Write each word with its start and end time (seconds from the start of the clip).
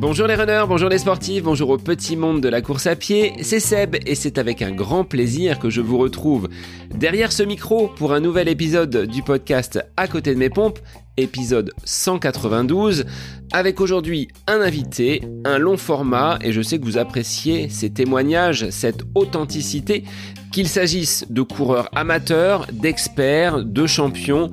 Bonjour 0.00 0.26
les 0.26 0.34
runners, 0.34 0.64
bonjour 0.66 0.88
les 0.88 0.96
sportifs, 0.96 1.42
bonjour 1.42 1.68
au 1.68 1.76
petit 1.76 2.16
monde 2.16 2.40
de 2.40 2.48
la 2.48 2.62
course 2.62 2.86
à 2.86 2.96
pied, 2.96 3.34
c'est 3.42 3.60
Seb 3.60 3.96
et 4.06 4.14
c'est 4.14 4.38
avec 4.38 4.62
un 4.62 4.70
grand 4.70 5.04
plaisir 5.04 5.58
que 5.58 5.68
je 5.68 5.82
vous 5.82 5.98
retrouve 5.98 6.48
derrière 6.94 7.32
ce 7.32 7.42
micro 7.42 7.88
pour 7.88 8.14
un 8.14 8.20
nouvel 8.20 8.48
épisode 8.48 9.06
du 9.06 9.22
podcast 9.22 9.84
À 9.98 10.08
côté 10.08 10.32
de 10.32 10.38
mes 10.38 10.48
pompes, 10.48 10.78
épisode 11.18 11.72
192, 11.84 13.04
avec 13.52 13.78
aujourd'hui 13.80 14.28
un 14.46 14.62
invité, 14.62 15.20
un 15.44 15.58
long 15.58 15.76
format 15.76 16.38
et 16.40 16.52
je 16.52 16.62
sais 16.62 16.78
que 16.78 16.84
vous 16.84 16.96
appréciez 16.96 17.68
ces 17.68 17.90
témoignages, 17.90 18.70
cette 18.70 19.02
authenticité, 19.14 20.04
qu'il 20.50 20.66
s'agisse 20.66 21.26
de 21.28 21.42
coureurs 21.42 21.90
amateurs, 21.94 22.66
d'experts, 22.72 23.64
de 23.64 23.86
champions, 23.86 24.50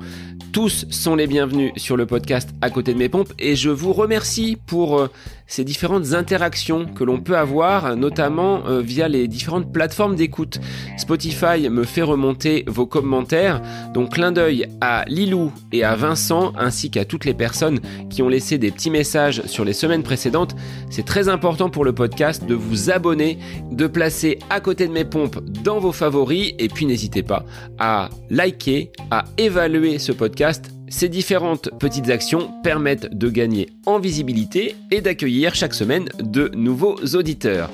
tous 0.52 0.86
sont 0.90 1.14
les 1.14 1.26
bienvenus 1.26 1.72
sur 1.76 1.96
le 1.96 2.06
podcast 2.06 2.50
à 2.60 2.70
côté 2.70 2.94
de 2.94 2.98
mes 2.98 3.08
pompes 3.08 3.32
et 3.38 3.56
je 3.56 3.70
vous 3.70 3.92
remercie 3.92 4.56
pour 4.66 4.98
euh, 4.98 5.08
ces 5.48 5.64
différentes 5.64 6.12
interactions 6.12 6.86
que 6.86 7.02
l'on 7.02 7.20
peut 7.20 7.36
avoir, 7.36 7.96
notamment 7.96 8.66
euh, 8.66 8.80
via 8.80 9.08
les 9.08 9.26
différentes 9.26 9.72
plateformes 9.72 10.14
d'écoute. 10.14 10.60
Spotify 10.96 11.68
me 11.68 11.84
fait 11.84 12.02
remonter 12.02 12.64
vos 12.68 12.86
commentaires, 12.86 13.60
donc 13.94 14.12
clin 14.12 14.30
d'œil 14.30 14.68
à 14.80 15.04
Lilou 15.08 15.50
et 15.72 15.82
à 15.82 15.96
Vincent, 15.96 16.52
ainsi 16.56 16.90
qu'à 16.90 17.04
toutes 17.04 17.24
les 17.24 17.34
personnes 17.34 17.80
qui 18.10 18.22
ont 18.22 18.28
laissé 18.28 18.58
des 18.58 18.70
petits 18.70 18.90
messages 18.90 19.42
sur 19.46 19.64
les 19.64 19.72
semaines 19.72 20.02
précédentes. 20.02 20.54
C'est 20.90 21.06
très 21.06 21.28
important 21.28 21.70
pour 21.70 21.84
le 21.84 21.94
podcast 21.94 22.44
de 22.44 22.54
vous 22.54 22.90
abonner, 22.90 23.38
de 23.72 23.86
placer 23.86 24.38
à 24.50 24.60
côté 24.60 24.86
de 24.86 24.92
mes 24.92 25.04
pompes 25.04 25.40
dans 25.64 25.80
vos 25.80 25.92
favoris, 25.92 26.52
et 26.58 26.68
puis 26.68 26.86
n'hésitez 26.86 27.22
pas 27.22 27.44
à 27.78 28.10
liker, 28.28 28.92
à 29.10 29.24
évaluer 29.38 29.98
ce 29.98 30.12
podcast 30.12 30.70
ces 30.90 31.08
différentes 31.08 31.70
petites 31.78 32.10
actions 32.10 32.50
permettent 32.62 33.14
de 33.14 33.28
gagner 33.28 33.68
en 33.86 33.98
visibilité 33.98 34.74
et 34.90 35.00
d'accueillir 35.00 35.54
chaque 35.54 35.74
semaine 35.74 36.08
de 36.20 36.50
nouveaux 36.54 36.96
auditeurs. 37.14 37.70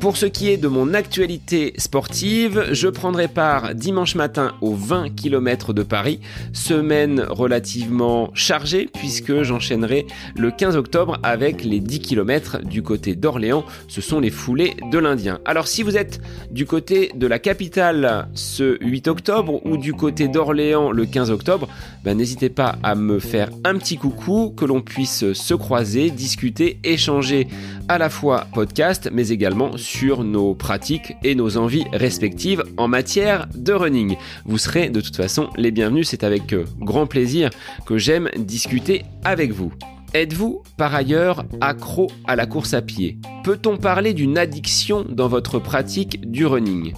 Pour 0.00 0.18
ce 0.18 0.26
qui 0.26 0.50
est 0.50 0.58
de 0.58 0.68
mon 0.68 0.92
actualité 0.92 1.72
sportive, 1.78 2.66
je 2.70 2.88
prendrai 2.88 3.28
part 3.28 3.74
dimanche 3.74 4.14
matin 4.14 4.52
aux 4.60 4.74
20 4.74 5.08
km 5.16 5.72
de 5.72 5.82
Paris, 5.82 6.20
semaine 6.52 7.24
relativement 7.28 8.30
chargée 8.34 8.88
puisque 8.92 9.42
j'enchaînerai 9.42 10.06
le 10.36 10.50
15 10.50 10.76
octobre 10.76 11.18
avec 11.22 11.64
les 11.64 11.80
10 11.80 12.00
km 12.00 12.58
du 12.62 12.82
côté 12.82 13.14
d'Orléans, 13.14 13.64
ce 13.88 14.02
sont 14.02 14.20
les 14.20 14.30
foulées 14.30 14.76
de 14.92 14.98
l'Indien. 14.98 15.40
Alors 15.46 15.66
si 15.66 15.82
vous 15.82 15.96
êtes 15.96 16.20
du 16.50 16.66
côté 16.66 17.10
de 17.14 17.26
la 17.26 17.38
capitale 17.38 18.28
ce 18.34 18.76
8 18.82 19.08
octobre 19.08 19.64
ou 19.64 19.78
du 19.78 19.94
côté 19.94 20.28
d'Orléans 20.28 20.92
le 20.92 21.06
15 21.06 21.30
octobre, 21.30 21.68
ben, 22.04 22.16
n'hésitez 22.16 22.50
pas 22.50 22.76
à 22.82 22.94
me 22.94 23.18
faire 23.18 23.48
un 23.64 23.76
petit 23.76 23.96
coucou, 23.96 24.52
que 24.56 24.66
l'on 24.66 24.82
puisse 24.82 25.32
se 25.32 25.54
croiser, 25.54 26.10
discuter, 26.10 26.78
échanger 26.84 27.48
à 27.88 27.98
la 27.98 28.10
fois 28.10 28.46
podcast 28.52 29.08
mais 29.12 29.30
également 29.30 29.76
sur 29.76 29.85
nos 30.24 30.54
pratiques 30.54 31.16
et 31.22 31.34
nos 31.34 31.56
envies 31.56 31.84
respectives 31.92 32.62
en 32.76 32.88
matière 32.88 33.46
de 33.54 33.72
running. 33.72 34.16
Vous 34.44 34.58
serez 34.58 34.90
de 34.90 35.00
toute 35.00 35.16
façon 35.16 35.50
les 35.56 35.70
bienvenus, 35.70 36.08
c'est 36.08 36.24
avec 36.24 36.52
euh, 36.52 36.64
grand 36.78 37.06
plaisir 37.06 37.50
que 37.86 37.98
j'aime 37.98 38.28
discuter 38.36 39.04
avec 39.24 39.52
vous. 39.52 39.72
Êtes-vous 40.14 40.62
par 40.76 40.94
ailleurs 40.94 41.44
accro 41.60 42.10
à 42.26 42.36
la 42.36 42.46
course 42.46 42.74
à 42.74 42.82
pied? 42.82 43.18
Peut-on 43.44 43.76
parler 43.76 44.14
d'une 44.14 44.38
addiction 44.38 45.04
dans 45.08 45.28
votre 45.28 45.58
pratique 45.58 46.30
du 46.30 46.46
running? 46.46 46.94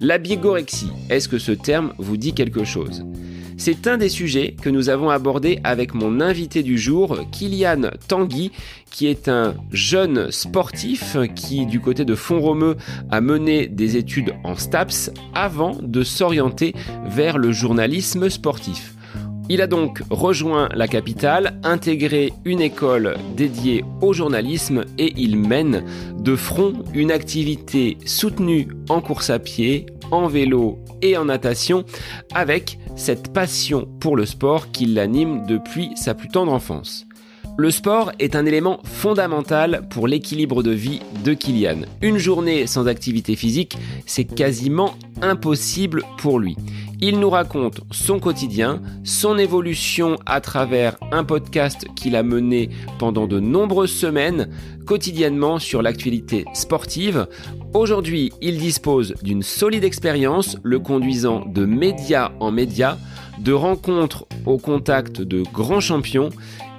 La 0.00 0.18
bigorexie, 0.18 0.90
est-ce 1.08 1.26
que 1.26 1.38
ce 1.38 1.52
terme 1.52 1.94
vous 1.96 2.18
dit 2.18 2.34
quelque 2.34 2.64
chose? 2.64 3.06
C'est 3.56 3.86
un 3.86 3.96
des 3.96 4.10
sujets 4.10 4.54
que 4.60 4.68
nous 4.68 4.90
avons 4.90 5.08
abordé 5.08 5.58
avec 5.64 5.94
mon 5.94 6.20
invité 6.20 6.62
du 6.62 6.76
jour, 6.76 7.18
Kylian 7.32 7.90
Tanguy, 8.06 8.52
qui 8.90 9.06
est 9.06 9.28
un 9.28 9.54
jeune 9.72 10.30
sportif 10.30 11.16
qui, 11.34 11.64
du 11.64 11.80
côté 11.80 12.04
de 12.04 12.14
Font-Romeu, 12.14 12.76
a 13.10 13.22
mené 13.22 13.68
des 13.68 13.96
études 13.96 14.34
en 14.44 14.56
STAPS 14.56 15.10
avant 15.32 15.78
de 15.80 16.02
s'orienter 16.02 16.74
vers 17.06 17.38
le 17.38 17.50
journalisme 17.50 18.28
sportif. 18.28 18.95
Il 19.48 19.62
a 19.62 19.68
donc 19.68 20.02
rejoint 20.10 20.68
la 20.74 20.88
capitale, 20.88 21.60
intégré 21.62 22.32
une 22.44 22.60
école 22.60 23.16
dédiée 23.36 23.84
au 24.00 24.12
journalisme 24.12 24.84
et 24.98 25.12
il 25.16 25.38
mène 25.38 25.84
de 26.18 26.34
front 26.34 26.72
une 26.94 27.12
activité 27.12 27.96
soutenue 28.04 28.68
en 28.88 29.00
course 29.00 29.30
à 29.30 29.38
pied, 29.38 29.86
en 30.10 30.26
vélo 30.26 30.80
et 31.00 31.16
en 31.16 31.26
natation 31.26 31.84
avec 32.34 32.78
cette 32.96 33.32
passion 33.32 33.86
pour 34.00 34.16
le 34.16 34.26
sport 34.26 34.72
qui 34.72 34.86
l'anime 34.86 35.46
depuis 35.46 35.90
sa 35.94 36.14
plus 36.14 36.28
tendre 36.28 36.52
enfance. 36.52 37.06
Le 37.58 37.70
sport 37.70 38.12
est 38.18 38.36
un 38.36 38.44
élément 38.44 38.80
fondamental 38.84 39.86
pour 39.88 40.08
l'équilibre 40.08 40.62
de 40.62 40.72
vie 40.72 41.00
de 41.24 41.32
Kylian. 41.32 41.86
Une 42.02 42.18
journée 42.18 42.66
sans 42.66 42.86
activité 42.86 43.34
physique, 43.34 43.78
c'est 44.04 44.24
quasiment 44.24 44.94
impossible 45.22 46.02
pour 46.18 46.38
lui. 46.38 46.56
Il 47.00 47.20
nous 47.20 47.28
raconte 47.28 47.80
son 47.90 48.18
quotidien, 48.18 48.80
son 49.04 49.36
évolution 49.36 50.16
à 50.24 50.40
travers 50.40 50.96
un 51.12 51.24
podcast 51.24 51.86
qu'il 51.94 52.16
a 52.16 52.22
mené 52.22 52.70
pendant 52.98 53.26
de 53.26 53.38
nombreuses 53.38 53.92
semaines, 53.92 54.48
quotidiennement 54.86 55.58
sur 55.58 55.82
l'actualité 55.82 56.46
sportive. 56.54 57.26
Aujourd'hui, 57.74 58.32
il 58.40 58.56
dispose 58.56 59.14
d'une 59.22 59.42
solide 59.42 59.84
expérience, 59.84 60.56
le 60.62 60.78
conduisant 60.78 61.44
de 61.44 61.66
média 61.66 62.32
en 62.40 62.50
média, 62.50 62.96
de 63.40 63.52
rencontres 63.52 64.26
au 64.46 64.56
contact 64.56 65.20
de 65.20 65.42
grands 65.52 65.80
champions 65.80 66.30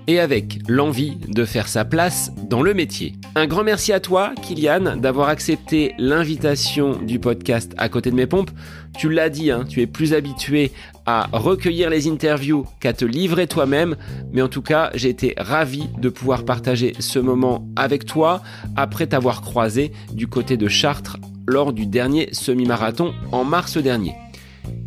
et 0.08 0.20
avec 0.20 0.60
l'envie 0.68 1.18
de 1.28 1.46
faire 1.46 1.68
sa 1.68 1.86
place 1.86 2.32
dans 2.50 2.62
le 2.62 2.74
métier. 2.74 3.14
Un 3.36 3.46
grand 3.46 3.64
merci 3.64 3.92
à 3.92 4.00
toi, 4.00 4.32
Kylian, 4.42 4.98
d'avoir 4.98 5.30
accepté 5.30 5.94
l'invitation 5.98 6.96
du 6.96 7.20
podcast 7.20 7.74
à 7.78 7.90
côté 7.90 8.10
de 8.10 8.16
mes 8.16 8.26
pompes. 8.26 8.52
Tu 8.98 9.10
l'as 9.12 9.30
dit, 9.30 9.52
hein, 9.52 9.66
tu 9.68 9.82
es 9.82 9.88
plus 9.88 10.14
habitué 10.14 10.72
à 11.06 11.28
recueillir 11.32 11.90
les 11.90 12.08
interviews 12.08 12.66
qu'à 12.80 12.94
te 12.94 13.06
livrer 13.06 13.48
toi-même, 13.48 13.96
mais 14.32 14.42
en 14.42 14.48
tout 14.48 14.62
cas, 14.62 14.90
j'ai 14.96 15.10
été 15.10 15.34
ravi 15.38 15.90
de 16.00 16.10
pouvoir 16.10 16.46
partager 16.46 16.94
ce 17.00 17.20
moment 17.20 17.68
avec 17.76 18.06
toi 18.06 18.42
après 18.76 19.08
t'avoir 19.08 19.42
croisé 19.42 19.92
du 20.14 20.28
côté 20.28 20.58
de 20.58 20.68
Chartres 20.68 21.18
lors 21.46 21.74
du 21.74 21.86
dernier 21.86 22.30
semi-marathon 22.34 23.14
en 23.32 23.44
mars 23.44 23.78
dernier. 23.78 24.16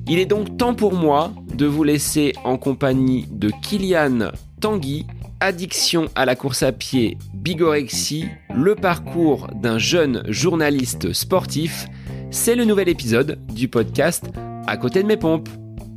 Il 0.08 0.18
est 0.18 0.26
donc 0.26 0.56
temps 0.56 0.74
pour 0.74 0.94
moi 0.94 1.32
de 1.54 1.66
vous 1.66 1.84
laisser 1.84 2.32
en 2.44 2.56
compagnie 2.56 3.26
de 3.30 3.50
Kylian 3.62 4.32
Tanguy, 4.60 5.06
addiction 5.40 6.08
à 6.14 6.26
la 6.26 6.36
course 6.36 6.62
à 6.62 6.70
pied, 6.70 7.16
bigorexie, 7.32 8.26
le 8.54 8.74
parcours 8.74 9.48
d'un 9.54 9.78
jeune 9.78 10.22
journaliste 10.28 11.14
sportif, 11.14 11.86
c'est 12.30 12.54
le 12.54 12.66
nouvel 12.66 12.90
épisode 12.90 13.38
du 13.52 13.68
podcast 13.68 14.26
À 14.66 14.76
côté 14.76 15.02
de 15.02 15.08
mes 15.08 15.16
pompes. 15.16 15.48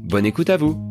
Bonne 0.06 0.26
écoute 0.26 0.50
à 0.50 0.56
vous. 0.56 0.82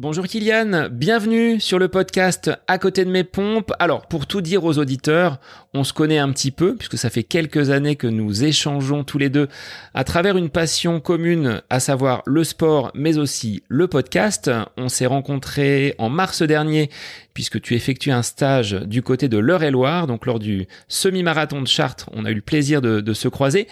Bonjour 0.00 0.28
Kylian, 0.28 0.90
bienvenue 0.92 1.58
sur 1.58 1.80
le 1.80 1.88
podcast 1.88 2.52
À 2.68 2.78
côté 2.78 3.04
de 3.04 3.10
mes 3.10 3.24
pompes. 3.24 3.72
Alors, 3.80 4.06
pour 4.06 4.28
tout 4.28 4.40
dire 4.40 4.62
aux 4.62 4.78
auditeurs, 4.78 5.40
on 5.74 5.82
se 5.82 5.92
connaît 5.92 6.18
un 6.18 6.30
petit 6.30 6.52
peu, 6.52 6.76
puisque 6.76 6.96
ça 6.96 7.10
fait 7.10 7.24
quelques 7.24 7.70
années 7.70 7.96
que 7.96 8.06
nous 8.06 8.44
échangeons 8.44 9.02
tous 9.02 9.18
les 9.18 9.28
deux 9.28 9.48
à 9.94 10.04
travers 10.04 10.36
une 10.36 10.50
passion 10.50 11.00
commune, 11.00 11.62
à 11.68 11.80
savoir 11.80 12.22
le 12.26 12.44
sport, 12.44 12.92
mais 12.94 13.18
aussi 13.18 13.64
le 13.66 13.88
podcast. 13.88 14.48
On 14.76 14.88
s'est 14.88 15.04
rencontrés 15.04 15.96
en 15.98 16.10
mars 16.10 16.42
dernier, 16.42 16.90
puisque 17.34 17.60
tu 17.60 17.74
effectues 17.74 18.12
un 18.12 18.22
stage 18.22 18.74
du 18.74 19.02
côté 19.02 19.28
de 19.28 19.38
l'Eure-et-Loire, 19.38 20.06
donc 20.06 20.26
lors 20.26 20.38
du 20.38 20.68
semi-marathon 20.86 21.60
de 21.60 21.66
Chartres, 21.66 22.08
on 22.12 22.24
a 22.24 22.30
eu 22.30 22.34
le 22.34 22.40
plaisir 22.40 22.80
de, 22.80 23.12
se 23.14 23.26
croiser. 23.26 23.66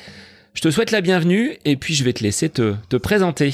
Je 0.54 0.60
te 0.60 0.72
souhaite 0.72 0.90
la 0.90 1.02
bienvenue, 1.02 1.56
et 1.64 1.76
puis 1.76 1.94
je 1.94 2.02
vais 2.02 2.14
te 2.14 2.24
laisser 2.24 2.48
te, 2.48 2.74
te 2.88 2.96
présenter. 2.96 3.52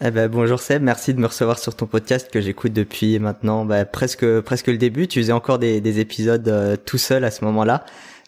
Eh 0.00 0.10
ben, 0.10 0.28
bonjour 0.28 0.58
Seb, 0.58 0.82
merci 0.82 1.14
de 1.14 1.20
me 1.20 1.26
recevoir 1.26 1.56
sur 1.56 1.76
ton 1.76 1.86
podcast 1.86 2.28
que 2.28 2.40
j'écoute 2.40 2.72
depuis 2.72 3.20
maintenant 3.20 3.64
bah, 3.64 3.84
presque 3.84 4.40
presque 4.40 4.66
le 4.66 4.76
début. 4.76 5.06
Tu 5.06 5.20
faisais 5.20 5.32
encore 5.32 5.60
des, 5.60 5.80
des 5.80 6.00
épisodes 6.00 6.48
euh, 6.48 6.76
tout 6.76 6.98
seul 6.98 7.22
à 7.24 7.30
ce 7.30 7.44
moment-là, 7.44 7.84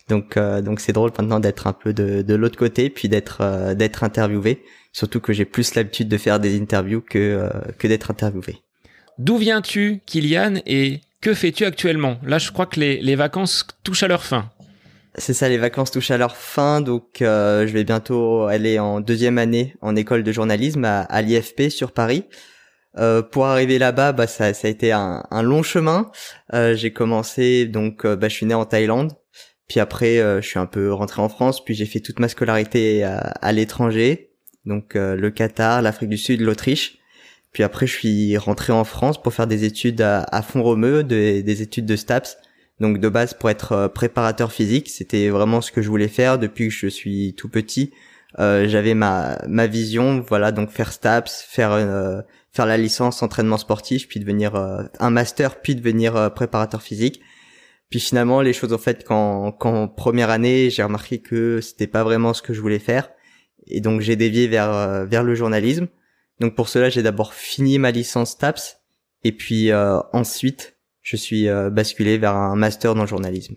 donc 0.09 0.37
euh, 0.37 0.63
donc 0.63 0.79
c'est 0.79 0.93
drôle 0.93 1.11
maintenant 1.19 1.41
d'être 1.41 1.67
un 1.67 1.73
peu 1.73 1.93
de, 1.93 2.23
de 2.23 2.35
l'autre 2.37 2.57
côté 2.57 2.89
puis 2.89 3.09
d'être 3.09 3.39
euh, 3.41 3.75
d'être 3.75 4.05
interviewé. 4.05 4.63
Surtout 4.93 5.19
que 5.19 5.33
j'ai 5.33 5.45
plus 5.45 5.75
l'habitude 5.75 6.09
de 6.09 6.17
faire 6.17 6.39
des 6.39 6.57
interviews 6.57 7.01
que 7.01 7.51
que 7.79 7.89
d'être 7.89 8.13
interviewé. 8.13 8.61
D'où 9.19 9.37
viens-tu, 9.37 10.03
Kylian, 10.07 10.61
et 10.67 11.01
que 11.21 11.35
fais-tu 11.35 11.65
actuellement? 11.65 12.19
Là, 12.23 12.39
je 12.39 12.53
crois 12.53 12.67
que 12.67 12.79
les, 12.79 13.01
les 13.01 13.17
vacances 13.17 13.67
touchent 13.83 14.05
à 14.05 14.09
leur 14.09 14.23
fin. 14.23 14.51
C'est 15.19 15.33
ça, 15.33 15.49
les 15.49 15.57
vacances 15.57 15.91
touchent 15.91 16.11
à 16.11 16.19
leur 16.19 16.37
fin, 16.37 16.83
donc 16.83 17.23
euh, 17.23 17.67
je 17.67 17.73
vais 17.73 17.85
bientôt 17.85 18.43
aller 18.43 18.79
en 18.79 19.01
deuxième 19.01 19.39
année 19.39 19.75
en 19.81 19.97
école 19.97 20.23
de 20.23 20.31
journalisme 20.33 20.85
à, 20.85 21.23
l'IFP 21.23 21.71
sur 21.71 21.93
Paris. 21.93 22.25
Euh, 22.99 23.23
pour 23.23 23.47
arriver 23.47 23.79
là-bas, 23.79 24.13
bah, 24.13 24.27
ça, 24.27 24.53
ça 24.53 24.69
a 24.69 24.71
été 24.71 24.93
un, 24.93 25.23
long 25.43 25.63
chemin. 25.63 26.11
Euh, 26.53 26.75
j'ai 26.75 26.93
commencé, 26.93 27.65
donc 27.65 28.07
bah, 28.07 28.29
je 28.29 28.35
suis 28.35 28.47
né 28.47 28.53
en 28.53 28.67
Thaïlande, 28.67 29.13
puis 29.69 29.81
après 29.81 30.19
je 30.19 30.47
suis 30.47 30.59
un 30.59 30.67
peu 30.67 30.93
rentré 30.93 31.23
en 31.23 31.31
France, 31.31 31.65
puis 31.65 31.75
j'ai 31.75 31.87
fait 31.87 32.01
toute 32.01 32.19
ma 32.19 32.29
scolarité 32.29 33.03
à, 33.03 33.19
à 33.19 33.53
l'étranger, 33.53 34.33
donc 34.67 34.95
le 34.95 35.31
Qatar, 35.31 35.81
l'Afrique 35.81 36.11
du 36.11 36.19
Sud, 36.19 36.43
l'Autriche. 36.43 36.99
Puis 37.53 37.63
après, 37.63 37.87
je 37.87 37.93
suis 37.93 38.37
rentré 38.37 38.75
en 38.75 38.85
France 38.85 39.23
pour 39.23 39.33
faire 39.33 39.47
des 39.47 39.65
études 39.65 40.03
à, 40.03 40.27
à 40.31 40.43
Font-Romeu, 40.43 41.05
des 41.05 41.63
études 41.63 41.87
de 41.87 41.97
STAPS. 41.97 42.37
Donc 42.81 42.99
de 43.01 43.09
base 43.09 43.35
pour 43.35 43.51
être 43.51 43.73
euh, 43.73 43.89
préparateur 43.89 44.53
physique, 44.53 44.89
c'était 44.91 45.29
vraiment 45.31 45.61
ce 45.61 45.73
que 45.73 45.83
je 45.83 45.89
voulais 45.89 46.09
faire 46.09 46.39
depuis 46.39 46.69
que 46.69 46.75
je 46.75 46.89
suis 46.89 47.35
tout 47.35 47.49
petit. 47.49 47.93
Euh, 48.39 48.69
j'avais 48.69 48.95
ma 48.95 49.39
ma 49.49 49.67
vision, 49.67 50.21
voilà, 50.21 50.53
donc 50.53 50.71
faire 50.71 50.93
STAPS, 50.93 51.43
faire 51.49 51.73
euh, 51.73 52.21
faire 52.53 52.67
la 52.67 52.77
licence 52.77 53.23
entraînement 53.23 53.57
sportif, 53.57 54.09
puis 54.09 54.21
devenir 54.21 54.57
euh, 54.57 54.83
un 55.01 55.11
master, 55.11 55.61
puis 55.61 55.75
devenir 55.75 56.33
préparateur 56.35 56.83
physique. 56.83 57.21
Puis 57.91 58.01
finalement, 58.01 58.43
les 58.43 58.53
choses 58.53 58.73
en 58.73 58.79
fait, 58.79 59.05
quand 59.05 59.53
quand 59.53 59.89
première 59.89 60.31
année, 60.31 60.71
j'ai 60.71 60.83
remarqué 60.83 61.21
que 61.21 61.61
c'était 61.61 61.87
pas 61.87 62.05
vraiment 62.05 62.35
ce 62.35 62.43
que 62.43 62.53
je 62.53 62.61
voulais 62.61 62.79
faire, 62.79 63.11
et 63.67 63.81
donc 63.81 64.01
j'ai 64.03 64.17
dévié 64.17 64.49
vers 64.49 65.07
vers 65.07 65.23
le 65.23 65.35
journalisme. 65.35 65.89
Donc 66.41 66.55
pour 66.55 66.69
cela, 66.69 66.91
j'ai 66.91 67.03
d'abord 67.03 67.33
fini 67.33 67.79
ma 67.79 67.91
licence 67.91 68.33
STAPS, 68.33 68.81
et 69.25 69.33
puis 69.33 69.71
ensuite 70.13 70.76
je 71.07 71.17
suis 71.17 71.47
basculé 71.71 72.19
vers 72.19 72.35
un 72.35 72.57
master 72.57 72.95
dans 72.95 73.03
le 73.03 73.09
journalisme. 73.09 73.55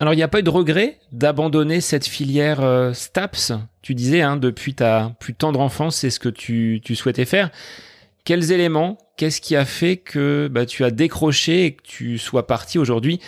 Alors, 0.00 0.12
il 0.12 0.16
n'y 0.16 0.22
a 0.22 0.28
pas 0.28 0.40
eu 0.40 0.42
de 0.42 0.50
regret 0.50 0.98
d'abandonner 1.12 1.80
cette 1.80 2.06
filière 2.06 2.60
euh, 2.62 2.92
STAPS? 2.92 3.52
Tu 3.80 3.94
disais, 3.94 4.22
hein, 4.22 4.36
depuis 4.36 4.74
ta 4.74 5.14
plus 5.20 5.34
tendre 5.34 5.60
enfance, 5.60 5.96
c'est 5.96 6.10
ce 6.10 6.18
que 6.18 6.28
tu, 6.28 6.82
souhaitais 6.94 7.24
faire. 7.24 7.50
Quels 8.24 8.50
éléments, 8.50 8.98
qu'est-ce 9.16 9.40
qui 9.40 9.54
a 9.54 9.64
fait 9.64 9.98
que 9.98 10.48
bah, 10.50 10.66
tu 10.66 10.84
as 10.84 10.90
décroché 10.90 11.66
et 11.66 11.72
que 11.72 11.82
tu 11.84 12.18
sois 12.18 12.46
parti 12.46 12.78
aujourd'hui 12.78 13.20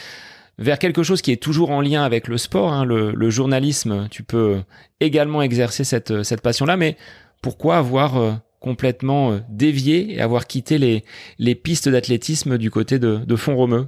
vers 0.59 0.79
quelque 0.79 1.03
chose 1.03 1.23
qui 1.23 1.31
est 1.31 1.43
toujours 1.43 1.71
en 1.71 1.83
lien 1.83 2.03
avec 2.03 2.29
le 2.29 2.39
sport, 2.39 2.73
hein, 2.73 2.85
le, 2.85 3.31
journalisme? 3.31 4.09
Tu 4.11 4.23
peux 4.23 4.63
également 4.99 5.43
exercer 5.43 5.85
cette, 5.85 6.25
cette 6.25 6.41
passion-là, 6.41 6.77
mais 6.77 6.97
pourquoi 7.43 7.77
avoir 7.77 8.17
euh, 8.17 8.33
complètement 8.61 9.33
euh, 9.33 9.39
dévié 9.49 10.15
et 10.15 10.21
avoir 10.21 10.47
quitté 10.47 10.79
les, 10.79 11.05
les 11.39 11.55
pistes 11.55 11.89
d'athlétisme 11.89 12.59
du 12.59 12.71
côté 12.71 12.99
de, 12.99 13.17
de 13.17 13.37
Font-Romeu 13.37 13.87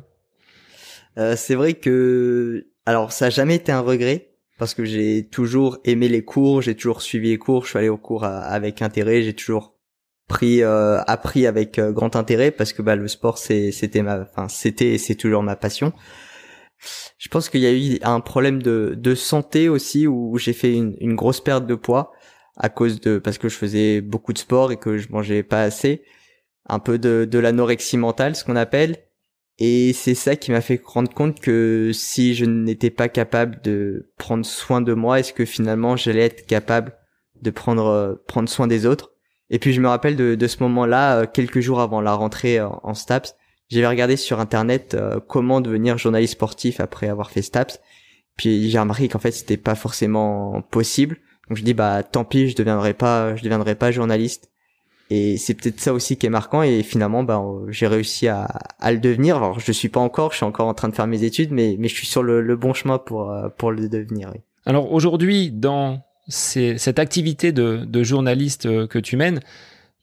euh, 1.18 1.34
c'est 1.36 1.54
vrai 1.56 1.74
que 1.74 2.68
alors 2.86 3.12
ça 3.12 3.26
a 3.26 3.30
jamais 3.30 3.56
été 3.56 3.72
un 3.72 3.80
regret 3.80 4.30
parce 4.58 4.74
que 4.74 4.84
j'ai 4.84 5.26
toujours 5.26 5.78
aimé 5.84 6.08
les 6.08 6.24
cours, 6.24 6.62
j'ai 6.62 6.74
toujours 6.74 7.02
suivi 7.02 7.30
les 7.30 7.38
cours, 7.38 7.64
je 7.64 7.70
suis 7.70 7.78
allé 7.78 7.88
au 7.88 7.96
cours 7.96 8.24
avec 8.24 8.82
intérêt, 8.82 9.22
j'ai 9.22 9.34
toujours 9.34 9.74
pris 10.28 10.62
euh, 10.62 11.00
appris 11.06 11.46
avec 11.46 11.78
euh, 11.78 11.90
grand 11.90 12.14
intérêt 12.14 12.50
parce 12.50 12.72
que 12.72 12.82
bah 12.82 12.96
le 12.96 13.08
sport 13.08 13.38
c'est 13.38 13.72
c'était 13.72 14.02
ma 14.02 14.20
enfin 14.20 14.48
c'était 14.48 14.98
c'est 14.98 15.14
toujours 15.14 15.42
ma 15.42 15.56
passion. 15.56 15.92
Je 17.18 17.28
pense 17.28 17.48
qu'il 17.48 17.60
y 17.60 17.66
a 17.66 17.72
eu 17.72 17.98
un 18.02 18.20
problème 18.20 18.62
de 18.62 18.94
de 18.96 19.14
santé 19.14 19.68
aussi 19.68 20.06
où 20.06 20.38
j'ai 20.38 20.52
fait 20.52 20.72
une, 20.74 20.96
une 21.00 21.16
grosse 21.16 21.40
perte 21.40 21.66
de 21.66 21.74
poids 21.74 22.12
à 22.58 22.68
cause 22.68 23.00
de 23.00 23.18
parce 23.18 23.38
que 23.38 23.48
je 23.48 23.56
faisais 23.56 24.02
beaucoup 24.02 24.34
de 24.34 24.38
sport 24.38 24.72
et 24.72 24.76
que 24.76 24.98
je 24.98 25.08
mangeais 25.10 25.42
pas 25.42 25.62
assez, 25.62 26.02
un 26.68 26.78
peu 26.78 26.98
de 26.98 27.26
de 27.30 27.38
l'anorexie 27.38 27.96
mentale 27.96 28.36
ce 28.36 28.44
qu'on 28.44 28.56
appelle 28.56 28.96
et 29.58 29.92
c'est 29.92 30.14
ça 30.14 30.36
qui 30.36 30.52
m'a 30.52 30.60
fait 30.60 30.80
rendre 30.84 31.12
compte 31.12 31.40
que 31.40 31.90
si 31.92 32.34
je 32.34 32.44
n'étais 32.44 32.90
pas 32.90 33.08
capable 33.08 33.60
de 33.62 34.12
prendre 34.16 34.46
soin 34.46 34.80
de 34.80 34.94
moi, 34.94 35.18
est-ce 35.18 35.32
que 35.32 35.44
finalement 35.44 35.96
j'allais 35.96 36.22
être 36.22 36.46
capable 36.46 36.94
de 37.42 37.50
prendre 37.50 37.86
euh, 37.86 38.14
prendre 38.28 38.48
soin 38.48 38.68
des 38.68 38.86
autres? 38.86 39.12
Et 39.50 39.58
puis 39.58 39.72
je 39.72 39.80
me 39.80 39.88
rappelle 39.88 40.14
de, 40.14 40.36
de 40.36 40.46
ce 40.46 40.62
moment-là, 40.62 41.20
euh, 41.22 41.26
quelques 41.26 41.60
jours 41.60 41.80
avant 41.80 42.00
la 42.00 42.14
rentrée 42.14 42.58
euh, 42.60 42.68
en, 42.68 42.94
STAPS, 42.94 43.34
j'avais 43.68 43.88
regardé 43.88 44.16
sur 44.16 44.38
internet 44.40 44.96
comment 45.26 45.60
devenir 45.60 45.98
journaliste 45.98 46.34
sportif 46.34 46.80
après 46.80 47.08
avoir 47.08 47.30
fait 47.30 47.42
STAPS. 47.42 47.80
Puis 48.36 48.70
j'ai 48.70 48.78
remarqué 48.78 49.08
qu'en 49.08 49.18
fait 49.18 49.32
c'était 49.32 49.58
pas 49.58 49.74
forcément 49.74 50.62
possible. 50.62 51.18
Donc 51.48 51.58
je 51.58 51.62
dis 51.62 51.74
bah 51.74 52.02
tant 52.02 52.24
pis, 52.24 52.48
je 52.48 52.56
deviendrai 52.56 52.94
pas 52.94 53.36
je 53.36 53.42
deviendrai 53.42 53.74
pas 53.74 53.90
journaliste. 53.90 54.50
Et 55.10 55.38
c'est 55.38 55.54
peut-être 55.54 55.80
ça 55.80 55.92
aussi 55.92 56.16
qui 56.16 56.26
est 56.26 56.30
marquant. 56.30 56.62
Et 56.62 56.82
finalement, 56.82 57.22
ben, 57.22 57.62
j'ai 57.68 57.86
réussi 57.86 58.28
à, 58.28 58.46
à, 58.78 58.92
le 58.92 58.98
devenir. 58.98 59.36
Alors, 59.36 59.58
je 59.58 59.72
suis 59.72 59.88
pas 59.88 60.00
encore, 60.00 60.32
je 60.32 60.36
suis 60.36 60.44
encore 60.44 60.68
en 60.68 60.74
train 60.74 60.88
de 60.88 60.94
faire 60.94 61.06
mes 61.06 61.22
études, 61.22 61.50
mais, 61.50 61.76
mais 61.78 61.88
je 61.88 61.94
suis 61.94 62.06
sur 62.06 62.22
le, 62.22 62.42
le 62.42 62.56
bon 62.56 62.74
chemin 62.74 62.98
pour, 62.98 63.30
euh, 63.30 63.48
pour 63.56 63.72
le 63.72 63.88
devenir. 63.88 64.32
Alors 64.66 64.92
aujourd'hui, 64.92 65.50
dans 65.50 66.02
cette 66.28 66.98
activité 66.98 67.52
de, 67.52 67.84
de, 67.86 68.02
journaliste 68.02 68.66
euh, 68.66 68.86
que 68.86 68.98
tu 68.98 69.16
mènes, 69.16 69.40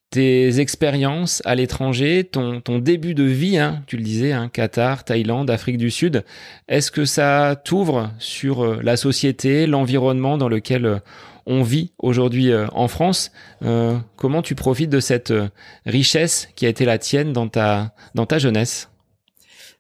tes 0.10 0.60
expériences 0.60 1.44
à 1.46 1.54
l'étranger, 1.54 2.24
ton, 2.24 2.62
ton, 2.62 2.80
début 2.80 3.14
de 3.14 3.24
vie, 3.24 3.60
hein, 3.60 3.84
tu 3.86 3.98
le 3.98 4.04
disais, 4.04 4.32
hein, 4.32 4.50
Qatar, 4.52 5.04
Thaïlande, 5.04 5.52
Afrique 5.52 5.78
du 5.78 5.92
Sud, 5.92 6.24
est-ce 6.68 6.90
que 6.90 7.06
ça 7.06 7.62
t'ouvre 7.64 8.12
sur 8.18 8.64
euh, 8.64 8.80
la 8.82 8.98
société, 8.98 9.68
l'environnement 9.68 10.40
dans 10.40 10.50
lequel 10.50 11.02
on 11.46 11.64
vit 11.64 11.92
aujourd'hui 12.00 12.52
euh, 12.52 12.68
en 12.72 12.88
France. 12.88 13.32
Euh, 13.64 13.98
comment 14.16 14.42
tu 14.42 14.56
profites 14.56 14.90
de 14.90 15.00
cette 15.00 15.32
euh, 15.32 15.48
richesse 15.86 16.50
qui 16.56 16.66
a 16.66 16.70
été 16.70 16.86
la 16.86 16.98
tienne 16.98 17.34
dans 17.34 17.48
ta, 17.48 17.94
dans 18.16 18.26
ta 18.26 18.40
jeunesse? 18.40 18.90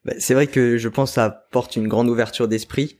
Bah, 0.03 0.13
C'est 0.19 0.33
vrai 0.33 0.47
que 0.47 0.77
je 0.77 0.89
pense 0.89 1.11
que 1.11 1.15
ça 1.15 1.29
porte 1.51 1.75
une 1.75 1.87
grande 1.87 2.09
ouverture 2.09 2.47
d'esprit. 2.47 2.97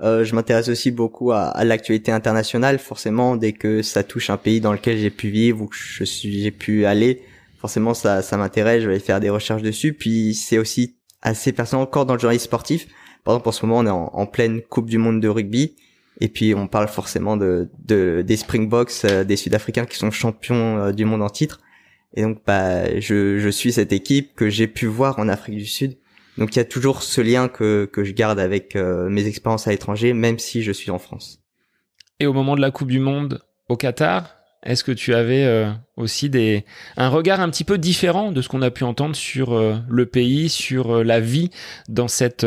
je 0.00 0.34
m'intéresse 0.34 0.68
aussi 0.68 0.90
beaucoup 0.90 1.32
à, 1.32 1.64
l'actualité 1.64 2.12
internationale. 2.12 2.78
Forcément, 2.78 3.36
dès 3.36 3.52
que 3.52 3.82
ça 3.82 4.02
touche 4.02 4.30
un 4.30 4.36
pays 4.36 4.60
dans 4.60 4.72
lequel 4.72 4.98
j'ai 4.98 5.10
pu 5.10 5.28
vivre 5.28 5.62
ou 5.62 5.66
que 5.66 5.76
je 5.76 6.04
suis, 6.04 6.42
j'ai 6.42 6.50
pu 6.50 6.86
aller, 6.86 7.22
forcément 7.58 7.94
ça, 7.94 8.22
ça 8.22 8.36
m'intéresse. 8.36 8.82
Je 8.82 8.88
vais 8.88 8.98
faire 8.98 9.20
des 9.20 9.30
recherches 9.30 9.62
dessus. 9.62 9.92
Puis 9.92 10.34
c'est 10.34 10.58
aussi 10.58 10.96
assez 11.22 11.52
personnel 11.52 11.82
encore 11.82 12.06
dans 12.06 12.14
le 12.14 12.20
journalisme 12.20 12.44
sportif. 12.44 12.86
Par 13.24 13.34
exemple, 13.34 13.48
en 13.48 13.52
ce 13.52 13.66
moment, 13.66 13.78
on 13.80 13.86
est 13.86 14.20
en 14.20 14.26
pleine 14.26 14.62
Coupe 14.62 14.88
du 14.88 14.98
Monde 14.98 15.20
de 15.20 15.28
rugby. 15.28 15.74
Et 16.20 16.28
puis 16.28 16.54
on 16.54 16.66
parle 16.66 16.88
forcément 16.88 17.36
de, 17.36 17.68
de 17.84 18.22
des 18.26 18.36
Springboks, 18.36 19.04
euh, 19.04 19.24
des 19.24 19.36
Sud-Africains 19.36 19.84
qui 19.84 19.96
sont 19.98 20.10
champions 20.10 20.78
euh, 20.78 20.92
du 20.92 21.04
monde 21.04 21.22
en 21.22 21.28
titre. 21.28 21.60
Et 22.14 22.22
donc 22.22 22.38
bah 22.46 22.98
je, 23.00 23.38
je 23.38 23.48
suis 23.48 23.72
cette 23.72 23.92
équipe 23.92 24.34
que 24.34 24.48
j'ai 24.48 24.66
pu 24.66 24.86
voir 24.86 25.18
en 25.18 25.28
Afrique 25.28 25.58
du 25.58 25.66
Sud. 25.66 25.98
Donc 26.38 26.54
il 26.54 26.58
y 26.58 26.62
a 26.62 26.64
toujours 26.64 27.02
ce 27.02 27.20
lien 27.20 27.48
que, 27.48 27.88
que 27.90 28.04
je 28.04 28.12
garde 28.12 28.38
avec 28.38 28.76
euh, 28.76 29.08
mes 29.08 29.26
expériences 29.26 29.66
à 29.66 29.70
l'étranger, 29.70 30.12
même 30.12 30.38
si 30.38 30.62
je 30.62 30.72
suis 30.72 30.90
en 30.90 30.98
France. 30.98 31.40
Et 32.20 32.26
au 32.26 32.32
moment 32.32 32.56
de 32.56 32.60
la 32.62 32.70
Coupe 32.70 32.90
du 32.90 32.98
Monde 32.98 33.42
au 33.68 33.76
Qatar, 33.76 34.36
est-ce 34.62 34.84
que 34.84 34.92
tu 34.92 35.14
avais 35.14 35.68
aussi 35.96 36.30
des 36.30 36.64
un 36.96 37.08
regard 37.08 37.40
un 37.40 37.50
petit 37.50 37.62
peu 37.62 37.78
différent 37.78 38.32
de 38.32 38.40
ce 38.40 38.48
qu'on 38.48 38.62
a 38.62 38.70
pu 38.70 38.84
entendre 38.84 39.14
sur 39.14 39.54
le 39.88 40.06
pays, 40.06 40.48
sur 40.48 41.04
la 41.04 41.20
vie 41.20 41.50
dans 41.88 42.08
cette 42.08 42.46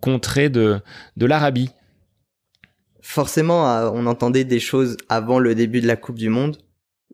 contrée 0.00 0.48
de 0.48 0.80
de 1.16 1.26
l'Arabie? 1.26 1.70
Forcément, 3.04 3.70
euh, 3.70 3.90
on 3.92 4.06
entendait 4.06 4.44
des 4.44 4.58
choses 4.58 4.96
avant 5.08 5.38
le 5.38 5.54
début 5.54 5.82
de 5.82 5.86
la 5.86 5.96
Coupe 5.96 6.16
du 6.16 6.30
Monde 6.30 6.56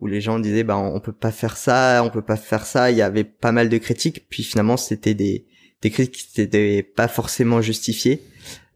où 0.01 0.07
les 0.07 0.23
gens 0.23 0.39
disaient 0.39 0.63
bah 0.63 0.79
on 0.79 0.99
peut 0.99 1.13
pas 1.13 1.33
faire 1.33 1.59
ça, 1.59 2.03
on 2.03 2.09
peut 2.09 2.23
pas 2.23 2.37
faire 2.37 2.65
ça. 2.65 2.91
Il 2.91 2.97
y 2.97 3.03
avait 3.03 3.25
pas 3.25 3.53
mal 3.53 3.69
de 3.69 3.77
critiques, 3.77 4.25
puis 4.31 4.43
finalement 4.43 4.79
c'était 4.79 5.13
des 5.15 5.45
des 5.83 5.91
critiques 5.91 6.29
qui 6.33 6.41
n'étaient 6.41 6.83
pas 6.83 7.09
forcément 7.09 7.61
justifiées. 7.61 8.23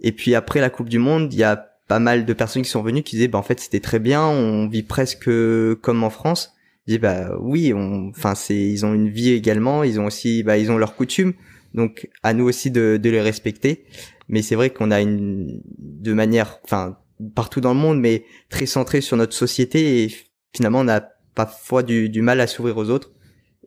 Et 0.00 0.12
puis 0.12 0.34
après 0.34 0.60
la 0.60 0.68
Coupe 0.68 0.88
du 0.90 0.98
Monde, 0.98 1.32
il 1.32 1.38
y 1.38 1.44
a 1.44 1.70
pas 1.86 2.00
mal 2.00 2.26
de 2.26 2.32
personnes 2.32 2.62
qui 2.62 2.68
sont 2.68 2.82
venues 2.82 3.02
qui 3.02 3.16
disaient 3.16 3.28
bah 3.28 3.38
en 3.38 3.42
fait 3.42 3.60
c'était 3.60 3.80
très 3.80 4.00
bien, 4.00 4.26
on 4.26 4.68
vit 4.68 4.82
presque 4.82 5.30
comme 5.80 6.04
en 6.04 6.10
France. 6.10 6.52
Dis 6.86 6.98
bah 6.98 7.30
oui, 7.40 7.72
enfin 8.10 8.34
c'est 8.34 8.60
ils 8.60 8.84
ont 8.84 8.92
une 8.92 9.08
vie 9.08 9.30
également, 9.30 9.84
ils 9.84 10.00
ont 10.00 10.06
aussi 10.06 10.42
bah 10.42 10.58
ils 10.58 10.70
ont 10.70 10.76
leurs 10.76 10.96
coutumes, 10.96 11.32
donc 11.74 12.10
à 12.24 12.34
nous 12.34 12.44
aussi 12.44 12.70
de, 12.70 12.98
de 13.00 13.08
les 13.08 13.22
respecter. 13.22 13.86
Mais 14.28 14.42
c'est 14.42 14.56
vrai 14.56 14.70
qu'on 14.70 14.90
a 14.90 15.00
une 15.00 15.62
de 15.78 16.12
manière, 16.12 16.58
enfin 16.64 16.98
partout 17.35 17.61
dans 17.61 17.75
le 17.75 17.80
monde, 17.80 18.00
mais 18.00 18.25
très 18.49 18.66
centré 18.66 19.00
sur 19.00 19.16
notre 19.16 19.35
société 19.35 20.04
et 20.04 20.14
finalement 20.54 20.80
on 20.80 20.88
a 20.88 21.02
parfois 21.35 21.83
du, 21.83 22.09
du 22.09 22.23
mal 22.23 22.40
à 22.40 22.47
s'ouvrir 22.47 22.76
aux 22.76 22.90
autres 22.90 23.12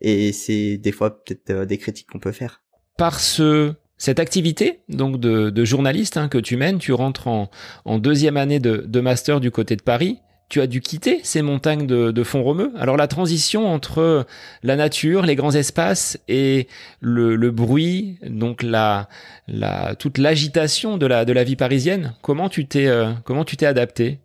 et 0.00 0.32
c'est 0.32 0.78
des 0.78 0.92
fois 0.92 1.22
peut-être 1.22 1.50
euh, 1.50 1.64
des 1.66 1.78
critiques 1.78 2.08
qu'on 2.10 2.20
peut 2.20 2.32
faire. 2.32 2.62
Par 2.96 3.20
ce 3.20 3.74
cette 3.96 4.20
activité 4.20 4.80
donc 4.88 5.18
de, 5.18 5.50
de 5.50 5.64
journaliste 5.64 6.16
hein, 6.16 6.28
que 6.28 6.38
tu 6.38 6.56
mènes, 6.56 6.78
tu 6.78 6.92
rentres 6.92 7.26
en, 7.26 7.50
en 7.84 7.98
deuxième 7.98 8.36
année 8.36 8.60
de, 8.60 8.84
de 8.86 9.00
master 9.00 9.40
du 9.40 9.50
côté 9.50 9.76
de 9.76 9.82
Paris 9.82 10.18
tu 10.48 10.60
as 10.60 10.66
dû 10.66 10.80
quitter 10.80 11.20
ces 11.24 11.42
montagnes 11.42 11.86
de, 11.86 12.10
de 12.10 12.22
Font-Romeu. 12.22 12.72
Alors 12.78 12.96
la 12.96 13.06
transition 13.06 13.66
entre 13.66 14.26
la 14.62 14.76
nature, 14.76 15.22
les 15.22 15.36
grands 15.36 15.54
espaces 15.54 16.18
et 16.26 16.68
le, 17.00 17.36
le 17.36 17.50
bruit, 17.50 18.18
donc 18.26 18.62
la, 18.62 19.08
la 19.46 19.94
toute 19.94 20.16
l'agitation 20.16 20.96
de 20.96 21.06
la 21.06 21.24
de 21.24 21.32
la 21.32 21.44
vie 21.44 21.56
parisienne. 21.56 22.14
Comment 22.22 22.48
tu 22.48 22.66
t'es 22.66 22.86
euh, 22.86 23.12
comment 23.24 23.44
tu 23.44 23.56
t'es 23.56 23.66
adapté? 23.66 24.20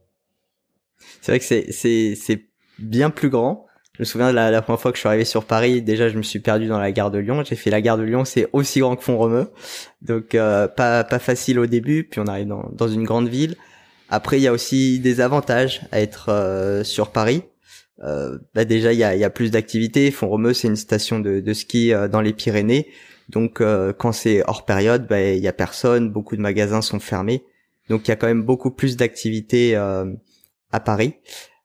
C'est 1.22 1.34
vrai 1.34 1.40
que 1.40 1.46
c'est 1.46 1.72
c'est 1.72 2.16
c'est 2.16 2.46
bien 2.80 3.10
plus 3.10 3.30
grand. 3.30 3.66
Je 3.96 4.02
me 4.02 4.06
souviens 4.06 4.32
de 4.32 4.36
la, 4.36 4.50
la, 4.50 4.64
première 4.64 4.80
fois 4.80 4.92
que 4.92 4.98
je 4.98 5.02
suis 5.02 5.08
arrivé 5.08 5.24
sur 5.24 5.46
Paris, 5.46 5.84
déjà 5.84 6.10
je 6.10 6.18
me 6.18 6.24
suis 6.24 6.40
perdu 6.40 6.66
dans 6.66 6.80
la 6.80 6.92
gare 6.92 7.12
de 7.12 7.20
Lyon. 7.20 7.44
J'ai 7.44 7.56
fait 7.56 7.70
la 7.70 7.80
gare 7.80 7.98
de 8.00 8.02
Lyon, 8.02 8.26
c'est 8.26 8.50
aussi 8.52 8.80
grand 8.80 8.96
que 8.96 9.04
Font-Romeu, 9.04 9.52
donc 10.02 10.34
euh, 10.34 10.68
pas 10.68 11.04
pas 11.04 11.20
facile 11.20 11.60
au 11.60 11.68
début. 11.68 12.06
Puis 12.06 12.20
on 12.20 12.28
arrive 12.28 12.48
dans 12.48 12.70
dans 12.72 12.88
une 12.88 13.04
grande 13.04 13.28
ville. 13.28 13.56
Après, 14.14 14.38
il 14.38 14.44
y 14.44 14.48
a 14.48 14.54
aussi 14.54 15.00
des 15.00 15.22
avantages 15.22 15.82
à 15.92 16.00
être 16.00 16.30
euh, 16.30 16.84
sur 16.84 17.10
Paris. 17.10 17.42
Euh, 18.04 18.38
bah 18.54 18.64
déjà, 18.64 18.94
il 18.94 19.00
y 19.00 19.04
a, 19.04 19.30
plus 19.32 19.50
d'activités. 19.50 20.12
Font-Romeu, 20.12 20.54
c'est 20.54 20.68
une 20.68 20.76
station 20.76 21.20
de, 21.20 21.54
ski 21.54 21.92
euh, 21.92 22.08
dans 22.08 22.22
les 22.22 22.32
Pyrénées. 22.32 22.90
Donc, 23.30 23.60
euh, 23.60 23.92
quand 23.92 24.12
c'est 24.12 24.44
hors 24.48 24.66
période, 24.66 25.08
bah, 25.08 25.20
il 25.20 25.42
y 25.42 25.48
a 25.48 25.54
personne. 25.54 26.12
Beaucoup 26.12 26.36
de 26.36 26.42
magasins 26.42 26.84
sont 26.84 27.00
fermés. 27.00 27.44
Donc, 27.90 28.08
il 28.08 28.10
y 28.10 28.12
a 28.12 28.16
quand 28.16 28.28
même 28.28 28.44
beaucoup 28.44 28.70
plus 28.70 28.98
d'activités 28.98 29.76
à 29.76 30.80
Paris. 30.80 31.16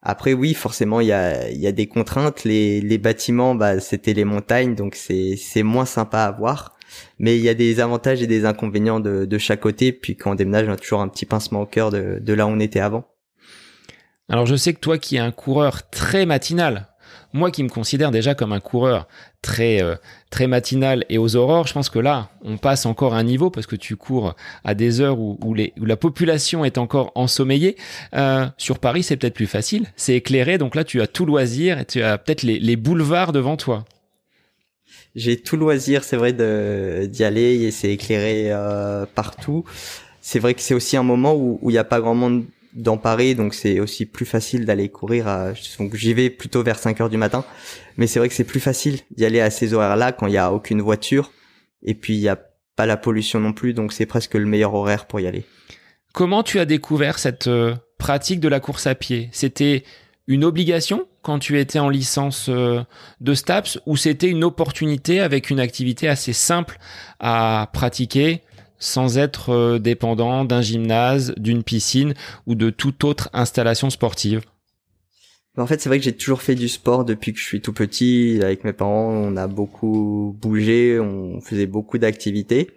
Après 0.01 0.33
oui, 0.33 0.55
forcément 0.55 1.01
il 1.01 1.07
y 1.07 1.13
a 1.13 1.71
des 1.71 1.87
contraintes. 1.87 2.45
Les 2.45 2.97
bâtiments, 2.97 3.53
bah 3.53 3.79
c'était 3.79 4.13
les 4.13 4.25
montagnes, 4.25 4.73
donc 4.73 4.95
c'est 4.95 5.63
moins 5.63 5.85
sympa 5.85 6.23
à 6.23 6.31
voir. 6.31 6.75
Mais 7.19 7.37
il 7.37 7.43
y 7.43 7.49
a 7.49 7.53
des 7.53 7.79
avantages 7.79 8.21
et 8.21 8.27
des 8.27 8.45
inconvénients 8.45 8.99
de, 8.99 9.37
chaque 9.37 9.61
côté. 9.61 9.91
Puis 9.91 10.15
quand 10.15 10.31
on 10.31 10.35
déménage, 10.35 10.67
on 10.67 10.73
a 10.73 10.77
toujours 10.77 11.01
un 11.01 11.07
petit 11.07 11.25
pincement 11.25 11.61
au 11.61 11.65
cœur 11.65 11.91
de, 11.91 12.33
là 12.33 12.45
où 12.45 12.49
on 12.49 12.59
était 12.59 12.79
avant. 12.79 13.05
Alors 14.27 14.45
je 14.45 14.55
sais 14.55 14.73
que 14.73 14.79
toi 14.79 14.97
qui 14.97 15.15
es 15.15 15.19
un 15.19 15.31
coureur 15.31 15.89
très 15.89 16.27
matinal, 16.27 16.87
moi 17.33 17.49
qui 17.49 17.63
me 17.63 17.69
considère 17.69 18.11
déjà 18.11 18.35
comme 18.35 18.51
un 18.51 18.59
coureur 18.59 19.07
très 19.41 19.81
euh, 19.81 19.95
très 20.29 20.45
matinal 20.45 21.03
et 21.09 21.17
aux 21.17 21.35
aurores, 21.35 21.65
je 21.65 21.73
pense 21.73 21.89
que 21.89 21.97
là, 21.97 22.29
on 22.43 22.57
passe 22.57 22.85
encore 22.85 23.15
un 23.15 23.23
niveau 23.23 23.49
parce 23.49 23.65
que 23.65 23.75
tu 23.75 23.95
cours 23.95 24.35
à 24.63 24.75
des 24.75 25.01
heures 25.01 25.17
où, 25.19 25.55
la 25.55 25.97
population 25.97 26.63
est 26.63 26.77
encore 26.77 27.11
ensommeillée. 27.15 27.75
Euh, 28.15 28.45
sur 28.57 28.77
Paris, 28.77 29.01
c'est 29.01 29.17
peut-être 29.17 29.33
plus 29.33 29.47
facile, 29.47 29.87
c'est 29.95 30.15
éclairé, 30.15 30.59
donc 30.59 30.75
là, 30.75 30.83
tu 30.83 31.01
as 31.01 31.07
tout 31.07 31.25
loisir 31.25 31.79
et 31.79 31.85
tu 31.85 32.03
as 32.03 32.19
peut-être 32.19 32.43
les 32.43 32.75
boulevards 32.75 33.31
devant 33.31 33.57
toi. 33.57 33.85
J'ai 35.15 35.37
tout 35.37 35.57
loisir, 35.57 36.03
c'est 36.03 36.17
vrai, 36.17 36.33
d'y 36.33 37.23
aller 37.23 37.63
et 37.63 37.71
c'est 37.71 37.91
éclairé 37.91 38.51
euh, 38.51 39.05
partout. 39.15 39.63
C'est 40.21 40.39
vrai 40.39 40.53
que 40.53 40.61
c'est 40.61 40.73
aussi 40.73 40.97
un 40.97 41.03
moment 41.03 41.35
où 41.35 41.59
il 41.63 41.71
n'y 41.71 41.77
a 41.77 41.83
pas 41.83 41.99
grand 41.99 42.15
monde 42.15 42.45
dans 42.73 42.97
Paris, 42.97 43.35
donc 43.35 43.53
c'est 43.53 43.79
aussi 43.79 44.05
plus 44.05 44.25
facile 44.25 44.65
d'aller 44.65 44.89
courir. 44.89 45.27
À, 45.27 45.53
donc 45.79 45.95
j'y 45.95 46.13
vais 46.13 46.29
plutôt 46.29 46.63
vers 46.63 46.77
5 46.77 47.01
heures 47.01 47.09
du 47.09 47.17
matin, 47.17 47.43
mais 47.97 48.07
c'est 48.07 48.19
vrai 48.19 48.29
que 48.29 48.35
c'est 48.35 48.43
plus 48.43 48.59
facile 48.59 48.99
d'y 49.15 49.25
aller 49.25 49.41
à 49.41 49.49
ces 49.49 49.73
horaires-là 49.73 50.11
quand 50.11 50.27
il 50.27 50.33
y 50.33 50.37
a 50.37 50.53
aucune 50.53 50.81
voiture 50.81 51.31
et 51.83 51.95
puis 51.95 52.13
il 52.13 52.19
y 52.19 52.29
a 52.29 52.39
pas 52.75 52.85
la 52.85 52.97
pollution 52.97 53.39
non 53.39 53.53
plus, 53.53 53.73
donc 53.73 53.91
c'est 53.91 54.05
presque 54.05 54.35
le 54.35 54.45
meilleur 54.45 54.73
horaire 54.73 55.05
pour 55.05 55.19
y 55.19 55.27
aller. 55.27 55.45
Comment 56.13 56.43
tu 56.43 56.59
as 56.59 56.65
découvert 56.65 57.19
cette 57.19 57.47
euh, 57.47 57.75
pratique 57.97 58.39
de 58.39 58.47
la 58.47 58.59
course 58.59 58.87
à 58.87 58.95
pied? 58.95 59.29
C'était 59.31 59.83
une 60.27 60.43
obligation? 60.43 61.07
Quand 61.29 61.37
tu 61.37 61.59
étais 61.59 61.77
en 61.77 61.89
licence 61.89 62.49
euh, 62.49 62.81
de 63.21 63.35
STAPS 63.35 63.79
ou 63.85 63.95
c'était 63.95 64.29
une 64.29 64.43
opportunité 64.43 65.19
avec 65.19 65.51
une 65.51 65.59
activité 65.59 66.07
assez 66.07 66.33
simple 66.33 66.79
à 67.19 67.69
pratiquer 67.71 68.41
sans 68.79 69.19
être 69.19 69.51
euh, 69.51 69.77
dépendant 69.77 70.43
d'un 70.43 70.61
gymnase, 70.61 71.35
d'une 71.37 71.61
piscine 71.61 72.15
ou 72.47 72.55
de 72.55 72.71
toute 72.71 73.03
autre 73.03 73.29
installation 73.31 73.91
sportive? 73.91 74.41
En 75.55 75.67
fait, 75.67 75.79
c'est 75.79 75.87
vrai 75.87 75.99
que 75.99 76.05
j'ai 76.05 76.17
toujours 76.17 76.41
fait 76.41 76.55
du 76.55 76.67
sport 76.67 77.05
depuis 77.05 77.31
que 77.31 77.37
je 77.37 77.45
suis 77.45 77.61
tout 77.61 77.73
petit. 77.73 78.39
Avec 78.41 78.63
mes 78.63 78.73
parents, 78.73 79.11
on 79.11 79.37
a 79.37 79.45
beaucoup 79.45 80.35
bougé, 80.41 80.99
on 80.99 81.41
faisait 81.41 81.67
beaucoup 81.67 81.99
d'activités. 81.99 82.71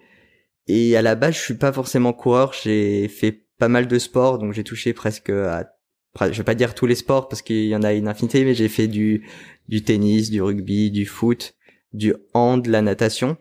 Et 0.66 0.94
à 0.94 1.00
la 1.00 1.14
base, 1.14 1.36
je 1.36 1.40
suis 1.40 1.54
pas 1.54 1.72
forcément 1.72 2.12
coureur. 2.12 2.52
J'ai 2.62 3.08
fait 3.08 3.46
pas 3.56 3.68
mal 3.68 3.86
de 3.86 3.98
sports, 3.98 4.38
donc 4.38 4.52
j'ai 4.52 4.64
touché 4.64 4.92
presque 4.92 5.30
à, 5.30 5.71
je 6.20 6.38
vais 6.38 6.44
pas 6.44 6.54
dire 6.54 6.74
tous 6.74 6.86
les 6.86 6.94
sports 6.94 7.28
parce 7.28 7.42
qu'il 7.42 7.66
y 7.66 7.76
en 7.76 7.82
a 7.82 7.92
une 7.92 8.08
infinité, 8.08 8.44
mais 8.44 8.54
j'ai 8.54 8.68
fait 8.68 8.88
du 8.88 9.22
tennis, 9.84 10.30
du 10.30 10.42
rugby, 10.42 10.90
du 10.90 11.06
foot, 11.06 11.54
du 11.92 12.14
hand, 12.34 12.66
la 12.66 12.82
natation. 12.82 13.36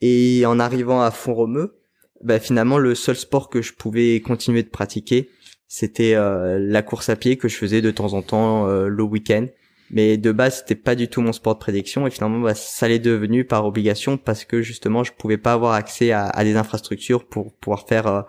Et 0.00 0.44
en 0.46 0.58
arrivant 0.58 1.00
à 1.00 1.10
Font-Romeu, 1.10 1.78
bah, 2.22 2.38
finalement 2.38 2.78
le 2.78 2.94
seul 2.94 3.16
sport 3.16 3.48
que 3.48 3.62
je 3.62 3.72
pouvais 3.72 4.20
continuer 4.20 4.62
de 4.62 4.68
pratiquer, 4.68 5.30
c'était 5.68 6.14
euh, 6.14 6.58
la 6.60 6.82
course 6.82 7.08
à 7.08 7.16
pied 7.16 7.36
que 7.36 7.48
je 7.48 7.56
faisais 7.56 7.82
de 7.82 7.90
temps 7.90 8.12
en 8.14 8.22
temps 8.22 8.68
euh, 8.68 8.88
le 8.88 9.02
week-end. 9.02 9.46
Mais 9.90 10.16
de 10.16 10.32
base, 10.32 10.58
c'était 10.58 10.74
pas 10.74 10.96
du 10.96 11.08
tout 11.08 11.20
mon 11.22 11.32
sport 11.32 11.54
de 11.54 11.60
prédiction 11.60 12.06
et 12.06 12.10
finalement, 12.10 12.40
bah, 12.40 12.54
ça 12.54 12.88
l'est 12.88 12.98
devenu 12.98 13.44
par 13.44 13.64
obligation 13.66 14.16
parce 14.16 14.44
que 14.44 14.60
justement, 14.60 15.04
je 15.04 15.12
pouvais 15.12 15.38
pas 15.38 15.52
avoir 15.52 15.74
accès 15.74 16.10
à, 16.10 16.26
à 16.26 16.44
des 16.44 16.56
infrastructures 16.56 17.26
pour 17.26 17.54
pouvoir 17.54 17.86
faire 17.86 18.06
euh, 18.06 18.22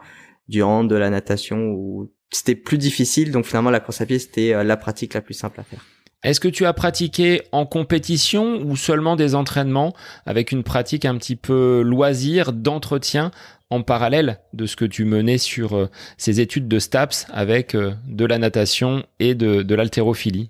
du 0.48 0.62
hand, 0.62 0.89
de 0.89 0.96
la 0.96 1.10
natation 1.10 1.72
ou 1.72 2.12
c'était 2.31 2.55
plus 2.55 2.77
difficile. 2.77 3.31
Donc 3.31 3.46
finalement, 3.46 3.69
la 3.69 3.79
course 3.79 4.01
à 4.01 4.05
pied, 4.05 4.19
c'était 4.19 4.63
la 4.63 4.77
pratique 4.77 5.13
la 5.13 5.22
plus 5.22 5.34
simple 5.34 5.60
à 5.60 5.63
faire. 5.63 5.84
Est-ce 6.24 6.39
que 6.39 6.48
tu 6.48 6.65
as 6.65 6.74
pratiqué 6.74 7.43
en 7.51 7.65
compétition 7.65 8.62
ou 8.63 8.75
seulement 8.75 9.15
des 9.15 9.36
entraînements 9.36 9.93
avec 10.25 10.51
une 10.51 10.63
pratique 10.63 11.05
un 11.05 11.15
petit 11.17 11.36
peu 11.36 11.81
loisir, 11.81 12.53
d'entretien 12.53 13.31
en 13.69 13.84
parallèle 13.84 14.39
de 14.53 14.65
ce 14.65 14.75
que 14.75 14.86
tu 14.86 15.05
menais 15.05 15.38
sur 15.38 15.75
euh, 15.75 15.89
ces 16.17 16.39
études 16.39 16.67
de 16.67 16.79
STAPS 16.79 17.27
avec 17.29 17.75
euh, 17.75 17.93
de 18.07 18.25
la 18.25 18.39
natation 18.39 19.03
et 19.19 19.36
de, 19.36 19.62
de 19.62 19.75
l'haltérophilie? 19.75 20.50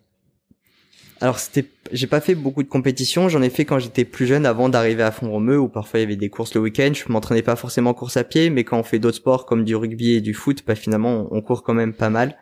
Alors 1.20 1.40
c'était, 1.40 1.68
j'ai 1.92 2.08
pas 2.08 2.22
fait 2.22 2.36
beaucoup 2.36 2.64
de 2.64 2.68
compétitions. 2.68 3.30
J'en 3.30 3.42
ai 3.42 3.50
fait 3.50 3.66
quand 3.66 3.80
j'étais 3.80 4.06
plus 4.06 4.28
jeune, 4.28 4.46
avant 4.46 4.70
d'arriver 4.70 5.04
à 5.04 5.12
Font-Romeu, 5.12 5.60
où 5.60 5.68
parfois 5.68 6.00
il 6.00 6.04
y 6.04 6.06
avait 6.06 6.16
des 6.16 6.30
courses 6.30 6.54
le 6.54 6.62
week-end. 6.62 6.92
Je 6.94 7.12
m'entraînais 7.12 7.42
pas 7.42 7.56
forcément 7.56 7.92
en 7.92 7.94
course 7.94 8.18
à 8.18 8.24
pied, 8.24 8.50
mais 8.50 8.64
quand 8.64 8.80
on 8.80 8.84
fait 8.84 9.00
d'autres 9.00 9.18
sports 9.18 9.46
comme 9.46 9.64
du 9.64 9.76
rugby 9.76 10.12
et 10.12 10.22
du 10.22 10.34
foot, 10.34 10.64
bah 10.66 10.76
finalement 10.76 11.28
on 11.32 11.42
court 11.42 11.64
quand 11.64 11.74
même 11.74 11.94
pas 11.94 12.10
mal. 12.10 12.38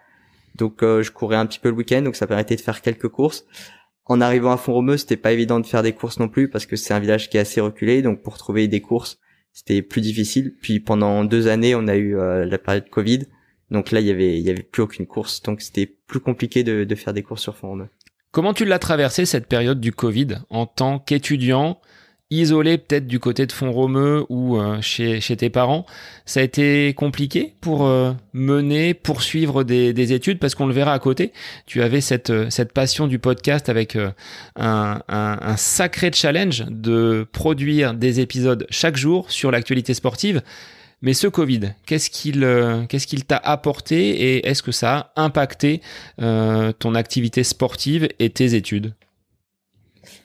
Donc 0.56 0.84
euh, 0.84 1.04
je 1.04 1.12
courais 1.12 1.38
un 1.38 1.46
petit 1.46 1.60
peu 1.60 1.70
le 1.70 1.76
week-end, 1.76 2.02
donc 2.02 2.16
ça 2.16 2.28
permettait 2.28 2.56
de 2.56 2.62
faire 2.62 2.82
quelques 2.82 3.08
courses. 3.08 3.46
En 4.06 4.22
arrivant 4.22 4.52
à 4.52 4.58
Font-Romeu, 4.58 4.98
c'était 4.98 5.18
pas 5.18 5.32
évident 5.32 5.60
de 5.60 5.66
faire 5.66 5.82
des 5.82 5.94
courses 5.94 6.20
non 6.20 6.30
plus 6.30 6.50
parce 6.50 6.66
que 6.66 6.76
c'est 6.76 6.94
un 6.94 7.00
village 7.00 7.30
qui 7.30 7.38
est 7.38 7.40
assez 7.40 7.62
reculé, 7.62 8.02
donc 8.02 8.22
pour 8.22 8.38
trouver 8.38 8.68
des 8.68 8.82
courses, 8.82 9.20
c'était 9.54 9.82
plus 9.82 10.02
difficile. 10.02 10.54
Puis 10.62 10.80
pendant 10.80 11.24
deux 11.24 11.48
années, 11.48 11.76
on 11.76 11.88
a 11.88 11.96
eu 11.96 12.18
euh, 12.18 12.46
la 12.46 12.58
période 12.58 12.90
Covid, 12.90 13.26
donc 13.72 13.92
là 13.92 14.02
il 14.02 14.08
y 14.08 14.12
avait 14.12 14.38
il 14.38 14.44
y 14.44 14.50
avait 14.50 14.64
plus 14.64 14.84
aucune 14.84 15.08
course, 15.08 15.42
donc 15.42 15.62
c'était 15.62 15.88
plus 16.08 16.20
compliqué 16.20 16.64
de, 16.64 16.84
de 16.84 16.96
faire 16.96 17.14
des 17.14 17.24
courses 17.24 17.42
sur 17.42 17.56
Font-Romeu. 17.56 17.88
Comment 18.36 18.54
tu 18.54 18.66
l'as 18.66 18.80
traversé 18.80 19.26
cette 19.26 19.48
période 19.48 19.80
du 19.80 19.94
Covid 19.94 20.40
en 20.50 20.66
tant 20.66 21.00
qu'étudiant 21.00 21.80
isolé 22.30 22.78
peut-être 22.78 23.08
du 23.08 23.18
côté 23.18 23.46
de 23.46 23.54
Font-Romeu 23.54 24.26
ou 24.28 24.58
euh, 24.58 24.82
chez, 24.82 25.22
tes 25.22 25.50
parents, 25.50 25.86
ça 26.26 26.42
a 26.42 26.44
été 26.44 26.94
compliqué 26.96 27.54
pour 27.62 27.86
euh, 27.88 28.12
mener, 28.34 28.94
poursuivre 28.94 29.64
des, 29.64 29.94
des 29.94 30.12
études? 30.12 30.40
Parce 30.40 30.54
qu'on 30.54 30.68
le 30.68 30.74
verra 30.74 30.92
à 30.92 31.00
côté. 31.00 31.32
Tu 31.66 31.82
avais 31.82 32.02
cette, 32.02 32.30
euh, 32.30 32.50
passion 32.74 33.08
du 33.08 33.20
podcast 33.20 33.70
avec 33.70 33.98
un, 34.58 35.56
sacré 35.56 36.12
challenge 36.12 36.66
de 36.68 37.26
produire 37.32 37.94
des 37.94 38.20
épisodes 38.20 38.68
chaque 38.70 38.98
jour 38.98 39.32
sur 39.32 39.50
l'actualité 39.50 39.94
sportive. 39.94 40.42
Mais 41.06 41.14
ce 41.14 41.28
Covid, 41.28 41.76
qu'est-ce 41.86 42.10
qu'il 42.10 42.42
qu'est-ce 42.90 43.06
qu'il 43.06 43.26
t'a 43.26 43.38
apporté 43.38 44.10
et 44.10 44.48
est-ce 44.48 44.64
que 44.64 44.72
ça 44.72 45.12
a 45.16 45.24
impacté 45.24 45.82
ton 46.18 46.96
activité 46.96 47.44
sportive 47.44 48.10
et 48.18 48.32
tes 48.32 48.56
études? 48.56 48.96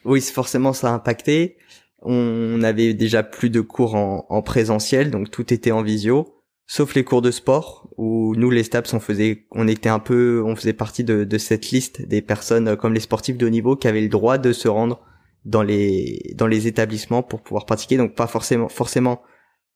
Oui, 0.07 0.23
forcément 0.23 0.73
ça 0.73 0.89
a 0.91 0.95
impacté. 0.95 1.59
On 2.03 2.63
avait 2.63 2.95
déjà 2.95 3.23
plus 3.23 3.51
de 3.51 3.61
cours 3.61 3.95
en, 3.95 4.43
présentiel, 4.43 5.11
donc 5.11 5.31
tout 5.31 5.53
était 5.53 5.71
en 5.71 5.83
visio, 5.83 6.43
sauf 6.67 6.95
les 6.95 7.05
cours 7.05 7.21
de 7.21 7.31
sport 7.31 7.91
où 7.99 8.35
nous 8.37 8.49
les 8.49 8.63
STAPS 8.63 8.95
on 8.95 9.01
faisait, 9.01 9.47
on 9.51 9.69
était 9.69 9.91
un 9.91 9.99
peu, 9.99 10.43
on 10.43 10.57
faisait 10.57 10.73
partie 10.73 11.05
de, 11.05 11.39
cette 11.39 11.71
liste 11.73 12.01
des 12.01 12.23
personnes 12.23 12.69
euh, 12.69 12.77
comme 12.77 12.95
les 12.95 13.01
sportifs 13.01 13.37
de 13.37 13.47
haut 13.47 13.51
niveau 13.51 13.77
qui 13.77 13.87
avaient 13.87 14.01
le 14.01 14.09
droit 14.09 14.39
de 14.39 14.53
se 14.55 14.67
rendre 14.67 15.03
dans 15.45 15.63
les 15.63 16.33
dans 16.37 16.47
les 16.47 16.67
établissements 16.67 17.23
pour 17.23 17.43
pouvoir 17.43 17.67
pratiquer, 17.67 17.99
donc 17.99 18.15
pas 18.15 18.27
forcément 18.27 18.71
forcément 18.71 19.21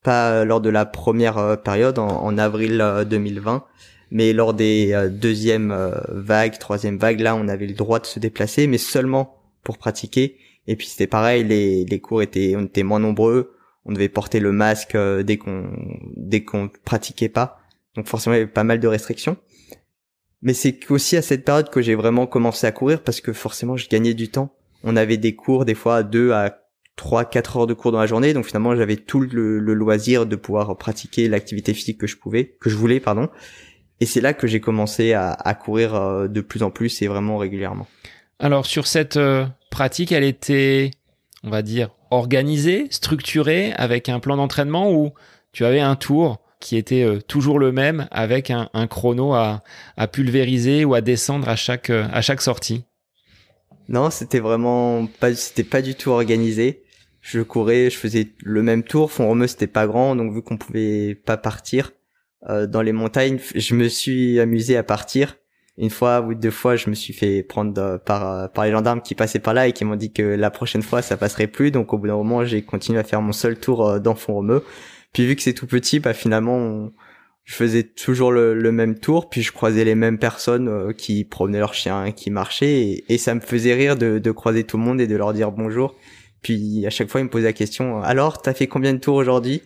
pas 0.05 0.45
lors 0.45 0.61
de 0.61 0.71
la 0.71 0.87
première 0.87 1.39
euh, 1.39 1.57
période 1.57 1.99
en, 1.99 2.39
avril 2.39 2.85
2020 3.09 3.55
euh, 3.55 3.59
mais 4.11 4.33
lors 4.33 4.55
des 4.55 5.09
deuxième 5.11 5.75
vagues, 6.09 6.59
troisième 6.61 6.99
vagues, 6.99 7.19
là, 7.19 7.35
on 7.35 7.49
avait 7.49 7.67
le 7.67 7.75
droit 7.75 7.99
de 7.99 8.07
se 8.07 8.21
déplacer, 8.21 8.69
mais 8.69 8.79
seulement 8.79 9.41
pour 9.65 9.77
pratiquer. 9.77 10.37
Et 10.69 10.77
puis 10.77 10.87
c'était 10.87 11.09
pareil, 11.09 11.43
les, 11.43 11.85
les 11.85 12.01
cours 12.01 12.23
étaient, 12.23 12.55
on 12.57 12.65
était 12.65 12.85
moins 12.85 13.01
nombreux, 13.01 13.55
on 13.85 13.93
devait 13.93 14.09
porter 14.09 14.41
le 14.41 14.53
masque 14.53 14.95
euh, 14.95 15.23
dès 15.23 15.37
qu'on 15.37 15.71
dès 16.17 16.45
qu'on 16.45 16.71
pratiquait 16.85 17.29
pas. 17.29 17.59
Donc 17.97 18.07
forcément 18.07 18.35
il 18.35 18.39
y 18.39 18.43
avait 18.43 18.51
pas 18.51 18.65
mal 18.65 18.81
de 18.81 18.89
restrictions. 18.89 19.37
Mais 20.43 20.55
c'est 20.55 20.91
aussi 20.91 21.17
à 21.17 21.23
cette 21.23 21.45
période 21.45 21.71
que 21.71 21.81
j'ai 21.83 21.95
vraiment 21.95 22.27
commencé 22.27 22.67
à 22.67 22.73
courir 22.73 23.03
parce 23.03 23.21
que 23.21 23.33
forcément 23.33 23.77
je 23.77 23.89
gagnais 23.89 24.15
du 24.15 24.29
temps. 24.29 24.55
On 24.83 24.97
avait 24.97 25.17
des 25.17 25.35
cours 25.35 25.65
des 25.65 25.75
fois 25.75 26.03
deux 26.03 26.33
à 26.33 26.63
trois, 26.97 27.25
quatre 27.25 27.57
heures 27.57 27.67
de 27.67 27.75
cours 27.75 27.93
dans 27.93 27.99
la 27.99 28.07
journée, 28.07 28.33
donc 28.35 28.47
finalement 28.47 28.77
j'avais 28.77 28.97
tout 28.97 29.21
le, 29.21 29.59
loisir 29.59 30.27
de 30.27 30.37
pouvoir 30.37 30.77
pratiquer 30.77 31.29
l'activité 31.29 31.75
physique 31.75 31.99
que 31.99 32.07
je 32.07 32.17
pouvais, 32.17 32.57
que 32.61 32.71
je 32.71 32.77
voulais, 32.77 33.01
pardon. 33.01 33.29
Et 34.01 34.07
c'est 34.07 34.21
là 34.21 34.35
que 34.35 34.47
j'ai 34.47 34.61
commencé 34.61 35.13
à, 35.13 35.33
à 35.33 35.55
courir 35.55 35.95
euh, 35.95 36.29
de 36.29 36.41
plus 36.41 36.63
en 36.63 36.71
plus 36.71 37.03
et 37.03 37.07
vraiment 37.07 37.39
régulièrement. 37.39 37.87
Alors 38.39 38.67
sur 38.67 38.87
cette 38.87 39.17
euh, 39.17 39.47
pratique, 39.71 40.13
elle 40.13 40.25
était, 40.25 40.91
on 41.43 41.51
va 41.51 41.63
dire, 41.63 41.91
organisée, 42.11 42.87
structurée, 42.91 43.73
avec 43.77 44.09
un 44.09 44.21
plan 44.21 44.37
d'entraînement 44.37 44.93
où 44.93 45.13
tu 45.53 45.65
avais 45.65 45.81
un 45.81 45.97
tour 45.97 46.41
qui 46.61 46.77
était 46.77 47.03
euh, 47.03 47.21
toujours 47.21 47.59
le 47.59 47.73
même 47.73 48.09
avec 48.11 48.51
un, 48.51 48.69
chrono 48.89 49.35
à, 49.35 49.63
pulvériser 50.13 50.85
ou 50.85 50.95
à 50.95 51.01
descendre 51.01 51.49
à 51.49 51.57
chaque, 51.57 51.91
à 51.91 52.21
chaque 52.23 52.41
sortie? 52.41 52.85
Non, 53.89 54.11
c'était 54.11 54.41
vraiment 54.41 55.07
pas, 55.21 55.35
c'était 55.35 55.65
pas 55.65 55.83
du 55.83 55.95
tout 55.95 56.11
organisé. 56.11 56.84
Je 57.26 57.40
courais, 57.40 57.88
je 57.88 57.97
faisais 57.97 58.28
le 58.43 58.62
même 58.62 58.83
tour. 58.83 59.11
Font 59.11 59.28
Romeu, 59.28 59.47
c'était 59.47 59.66
pas 59.66 59.87
grand, 59.87 60.14
donc 60.14 60.35
vu 60.35 60.43
qu'on 60.43 60.59
pouvait 60.59 61.14
pas 61.14 61.37
partir 61.37 61.93
dans 62.69 62.83
les 62.83 62.93
montagnes, 62.93 63.38
je 63.54 63.75
me 63.75 63.88
suis 63.88 64.38
amusé 64.38 64.76
à 64.76 64.83
partir 64.83 65.35
une 65.76 65.90
fois 65.90 66.21
ou 66.21 66.35
deux 66.35 66.50
fois, 66.50 66.76
je 66.76 66.88
me 66.88 66.95
suis 66.95 67.12
fait 67.12 67.43
prendre 67.43 67.81
euh, 67.81 67.99
par 67.99 68.31
euh, 68.31 68.49
par 68.49 68.64
les 68.64 68.71
gendarmes 68.71 69.00
qui 69.02 69.14
passaient 69.14 69.40
par 69.40 69.54
là 69.54 69.66
et 69.66 69.73
qui 69.73 69.85
m'ont 69.85 69.97
dit 69.97 70.12
que 70.12 70.23
la 70.23 70.50
prochaine 70.50 70.83
fois 70.83 71.02
ça 71.02 71.16
passerait 71.16 71.49
plus. 71.49 71.71
Donc 71.71 71.93
au 71.93 71.99
bout 71.99 72.07
d'un 72.07 72.16
moment, 72.16 72.45
j'ai 72.45 72.62
continué 72.62 72.99
à 72.99 73.04
faire 73.04 73.21
mon 73.21 73.33
seul 73.33 73.59
tour 73.59 73.88
euh, 73.88 73.99
dans 73.99 74.14
Font-Romeu. 74.14 74.62
Puis 75.12 75.26
vu 75.26 75.37
que 75.37 75.43
c'est 75.43 75.52
tout 75.52 75.66
petit, 75.66 76.00
bah 76.00 76.14
finalement 76.14 76.90
je 77.45 77.54
faisais 77.54 77.83
toujours 77.83 78.33
le, 78.33 78.54
même 78.73 78.99
tour, 78.99 79.28
puis 79.28 79.43
je 79.43 79.52
croisais 79.52 79.85
les 79.85 79.95
mêmes 79.95 80.19
personnes 80.19 80.69
euh, 80.69 80.93
qui 80.93 81.25
promenaient 81.25 81.59
leurs 81.59 81.75
chiens, 81.75 82.11
qui 82.11 82.31
marchaient, 82.31 83.04
et, 83.07 83.19
ça 83.19 83.35
me 83.35 83.40
faisait 83.40 83.75
rire 83.75 83.97
de, 83.97 84.19
de, 84.19 84.31
croiser 84.31 84.64
tout 84.64 84.78
le 84.78 84.83
monde 84.83 84.99
et 84.99 85.07
de 85.07 85.14
leur 85.14 85.35
dire 85.35 85.52
bonjour. 85.52 85.95
Puis 86.45 86.87
à 86.87 86.91
chaque 86.91 87.09
fois, 87.09 87.21
ils 87.21 87.25
me 87.25 87.31
posaient 87.31 87.47
la 87.47 87.53
question 87.53 88.01
alors, 88.03 88.41
t'as 88.41 88.55
fait 88.55 88.69
combien 88.69 88.93
de 88.93 88.99
tours 88.99 89.17
aujourd'hui? 89.17 89.63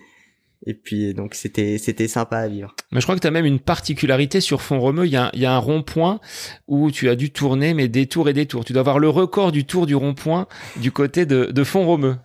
Et 0.67 0.75
puis 0.75 1.15
donc 1.15 1.35
c'était 1.35 1.79
c'était 1.79 2.09
sympa 2.09 2.39
à 2.39 2.49
vivre. 2.49 2.75
Mais 2.91 3.01
je 3.01 3.07
crois 3.07 3.15
que 3.15 3.21
tu 3.21 3.27
as 3.27 3.31
même 3.31 3.45
une 3.45 3.61
particularité 3.61 4.41
sur 4.41 4.63
Font 4.63 4.81
Romeu. 4.81 5.07
Il 5.07 5.13
y 5.13 5.17
a, 5.17 5.31
il 5.35 5.41
y 5.41 5.47
a 5.47 5.53
un 5.53 5.59
rond-point 5.59 6.21
où 6.67 6.91
tu 6.91 7.09
as 7.09 7.17
dû 7.17 7.31
tourner, 7.31 7.75
mais 7.75 7.89
des 7.89 8.07
tours 8.07 8.29
et 8.29 8.33
des 8.33 8.47
tours. 8.47 8.65
Tu 8.65 8.73
dois 8.73 8.81
avoir 8.81 8.99
le 8.99 9.09
record 9.09 9.53
du 9.53 9.65
tour 9.67 9.87
du 9.87 9.95
rond-point 9.95 10.47
du 10.77 10.91
côté 10.91 11.27
de, 11.27 11.47
de 11.47 11.65
Font 11.65 11.85
Romeu. 11.85 12.17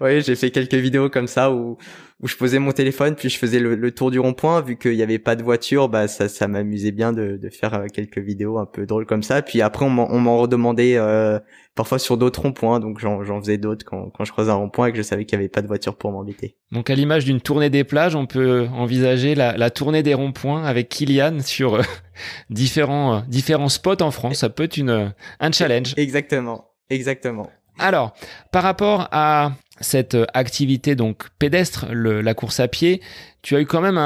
Oui, 0.00 0.22
j'ai 0.22 0.36
fait 0.36 0.50
quelques 0.50 0.74
vidéos 0.74 1.10
comme 1.10 1.26
ça 1.26 1.52
où 1.52 1.76
où 2.22 2.28
je 2.28 2.36
posais 2.36 2.58
mon 2.58 2.72
téléphone 2.72 3.14
puis 3.14 3.28
je 3.28 3.38
faisais 3.38 3.58
le, 3.58 3.90
tour 3.92 4.10
du 4.10 4.18
rond-point. 4.18 4.60
Vu 4.60 4.76
qu'il 4.76 4.94
n'y 4.94 5.02
avait 5.02 5.18
pas 5.18 5.36
de 5.36 5.42
voiture 5.42 5.88
bah 5.88 6.08
ça 6.08 6.28
ça 6.28 6.48
m'amusait 6.48 6.92
bien 6.92 7.12
de, 7.12 7.36
de 7.36 7.48
faire 7.48 7.74
euh, 7.74 7.86
quelques 7.92 8.18
vidéos 8.18 8.58
un 8.58 8.66
peu 8.66 8.86
drôles 8.86 9.06
comme 9.06 9.22
ça. 9.22 9.42
Puis 9.42 9.62
après 9.62 9.84
on 9.84 9.90
m'en 9.90 10.38
redemandait 10.38 10.96
euh, 10.96 11.38
parfois 11.74 11.98
sur 11.98 12.16
d'autres 12.16 12.42
ronds-points. 12.42 12.80
Donc 12.80 13.00
j'en 13.00 13.40
faisais 13.40 13.58
d'autres 13.58 13.84
quand, 13.84 14.10
quand 14.10 14.24
je 14.24 14.32
croisais 14.32 14.50
un 14.50 14.54
rond-point 14.54 14.88
et 14.88 14.92
que 14.92 14.98
je 14.98 15.02
savais 15.02 15.24
qu'il 15.24 15.38
n'y 15.38 15.44
avait 15.44 15.48
pas 15.48 15.62
de 15.62 15.66
voiture 15.66 15.96
pour 15.96 16.12
m'embêter. 16.12 16.56
Donc 16.72 16.90
à 16.90 16.94
l'image 16.94 17.24
d'une 17.24 17.40
tournée 17.40 17.70
des 17.70 17.84
plages 17.84 18.14
on 18.14 18.26
peut 18.26 18.68
envisager 18.72 19.34
la, 19.34 19.56
la 19.56 19.70
tournée 19.70 20.02
des 20.02 20.14
ronds-points 20.14 20.64
avec 20.64 20.88
Kylian 20.88 21.40
sur 21.40 21.76
euh, 21.76 21.82
différents 22.50 23.22
différents 23.28 23.68
spots 23.68 24.02
en 24.02 24.10
France. 24.10 24.38
Ça 24.38 24.50
peut 24.50 24.64
être 24.64 24.76
une 24.76 25.12
un 25.40 25.52
challenge. 25.52 25.94
Exactement. 25.96 26.66
Exactement. 26.90 27.48
Alors, 27.78 28.12
par 28.52 28.62
rapport 28.62 29.08
à 29.10 29.52
cette 29.80 30.16
activité 30.34 30.94
donc 30.94 31.28
pédestre, 31.38 31.86
la 31.92 32.34
course 32.34 32.60
à 32.60 32.68
pied, 32.68 33.00
tu 33.42 33.56
as 33.56 33.60
eu 33.60 33.66
quand 33.66 33.80
même 33.80 33.98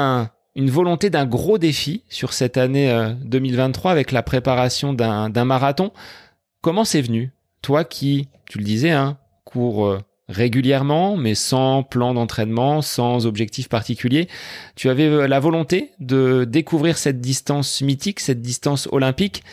une 0.55 0.69
volonté 0.69 1.09
d'un 1.09 1.25
gros 1.25 1.57
défi 1.57 2.03
sur 2.09 2.33
cette 2.33 2.57
année 2.57 3.13
2023 3.23 3.89
euh, 3.89 3.93
avec 3.93 4.11
la 4.11 4.23
préparation 4.23 4.93
d'un 4.93 5.45
marathon. 5.45 5.91
Comment 6.61 6.85
c'est 6.85 7.01
venu? 7.01 7.31
Toi 7.61 7.83
qui, 7.83 8.29
tu 8.49 8.57
le 8.57 8.63
disais, 8.63 8.91
hein, 8.91 9.17
cours 9.43 9.85
euh, 9.85 9.99
régulièrement, 10.29 11.17
mais 11.17 11.35
sans 11.35 11.83
plan 11.83 12.13
d'entraînement, 12.13 12.81
sans 12.81 13.25
objectif 13.25 13.67
particulier. 13.69 14.29
Tu 14.75 14.89
avais 14.89 15.07
euh, 15.07 15.27
la 15.27 15.39
volonté 15.39 15.91
de 15.99 16.45
découvrir 16.45 16.97
cette 16.97 17.19
distance 17.19 17.81
mythique, 17.81 18.21
cette 18.21 18.41
distance 18.41 18.87
olympique. 18.91 19.43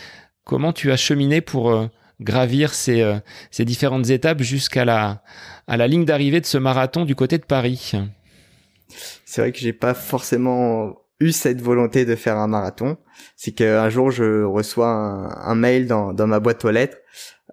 Comment 0.44 0.72
tu 0.72 0.92
as 0.92 0.96
cheminé 0.96 1.40
pour 1.40 1.88
gravir 2.22 2.74
ces, 2.74 3.02
euh, 3.02 3.18
ces 3.50 3.64
différentes 3.64 4.10
étapes 4.10 4.42
jusqu'à 4.42 4.84
la, 4.84 5.22
à 5.66 5.76
la 5.76 5.86
ligne 5.86 6.04
d'arrivée 6.04 6.40
de 6.40 6.46
ce 6.46 6.58
marathon 6.58 7.04
du 7.04 7.14
côté 7.14 7.38
de 7.38 7.44
Paris 7.44 7.92
C'est 9.24 9.40
vrai 9.40 9.52
que 9.52 9.58
j'ai 9.58 9.72
pas 9.72 9.94
forcément 9.94 10.96
eu 11.20 11.32
cette 11.32 11.60
volonté 11.60 12.04
de 12.04 12.16
faire 12.16 12.36
un 12.36 12.48
marathon. 12.48 12.96
C'est 13.36 13.52
qu'un 13.52 13.88
jour, 13.88 14.10
je 14.10 14.42
reçois 14.42 14.88
un, 14.88 15.54
mail 15.54 15.86
dans, 15.86 16.12
dans 16.12 16.26
ma 16.26 16.40
boîte 16.40 16.64
aux 16.64 16.70
lettres 16.70 16.98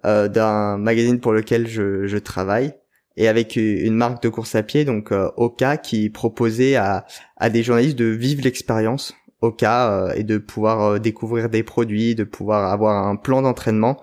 euh, 0.04 0.28
d'un 0.28 0.76
magazine 0.78 1.20
pour 1.20 1.32
lequel 1.32 1.68
je, 1.68 2.06
je 2.06 2.18
travaille 2.18 2.74
et 3.16 3.28
avec 3.28 3.56
une 3.56 3.94
marque 3.94 4.22
de 4.22 4.28
course 4.28 4.54
à 4.54 4.62
pied, 4.62 4.84
donc 4.84 5.12
euh, 5.12 5.30
Oka, 5.36 5.76
qui 5.76 6.08
proposait 6.08 6.76
à, 6.76 7.04
à 7.36 7.50
des 7.50 7.62
journalistes 7.62 7.98
de 7.98 8.06
vivre 8.06 8.42
l'expérience 8.42 9.14
Oka 9.42 9.92
euh, 9.92 10.12
et 10.14 10.22
de 10.22 10.38
pouvoir 10.38 10.82
euh, 10.82 10.98
découvrir 10.98 11.48
des 11.48 11.62
produits, 11.62 12.14
de 12.14 12.24
pouvoir 12.24 12.72
avoir 12.72 13.06
un 13.06 13.16
plan 13.16 13.42
d'entraînement 13.42 14.00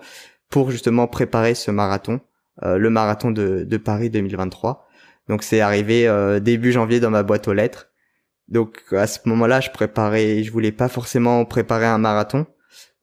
pour 0.50 0.70
justement 0.70 1.06
préparer 1.06 1.54
ce 1.54 1.70
marathon, 1.70 2.20
euh, 2.62 2.78
le 2.78 2.90
marathon 2.90 3.30
de, 3.30 3.64
de, 3.64 3.76
Paris 3.76 4.10
2023. 4.10 4.86
Donc 5.28 5.42
c'est 5.42 5.60
arrivé 5.60 6.08
euh, 6.08 6.40
début 6.40 6.72
janvier 6.72 7.00
dans 7.00 7.10
ma 7.10 7.22
boîte 7.22 7.48
aux 7.48 7.52
lettres. 7.52 7.88
Donc 8.48 8.82
à 8.92 9.06
ce 9.06 9.20
moment-là, 9.26 9.60
je 9.60 9.70
préparais, 9.70 10.42
je 10.42 10.50
voulais 10.50 10.72
pas 10.72 10.88
forcément 10.88 11.44
préparer 11.44 11.86
un 11.86 11.98
marathon 11.98 12.46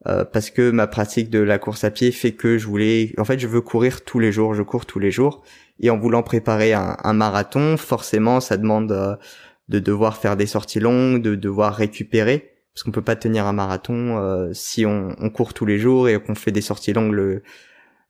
euh, 0.07 0.25
parce 0.25 0.49
que 0.49 0.71
ma 0.71 0.87
pratique 0.87 1.29
de 1.29 1.39
la 1.39 1.59
course 1.59 1.83
à 1.83 1.91
pied 1.91 2.11
fait 2.11 2.31
que 2.31 2.57
je 2.57 2.67
voulais, 2.67 3.13
en 3.17 3.25
fait, 3.25 3.39
je 3.39 3.47
veux 3.47 3.61
courir 3.61 4.03
tous 4.03 4.19
les 4.19 4.31
jours, 4.31 4.53
je 4.55 4.63
cours 4.63 4.85
tous 4.85 4.99
les 4.99 5.11
jours, 5.11 5.43
et 5.79 5.89
en 5.89 5.97
voulant 5.97 6.23
préparer 6.23 6.73
un, 6.73 7.13
marathon, 7.13 7.77
forcément, 7.77 8.39
ça 8.39 8.57
demande 8.57 9.19
de 9.67 9.79
devoir 9.79 10.17
faire 10.17 10.37
des 10.37 10.45
sorties 10.45 10.79
longues, 10.79 11.21
de 11.21 11.35
devoir 11.35 11.75
récupérer 11.75 12.54
parce 12.75 12.83
qu'on 12.83 12.91
peut 12.91 13.01
pas 13.01 13.15
tenir 13.15 13.45
un 13.45 13.53
marathon 13.53 14.17
euh, 14.17 14.51
si 14.51 14.85
on, 14.85 15.15
on, 15.19 15.29
court 15.29 15.53
tous 15.53 15.65
les 15.65 15.79
jours 15.79 16.09
et 16.09 16.21
qu'on 16.21 16.35
fait 16.35 16.51
des 16.51 16.59
sorties 16.59 16.91
longues 16.91 17.13
le, 17.13 17.41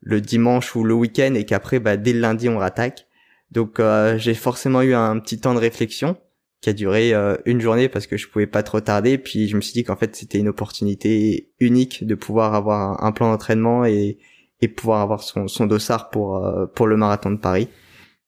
le 0.02 0.22
dimanche 0.22 0.76
ou 0.76 0.84
le 0.84 0.96
week-end 0.96 1.36
et 1.36 1.46
qu'après 1.46 1.80
bah, 1.80 1.98
dès 1.98 2.14
le 2.14 2.20
lundi 2.20 2.50
on 2.50 2.58
rattaque. 2.58 3.06
Donc 3.52 3.80
euh, 3.80 4.18
j'ai 4.18 4.34
forcément 4.34 4.82
eu 4.82 4.96
un 4.96 5.20
petit 5.20 5.40
temps 5.40 5.54
de 5.54 5.60
réflexion 5.60 6.18
qui 6.62 6.72
a 6.72 6.74
duré 6.74 7.14
euh, 7.14 7.38
une 7.46 7.62
journée 7.62 7.90
parce 7.90 8.08
que 8.08 8.18
je 8.18 8.28
pouvais 8.28 8.48
pas 8.48 8.64
trop 8.64 8.82
tarder. 8.82 9.20
Puis 9.20 9.48
je 9.48 9.56
me 9.56 9.62
suis 9.62 9.74
dit 9.74 9.84
qu'en 9.84 9.96
fait 9.96 10.16
c'était 10.16 10.40
une 10.40 10.48
opportunité 10.48 11.52
unique 11.60 12.04
de 12.04 12.16
pouvoir 12.16 12.56
avoir 12.56 13.04
un, 13.04 13.12
plan 13.12 13.30
d'entraînement 13.30 13.86
et, 13.86 14.18
et 14.62 14.68
pouvoir 14.68 15.02
avoir 15.02 15.22
son, 15.22 15.48
son 15.48 15.68
dossard 15.68 16.10
pour 16.10 16.44
pour 16.74 16.88
le 16.88 16.98
marathon 16.98 17.30
de 17.30 17.38
Paris. 17.38 17.68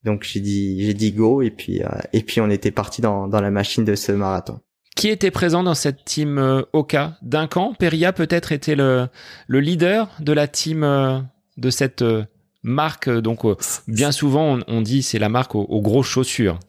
Donc 0.04 0.21
j'ai 0.21 0.39
dit 0.39 0.86
j'ai 0.86 0.93
dit 0.93 1.13
go 1.13 1.41
et 1.41 1.50
puis 1.50 1.82
et 2.13 2.21
puis 2.21 2.41
on 2.41 2.50
était 2.52 2.69
parti 2.69 3.02
dans 3.02 3.28
dans 3.28 3.41
la 3.41 3.50
machine 3.50 3.86
de 3.86 3.95
ce 3.95 4.12
marathon. 4.12 4.60
Qui 4.98 5.10
était 5.10 5.30
présent 5.30 5.62
dans 5.62 5.76
cette 5.76 6.04
team 6.06 6.40
euh, 6.40 6.64
Oka? 6.74 7.18
Duncan 7.22 7.76
Peria 7.78 8.14
peut-être 8.14 8.52
était 8.52 8.74
le, 8.74 9.08
le 9.48 9.60
leader 9.60 10.10
de 10.20 10.34
la 10.34 10.48
team 10.48 10.84
euh, 10.84 11.20
de 11.58 11.70
cette 11.70 12.02
euh, 12.02 12.24
marque. 12.64 13.08
Donc 13.08 13.42
bien 13.88 14.12
souvent 14.12 14.58
on, 14.68 14.82
dit 14.82 15.04
c'est 15.04 15.20
la 15.20 15.30
marque 15.30 15.54
aux, 15.54 15.82
grosses 15.82 16.08
chaussures. 16.08 16.60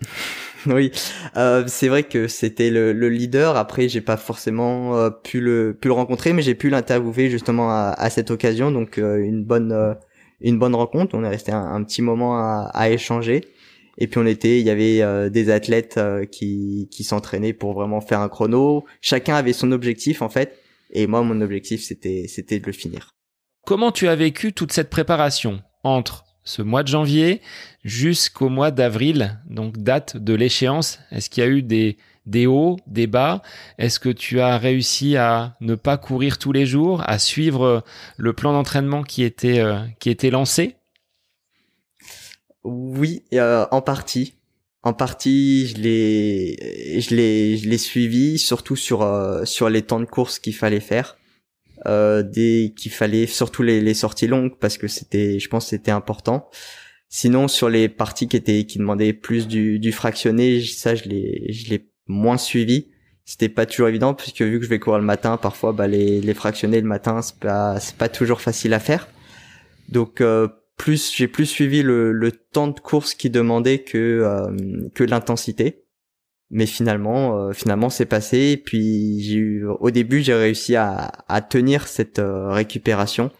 oui, 0.66 0.92
c'est 1.66 1.88
vrai 1.88 2.02
que 2.02 2.28
c'était 2.28 2.68
le, 2.68 2.92
leader. 3.08 3.56
Après, 3.56 3.88
j'ai 3.88 4.02
pas 4.02 4.18
forcément 4.18 5.10
pu 5.10 5.40
le 5.40 5.74
pu 5.80 5.88
le 5.88 5.94
rencontrer, 5.94 6.34
mais 6.34 6.42
j'ai 6.42 6.54
pu 6.54 6.68
l'interviewer 6.68 7.30
justement 7.30 7.70
à, 7.70 8.10
cette 8.10 8.30
occasion. 8.30 8.70
Donc 8.70 8.98
une 8.98 9.42
bonne 9.42 9.96
une 10.42 10.58
bonne 10.58 10.74
rencontre. 10.74 11.16
On 11.16 11.24
est 11.24 11.28
resté 11.30 11.52
un, 11.52 11.82
petit 11.82 12.02
moment 12.02 12.36
à, 12.36 12.70
à 12.74 12.90
échanger. 12.90 13.40
Et 13.98 14.06
puis 14.06 14.18
on 14.18 14.26
était, 14.26 14.60
il 14.60 14.66
y 14.66 14.70
avait 14.70 15.02
euh, 15.02 15.28
des 15.28 15.50
athlètes 15.50 15.96
euh, 15.98 16.24
qui, 16.24 16.88
qui 16.90 17.04
s'entraînaient 17.04 17.52
pour 17.52 17.74
vraiment 17.74 18.00
faire 18.00 18.20
un 18.20 18.28
chrono. 18.28 18.84
Chacun 19.00 19.34
avait 19.34 19.52
son 19.52 19.72
objectif 19.72 20.22
en 20.22 20.28
fait. 20.28 20.58
Et 20.90 21.06
moi, 21.06 21.22
mon 21.22 21.40
objectif, 21.40 21.82
c'était, 21.82 22.26
c'était 22.28 22.60
de 22.60 22.66
le 22.66 22.72
finir. 22.72 23.10
Comment 23.66 23.92
tu 23.92 24.08
as 24.08 24.16
vécu 24.16 24.52
toute 24.54 24.72
cette 24.72 24.88
préparation 24.88 25.60
entre 25.84 26.24
ce 26.44 26.62
mois 26.62 26.82
de 26.82 26.88
janvier 26.88 27.42
jusqu'au 27.84 28.48
mois 28.48 28.70
d'avril, 28.70 29.38
donc 29.50 29.76
date 29.76 30.16
de 30.16 30.32
l'échéance 30.32 30.98
Est-ce 31.10 31.28
qu'il 31.28 31.44
y 31.44 31.46
a 31.46 31.50
eu 31.50 31.62
des, 31.62 31.98
des 32.24 32.46
hauts, 32.46 32.78
des 32.86 33.06
bas? 33.06 33.42
Est-ce 33.76 34.00
que 34.00 34.08
tu 34.08 34.40
as 34.40 34.56
réussi 34.56 35.16
à 35.16 35.56
ne 35.60 35.74
pas 35.74 35.98
courir 35.98 36.38
tous 36.38 36.52
les 36.52 36.64
jours, 36.64 37.02
à 37.06 37.18
suivre 37.18 37.84
le 38.16 38.32
plan 38.32 38.52
d'entraînement 38.52 39.02
qui 39.02 39.24
était, 39.24 39.58
euh, 39.58 39.80
qui 39.98 40.08
était 40.08 40.30
lancé? 40.30 40.77
Oui, 42.64 43.24
euh, 43.34 43.66
en 43.70 43.82
partie. 43.82 44.34
En 44.82 44.92
partie, 44.92 45.66
je 45.68 45.76
l'ai, 45.78 47.00
je 47.00 47.14
l'ai, 47.14 47.56
je 47.56 47.68
l'ai 47.68 47.78
suivi, 47.78 48.38
surtout 48.38 48.76
sur 48.76 49.02
euh, 49.02 49.44
sur 49.44 49.68
les 49.68 49.82
temps 49.82 50.00
de 50.00 50.04
course 50.04 50.38
qu'il 50.38 50.54
fallait 50.54 50.80
faire, 50.80 51.18
euh, 51.86 52.22
dès 52.22 52.72
qu'il 52.76 52.92
fallait, 52.92 53.26
surtout 53.26 53.62
les, 53.62 53.80
les 53.80 53.94
sorties 53.94 54.28
longues 54.28 54.56
parce 54.58 54.78
que 54.78 54.86
c'était, 54.88 55.40
je 55.40 55.48
pense, 55.48 55.68
c'était 55.68 55.90
important. 55.90 56.48
Sinon, 57.08 57.48
sur 57.48 57.68
les 57.68 57.88
parties 57.88 58.28
qui 58.28 58.36
étaient 58.36 58.64
qui 58.64 58.78
demandaient 58.78 59.12
plus 59.12 59.48
du, 59.48 59.78
du 59.78 59.92
fractionné, 59.92 60.62
ça, 60.62 60.94
je 60.94 61.04
l'ai, 61.04 61.52
je 61.52 61.70
l'ai 61.70 61.90
moins 62.06 62.38
suivi. 62.38 62.88
C'était 63.24 63.48
pas 63.48 63.66
toujours 63.66 63.88
évident 63.88 64.14
puisque 64.14 64.42
vu 64.42 64.58
que 64.58 64.64
je 64.64 64.70
vais 64.70 64.78
courir 64.78 65.00
le 65.00 65.04
matin, 65.04 65.36
parfois, 65.36 65.72
bah 65.72 65.86
les 65.86 66.20
les 66.20 66.34
fractionnés 66.34 66.80
le 66.80 66.86
matin, 66.88 67.20
c'est 67.22 67.36
pas 67.38 67.80
c'est 67.80 67.96
pas 67.96 68.08
toujours 68.08 68.40
facile 68.40 68.72
à 68.74 68.80
faire. 68.80 69.08
Donc 69.88 70.20
euh, 70.20 70.48
plus 70.78 71.12
j'ai 71.14 71.28
plus 71.28 71.44
suivi 71.44 71.82
le, 71.82 72.32
temps 72.52 72.68
de 72.68 72.80
course 72.80 73.12
qui 73.12 73.28
demandait 73.28 73.80
que 73.80 73.98
euh, 73.98 74.88
que 74.94 75.04
l'intensité. 75.04 75.84
Mais 76.50 76.64
finalement 76.64 77.36
euh, 77.36 77.52
finalement 77.52 77.90
c'est 77.90 78.06
passé. 78.06 78.56
Puis 78.56 79.20
j'ai 79.20 79.62
au 79.64 79.90
début 79.90 80.22
j'ai 80.22 80.34
réussi 80.34 80.76
à, 80.76 81.12
à 81.28 81.42
tenir 81.42 81.86
cette 81.86 82.20
euh, 82.20 82.48
récupération. 82.48 83.30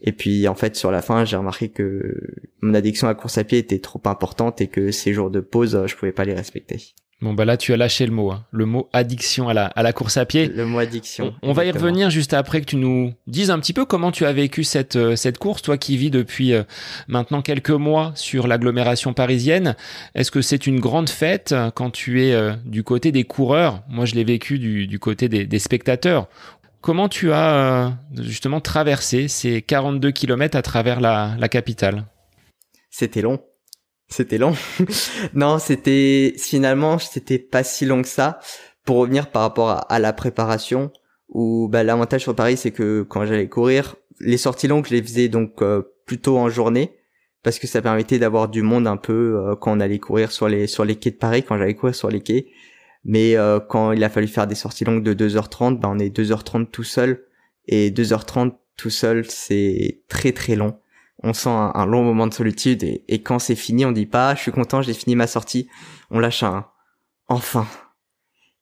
Et 0.00 0.12
puis 0.12 0.48
en 0.48 0.54
fait 0.56 0.74
sur 0.74 0.90
la 0.90 1.02
fin 1.02 1.24
j'ai 1.24 1.36
remarqué 1.36 1.68
que 1.68 2.16
mon 2.62 2.74
addiction 2.74 3.06
à 3.06 3.14
course 3.14 3.38
à 3.38 3.44
pied 3.44 3.58
était 3.58 3.78
trop 3.78 4.02
importante 4.06 4.60
et 4.60 4.66
que 4.66 4.90
ces 4.90 5.12
jours 5.12 5.30
de 5.30 5.40
pause 5.40 5.80
je 5.86 5.94
pouvais 5.94 6.12
pas 6.12 6.24
les 6.24 6.34
respecter 6.34 6.94
Bon 7.20 7.34
bah 7.34 7.44
là 7.44 7.56
tu 7.56 7.72
as 7.72 7.76
lâché 7.76 8.06
le 8.06 8.12
mot, 8.12 8.30
hein. 8.30 8.44
le 8.52 8.64
mot 8.64 8.88
addiction 8.92 9.48
à 9.48 9.54
la, 9.54 9.66
à 9.66 9.82
la 9.82 9.92
course 9.92 10.16
à 10.16 10.24
pied. 10.24 10.46
Le 10.46 10.64
mot 10.64 10.78
addiction. 10.78 11.34
On, 11.42 11.52
va 11.52 11.64
y 11.64 11.70
revenir 11.72 12.10
juste 12.10 12.32
après 12.32 12.60
que 12.60 12.66
tu 12.66 12.76
nous 12.76 13.12
dises 13.26 13.50
un 13.50 13.58
petit 13.58 13.72
peu 13.72 13.84
comment 13.84 14.12
tu 14.12 14.24
as 14.24 14.32
vécu 14.32 14.62
cette, 14.62 14.94
euh, 14.94 15.16
cette 15.16 15.38
course, 15.38 15.62
toi 15.62 15.76
qui 15.78 15.96
vis 15.96 16.10
depuis 16.12 16.52
euh, 16.52 16.62
maintenant 17.08 17.42
quelques 17.42 17.70
mois 17.70 18.12
sur 18.14 18.46
l'agglomération 18.46 19.14
parisienne. 19.14 19.74
Est-ce 20.14 20.30
que 20.30 20.42
c'est 20.42 20.68
une 20.68 20.78
grande 20.78 21.08
fête 21.08 21.50
euh, 21.50 21.72
quand 21.72 21.90
tu 21.90 22.22
es 22.22 22.56
du 22.64 22.84
côté 22.84 23.10
des 23.10 23.24
coureurs? 23.24 23.82
Moi 23.88 24.04
je 24.04 24.14
l'ai 24.14 24.24
vécu 24.24 24.60
du, 24.60 24.86
du 24.86 25.00
côté 25.00 25.28
des, 25.28 25.44
des 25.44 25.58
spectateurs. 25.58 26.28
Comment 26.80 27.08
tu 27.08 27.32
as 27.32 27.98
justement 28.16 28.60
traversé 28.60 29.26
ces 29.26 29.60
42 29.60 30.12
kilomètres 30.12 30.56
à 30.56 30.62
travers 30.62 31.00
la, 31.00 31.34
la 31.36 31.48
capitale? 31.48 32.04
C'était 32.90 33.22
long 33.22 33.40
C'était 34.08 34.38
long. 34.38 34.54
non, 35.34 35.58
c'était 35.58 36.34
finalement 36.38 36.98
c'était 36.98 37.38
pas 37.38 37.62
si 37.62 37.84
long 37.84 38.02
que 38.02 38.08
ça. 38.08 38.40
Pour 38.84 38.96
revenir 38.96 39.30
par 39.30 39.42
rapport 39.42 39.84
à, 39.90 39.98
la 39.98 40.14
préparation, 40.14 40.90
où 41.28 41.68
bah, 41.68 41.84
l'avantage 41.84 42.22
sur 42.22 42.34
Paris 42.34 42.56
c'est 42.56 42.70
que 42.70 43.02
quand 43.02 43.26
j'allais 43.26 43.48
courir, 43.48 43.96
les 44.18 44.38
sorties 44.38 44.66
longues 44.66 44.86
je 44.86 44.94
les 44.94 45.02
faisais 45.02 45.28
donc 45.28 45.60
euh, 45.60 45.82
plutôt 46.06 46.38
en 46.38 46.48
journée 46.48 46.96
parce 47.42 47.58
que 47.58 47.66
ça 47.66 47.82
permettait 47.82 48.18
d'avoir 48.18 48.48
du 48.48 48.62
monde 48.62 48.86
un 48.86 48.96
peu 48.96 49.36
euh, 49.36 49.56
quand 49.56 49.76
on 49.76 49.80
allait 49.80 49.98
courir 49.98 50.32
sur 50.32 50.48
les 50.48 50.66
sur 50.66 50.86
les 50.86 50.96
quais 50.96 51.10
de 51.10 51.16
Paris, 51.16 51.42
quand 51.42 51.58
j'allais 51.58 51.74
courir 51.74 51.94
sur 51.94 52.08
les 52.08 52.20
quais. 52.20 52.46
Mais 53.04 53.36
euh, 53.36 53.60
quand 53.60 53.92
il 53.92 54.02
a 54.04 54.08
fallu 54.08 54.26
faire 54.26 54.46
des 54.46 54.54
sorties 54.54 54.84
longues 54.84 55.02
de 55.02 55.14
2h30, 55.14 55.78
bah, 55.78 55.88
on 55.92 55.98
est 55.98 56.16
2h30 56.16 56.70
tout 56.70 56.82
seul 56.82 57.24
et 57.66 57.90
2h30 57.90 58.52
tout 58.76 58.90
seul 58.90 59.26
c'est 59.28 60.02
très 60.08 60.32
très 60.32 60.56
long 60.56 60.78
on 61.22 61.32
sent 61.32 61.50
un, 61.50 61.86
long 61.86 62.02
moment 62.02 62.26
de 62.26 62.34
solitude 62.34 62.82
et, 62.82 63.22
quand 63.22 63.38
c'est 63.38 63.56
fini, 63.56 63.84
on 63.84 63.92
dit 63.92 64.06
pas 64.06 64.34
je 64.34 64.42
suis 64.42 64.52
content, 64.52 64.82
j'ai 64.82 64.94
fini 64.94 65.16
ma 65.16 65.26
sortie. 65.26 65.68
On 66.10 66.20
lâche 66.20 66.42
un 66.42 66.66
enfin. 67.28 67.66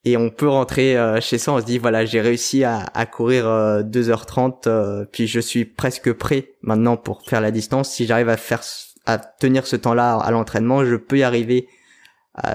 Et 0.05 0.17
on 0.17 0.31
peut 0.31 0.49
rentrer 0.49 0.97
euh, 0.97 1.21
chez 1.21 1.37
soi, 1.37 1.55
on 1.55 1.61
se 1.61 1.65
dit 1.65 1.79
voilà, 1.79 2.05
j'ai 2.05 2.21
réussi 2.21 2.63
à, 2.65 2.87
courir 3.07 3.45
2h30 3.45 4.69
euh, 4.69 4.71
euh, 4.71 5.05
puis 5.05 5.27
je 5.27 5.41
suis 5.41 5.65
presque 5.65 6.13
prêt 6.13 6.53
maintenant 6.63 6.97
pour 6.97 7.23
faire 7.23 7.41
la 7.41 7.51
distance. 7.51 7.91
Si 7.91 8.07
j'arrive 8.07 8.29
à 8.29 8.37
faire 8.37 8.63
à 9.05 9.19
tenir 9.19 9.67
ce 9.67 9.77
temps-là 9.77 10.17
à 10.17 10.31
l'entraînement, 10.31 10.85
je 10.85 10.97
peux 10.97 11.19
y 11.19 11.23
arriver 11.23 11.69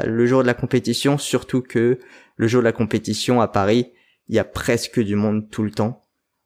le 0.06 0.26
jour 0.28 0.44
de 0.44 0.48
la 0.48 0.54
compétition, 0.54 1.18
surtout 1.18 1.62
que 1.62 1.98
le 2.36 2.48
jour 2.48 2.62
de 2.62 2.66
la 2.66 2.72
compétition 2.72 3.42
à 3.42 3.48
Paris, 3.48 3.92
il 4.28 4.36
y 4.36 4.40
a 4.40 4.44
presque 4.44 5.00
du 5.00 5.16
monde 5.16 5.50
tout 5.50 5.64
le 5.64 5.72
temps. 5.72 6.01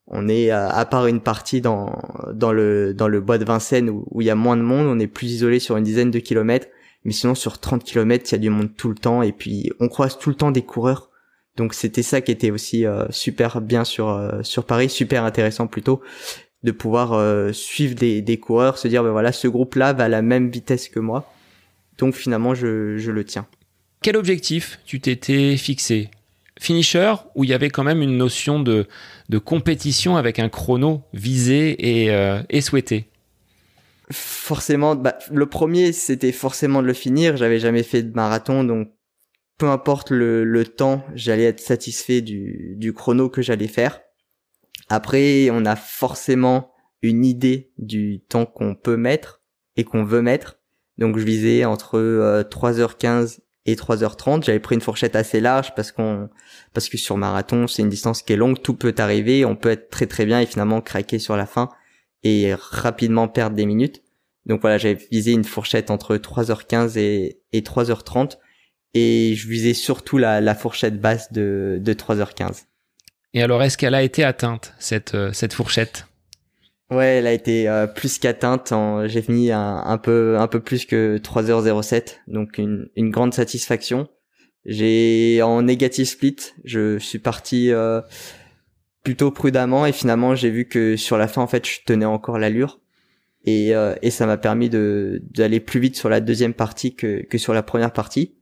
On 0.07 0.27
est 0.27 0.51
à 0.51 0.85
part 0.85 1.07
une 1.07 1.19
partie 1.19 1.61
dans 1.61 1.97
dans 2.31 2.51
le 2.51 2.93
dans 2.93 3.07
le 3.07 3.21
bois 3.21 3.39
de 3.39 3.45
Vincennes 3.45 3.89
où, 3.89 4.21
il 4.21 4.27
y 4.27 4.29
a 4.29 4.35
moins 4.35 4.55
de 4.55 4.61
monde, 4.61 4.85
on 4.85 4.99
est 4.99 5.07
plus 5.07 5.31
isolé 5.31 5.59
sur 5.59 5.77
une 5.77 5.83
dizaine 5.83 6.11
de 6.11 6.19
kilomètres, 6.19 6.67
mais 7.05 7.11
sinon 7.11 7.33
sur 7.33 7.59
30 7.59 7.83
kilomètres, 7.83 8.25
il 8.29 8.31
y 8.33 8.35
a 8.35 8.39
du 8.39 8.49
monde 8.51 8.69
tout 8.75 8.89
le 8.89 8.95
temps 8.95 9.23
et 9.23 9.31
puis 9.31 9.71
on 9.79 9.87
croise 9.87 10.19
tout 10.19 10.29
le 10.29 10.35
temps 10.35 10.51
des 10.51 10.61
coureurs. 10.61 11.09
Donc 11.55 11.73
c'était 11.73 12.03
ça 12.03 12.21
qui 12.21 12.31
était 12.31 12.51
aussi 12.51 12.85
euh, 12.85 13.05
super 13.09 13.61
bien 13.61 13.83
sur 13.83 14.09
euh, 14.09 14.43
sur 14.43 14.65
Paris, 14.65 14.89
super 14.89 15.23
intéressant 15.23 15.67
plutôt 15.67 16.01
de 16.63 16.71
pouvoir 16.71 17.13
euh, 17.13 17.51
suivre 17.51 17.95
des, 17.95 18.21
des 18.21 18.37
coureurs, 18.37 18.77
se 18.77 18.87
dire 18.87 19.03
ben 19.03 19.11
voilà 19.11 19.31
ce 19.31 19.47
groupe 19.47 19.75
là 19.75 19.93
va 19.93 20.05
à 20.05 20.09
la 20.09 20.21
même 20.21 20.49
vitesse 20.49 20.89
que 20.89 20.99
moi. 20.99 21.31
Donc 21.97 22.13
finalement 22.13 22.53
je 22.53 22.97
je 22.97 23.11
le 23.11 23.23
tiens. 23.23 23.47
Quel 24.01 24.17
objectif 24.17 24.79
tu 24.85 24.99
t'étais 24.99 25.57
fixé? 25.57 26.09
Finisher 26.59 27.13
où 27.35 27.43
il 27.43 27.49
y 27.49 27.53
avait 27.53 27.69
quand 27.69 27.83
même 27.83 28.01
une 28.01 28.17
notion 28.17 28.59
de, 28.59 28.87
de 29.29 29.37
compétition 29.37 30.17
avec 30.17 30.39
un 30.39 30.49
chrono 30.49 31.03
visé 31.13 32.03
et, 32.03 32.11
euh, 32.11 32.41
et 32.49 32.61
souhaité 32.61 33.09
Forcément, 34.11 34.95
bah, 34.95 35.17
le 35.31 35.45
premier 35.47 35.91
c'était 35.91 36.31
forcément 36.31 36.81
de 36.81 36.87
le 36.87 36.93
finir. 36.93 37.37
J'avais 37.37 37.59
jamais 37.59 37.83
fait 37.83 38.03
de 38.03 38.13
marathon, 38.13 38.63
donc 38.63 38.89
peu 39.57 39.67
importe 39.67 40.11
le, 40.11 40.43
le 40.43 40.65
temps, 40.65 41.03
j'allais 41.15 41.45
être 41.45 41.59
satisfait 41.59 42.21
du, 42.21 42.75
du 42.77 42.93
chrono 42.93 43.29
que 43.29 43.41
j'allais 43.41 43.67
faire. 43.67 44.01
Après, 44.89 45.49
on 45.51 45.65
a 45.65 45.75
forcément 45.75 46.71
une 47.01 47.25
idée 47.25 47.71
du 47.77 48.21
temps 48.21 48.45
qu'on 48.45 48.75
peut 48.75 48.97
mettre 48.97 49.41
et 49.75 49.83
qu'on 49.83 50.03
veut 50.03 50.21
mettre. 50.21 50.59
Donc 50.97 51.17
je 51.17 51.25
visais 51.25 51.65
entre 51.65 52.43
3h15 52.43 53.07
euh, 53.07 53.27
et 53.65 53.75
3h30. 53.75 54.43
J'avais 54.43 54.59
pris 54.59 54.75
une 54.75 54.81
fourchette 54.81 55.15
assez 55.15 55.39
large 55.39 55.73
parce 55.75 55.91
qu'on 55.91 56.29
parce 56.75 56.89
que 56.89 56.97
sur 56.97 57.17
marathon, 57.17 57.65
c'est 57.65 57.81
une 57.81 57.89
distance 57.89 58.21
qui 58.21 58.33
est 58.33 58.35
longue, 58.35 58.61
tout 58.61 58.75
peut 58.75 58.93
arriver, 58.99 59.45
on 59.45 59.55
peut 59.55 59.69
être 59.69 59.89
très 59.89 60.05
très 60.05 60.27
bien 60.27 60.39
et 60.39 60.45
finalement 60.45 60.81
craquer 60.81 61.17
sur 61.17 61.35
la 61.35 61.47
fin 61.47 61.69
et 62.23 62.53
rapidement 62.53 63.27
perdre 63.27 63.55
des 63.55 63.65
minutes. 63.65 64.03
Donc 64.45 64.61
voilà, 64.61 64.77
j'avais 64.77 64.99
visé 65.11 65.31
une 65.31 65.43
fourchette 65.43 65.89
entre 65.89 66.17
3h15 66.17 66.99
et, 66.99 67.39
et 67.51 67.61
3h30 67.61 68.37
et 68.93 69.33
je 69.35 69.47
visais 69.47 69.73
surtout 69.73 70.17
la, 70.17 70.41
la 70.41 70.55
fourchette 70.55 70.99
basse 70.99 71.31
de, 71.31 71.79
de 71.81 71.93
3h15. 71.93 72.65
Et 73.33 73.43
alors, 73.43 73.61
est-ce 73.61 73.77
qu'elle 73.77 73.95
a 73.95 74.01
été 74.01 74.23
atteinte, 74.23 74.73
cette, 74.79 75.13
euh, 75.13 75.33
cette 75.33 75.53
fourchette? 75.53 76.07
Ouais, 76.89 77.17
elle 77.17 77.27
a 77.27 77.33
été 77.33 77.67
euh, 77.67 77.87
plus 77.87 78.19
qu'atteinte. 78.19 78.71
J'ai 79.07 79.21
fini 79.21 79.51
un, 79.51 79.83
un, 79.85 79.97
peu 79.97 80.37
un 80.37 80.47
peu 80.47 80.61
plus 80.61 80.85
que 80.85 81.17
3h07, 81.17 82.19
donc 82.27 82.57
une, 82.57 82.87
une 82.95 83.09
grande 83.09 83.33
satisfaction. 83.33 84.07
J'ai 84.65 85.41
en 85.43 85.61
négatif 85.61 86.09
split, 86.09 86.37
je 86.63 86.97
suis 86.97 87.19
parti 87.19 87.71
euh, 87.71 88.01
plutôt 89.03 89.29
prudemment 89.29 89.85
et 89.85 89.91
finalement 89.91 90.33
j'ai 90.33 90.49
vu 90.49 90.65
que 90.65 90.95
sur 90.95 91.17
la 91.17 91.27
fin 91.27 91.43
en 91.43 91.47
fait 91.47 91.67
je 91.67 91.79
tenais 91.85 92.05
encore 92.05 92.39
l'allure. 92.39 92.79
Et, 93.47 93.75
euh, 93.75 93.93
et 94.01 94.09
ça 94.09 94.25
m'a 94.25 94.37
permis 94.37 94.69
de 94.69 95.21
d'aller 95.29 95.59
plus 95.59 95.79
vite 95.79 95.95
sur 95.95 96.09
la 96.09 96.19
deuxième 96.19 96.55
partie 96.55 96.95
que 96.95 97.23
que 97.23 97.37
sur 97.37 97.53
la 97.53 97.61
première 97.61 97.93
partie. 97.93 98.33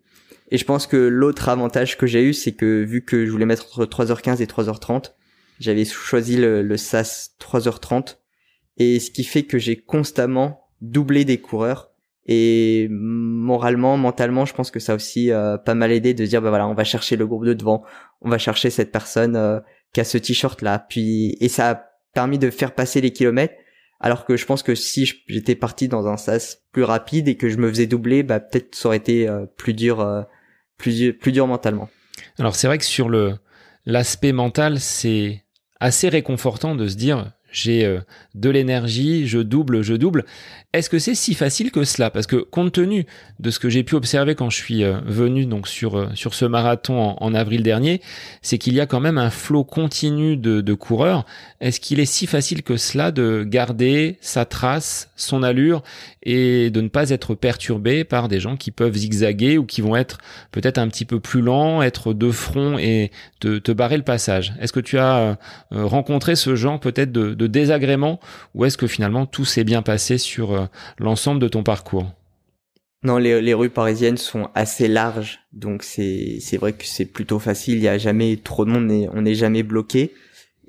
Et 0.49 0.57
je 0.57 0.63
pense 0.63 0.87
que 0.87 0.95
l'autre 0.95 1.49
avantage 1.49 1.97
que 1.97 2.07
j'ai 2.07 2.23
eu 2.23 2.33
c'est 2.33 2.53
que 2.53 2.83
vu 2.83 3.03
que 3.03 3.25
je 3.25 3.31
voulais 3.31 3.45
mettre 3.45 3.65
entre 3.65 3.85
3h15 3.85 4.41
et 4.41 4.45
3h30, 4.45 5.13
j'avais 5.59 5.83
choisi 5.83 6.37
le, 6.37 6.61
le 6.61 6.77
SAS 6.77 7.35
3h30 7.41 8.15
et 8.77 8.99
ce 9.01 9.11
qui 9.11 9.25
fait 9.25 9.43
que 9.43 9.57
j'ai 9.57 9.75
constamment 9.75 10.69
doublé 10.79 11.25
des 11.25 11.37
coureurs 11.37 11.92
et 12.25 12.87
moralement, 12.89 13.97
mentalement, 13.97 14.45
je 14.45 14.53
pense 14.53 14.71
que 14.71 14.79
ça 14.79 14.93
a 14.93 14.95
aussi 14.95 15.31
euh, 15.31 15.57
pas 15.57 15.73
mal 15.73 15.91
aidé 15.91 16.13
de 16.13 16.25
dire 16.25 16.41
bah 16.41 16.49
voilà, 16.49 16.67
on 16.67 16.73
va 16.73 16.85
chercher 16.85 17.17
le 17.17 17.27
groupe 17.27 17.45
de 17.45 17.53
devant, 17.53 17.83
on 18.21 18.29
va 18.29 18.37
chercher 18.37 18.69
cette 18.69 18.91
personne 18.91 19.35
euh, 19.35 19.59
qui 19.91 19.99
a 19.99 20.05
ce 20.05 20.17
t-shirt 20.17 20.61
là, 20.61 20.79
puis 20.79 21.35
et 21.41 21.49
ça 21.49 21.69
a 21.69 21.83
permis 22.13 22.39
de 22.39 22.49
faire 22.49 22.73
passer 22.73 23.01
les 23.01 23.11
kilomètres. 23.11 23.55
Alors 23.99 24.25
que 24.25 24.35
je 24.35 24.45
pense 24.45 24.63
que 24.63 24.75
si 24.75 25.13
j'étais 25.27 25.55
parti 25.55 25.87
dans 25.87 26.07
un 26.07 26.17
sas 26.17 26.61
plus 26.73 26.83
rapide 26.83 27.29
et 27.29 27.35
que 27.35 27.49
je 27.49 27.57
me 27.57 27.69
faisais 27.69 27.87
doubler, 27.87 28.23
bah 28.23 28.39
peut-être 28.41 28.75
ça 28.75 28.89
aurait 28.89 28.97
été 28.97 29.27
euh, 29.27 29.45
plus 29.45 29.73
dur, 29.73 30.25
plus 30.77 31.13
plus 31.13 31.31
dur 31.31 31.47
mentalement. 31.47 31.89
Alors 32.37 32.55
c'est 32.55 32.67
vrai 32.67 32.77
que 32.77 32.85
sur 32.85 33.09
le 33.09 33.35
l'aspect 33.85 34.31
mental, 34.31 34.79
c'est 34.79 35.43
assez 35.79 36.07
réconfortant 36.09 36.75
de 36.75 36.87
se 36.87 36.95
dire 36.95 37.33
j'ai 37.53 37.85
euh, 37.85 37.99
de 38.35 38.49
l'énergie, 38.49 39.27
je 39.27 39.39
double, 39.39 39.83
je 39.83 39.93
double. 39.93 40.25
Est-ce 40.73 40.89
que 40.89 40.97
c'est 40.97 41.13
si 41.13 41.35
facile 41.35 41.71
que 41.71 41.83
cela? 41.83 42.09
Parce 42.09 42.25
que 42.25 42.37
compte 42.37 42.73
tenu 42.73 43.05
de 43.39 43.51
ce 43.51 43.59
que 43.59 43.69
j'ai 43.69 43.83
pu 43.83 43.93
observer 43.93 44.33
quand 44.33 44.49
je 44.49 44.57
suis 44.57 44.83
euh, 44.83 44.97
venu 45.05 45.45
donc 45.45 45.67
sur 45.67 45.99
euh, 45.99 46.07
sur 46.15 46.33
ce 46.33 46.45
marathon 46.45 47.15
en, 47.19 47.33
avril 47.35 47.61
dernier, 47.61 48.01
c'est 48.41 48.57
qu'il 48.57 48.73
y 48.73 48.81
a 48.81 48.87
quand 48.87 48.99
même 48.99 49.19
un 49.19 49.29
flot 49.29 49.63
continu 49.63 50.35
de, 50.35 50.61
de 50.61 50.73
coureurs. 50.73 51.25
Est-ce 51.61 51.79
qu'il 51.79 51.99
est 51.99 52.05
si 52.05 52.25
facile 52.25 52.63
que 52.63 52.75
cela 52.75 53.11
de 53.11 53.45
garder 53.47 54.17
sa 54.19 54.45
trace, 54.45 55.11
son 55.15 55.43
allure 55.43 55.83
et 56.23 56.71
de 56.71 56.81
ne 56.81 56.87
pas 56.87 57.11
être 57.11 57.35
perturbé 57.35 58.03
par 58.03 58.27
des 58.27 58.39
gens 58.39 58.57
qui 58.57 58.71
peuvent 58.71 58.95
zigzaguer 58.95 59.59
ou 59.59 59.65
qui 59.65 59.81
vont 59.81 59.95
être 59.95 60.17
peut-être 60.51 60.79
un 60.79 60.87
petit 60.87 61.05
peu 61.05 61.19
plus 61.19 61.41
lents, 61.41 61.83
être 61.83 62.13
de 62.13 62.31
front 62.31 62.79
et 62.79 63.11
te, 63.39 63.59
te 63.59 63.71
barrer 63.71 63.97
le 63.97 64.03
passage? 64.03 64.53
Est-ce 64.59 64.73
que 64.73 64.79
tu 64.79 64.97
as 64.97 65.37
rencontré 65.69 66.35
ce 66.35 66.55
genre 66.55 66.79
peut-être 66.79 67.11
de 67.11 67.35
de 67.42 67.42
désagréments 67.47 68.19
ou 68.55 68.65
est-ce 68.65 68.77
que 68.77 68.87
finalement 68.87 69.25
tout 69.25 69.45
s'est 69.45 69.63
bien 69.63 69.81
passé 69.81 70.17
sur 70.17 70.53
euh, 70.53 70.65
l'ensemble 70.99 71.39
de 71.39 71.47
ton 71.47 71.63
parcours? 71.63 72.11
Non, 73.03 73.17
les, 73.17 73.53
rues 73.53 73.69
parisiennes 73.69 74.15
sont 74.15 74.49
assez 74.55 74.87
larges, 74.87 75.39
donc 75.51 75.83
c'est 75.83 76.39
vrai 76.57 76.71
que 76.71 76.85
c'est 76.85 77.05
plutôt 77.05 77.37
facile. 77.37 77.75
Il 77.75 77.83
y 77.83 77.89
a 77.89 77.97
jamais 77.97 78.37
trop 78.41 78.63
de 78.63 78.71
monde, 78.71 79.09
on 79.13 79.23
n'est 79.23 79.35
jamais 79.35 79.61
bloqué. 79.61 80.13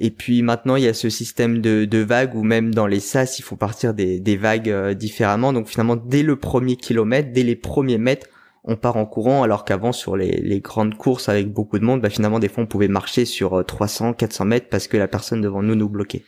Et 0.00 0.10
puis 0.10 0.42
maintenant, 0.42 0.74
il 0.74 0.82
y 0.82 0.88
a 0.88 0.94
ce 0.94 1.08
système 1.08 1.60
de, 1.60 1.84
de 1.84 1.98
vagues 1.98 2.34
où 2.34 2.42
même 2.42 2.74
dans 2.74 2.88
les 2.88 2.98
sas, 2.98 3.38
il 3.38 3.42
faut 3.42 3.54
partir 3.54 3.94
des, 3.94 4.18
des 4.18 4.36
vagues 4.36 4.68
euh, 4.68 4.94
différemment. 4.94 5.52
Donc 5.52 5.68
finalement, 5.68 5.94
dès 5.94 6.24
le 6.24 6.34
premier 6.34 6.74
kilomètre, 6.74 7.30
dès 7.32 7.44
les 7.44 7.54
premiers 7.54 7.98
mètres, 7.98 8.26
on 8.64 8.74
part 8.74 8.96
en 8.96 9.06
courant, 9.06 9.44
alors 9.44 9.64
qu'avant 9.64 9.92
sur 9.92 10.16
les, 10.16 10.40
les, 10.40 10.60
grandes 10.60 10.96
courses 10.96 11.28
avec 11.28 11.52
beaucoup 11.52 11.78
de 11.78 11.84
monde, 11.84 12.00
bah 12.00 12.10
finalement 12.10 12.38
des 12.40 12.48
fois 12.48 12.64
on 12.64 12.66
pouvait 12.66 12.88
marcher 12.88 13.26
sur 13.26 13.64
300, 13.64 14.10
euh, 14.10 14.12
400 14.14 14.44
mètres 14.46 14.68
parce 14.70 14.88
que 14.88 14.96
la 14.96 15.06
personne 15.06 15.40
devant 15.40 15.62
nous 15.62 15.76
nous 15.76 15.88
bloquait. 15.88 16.24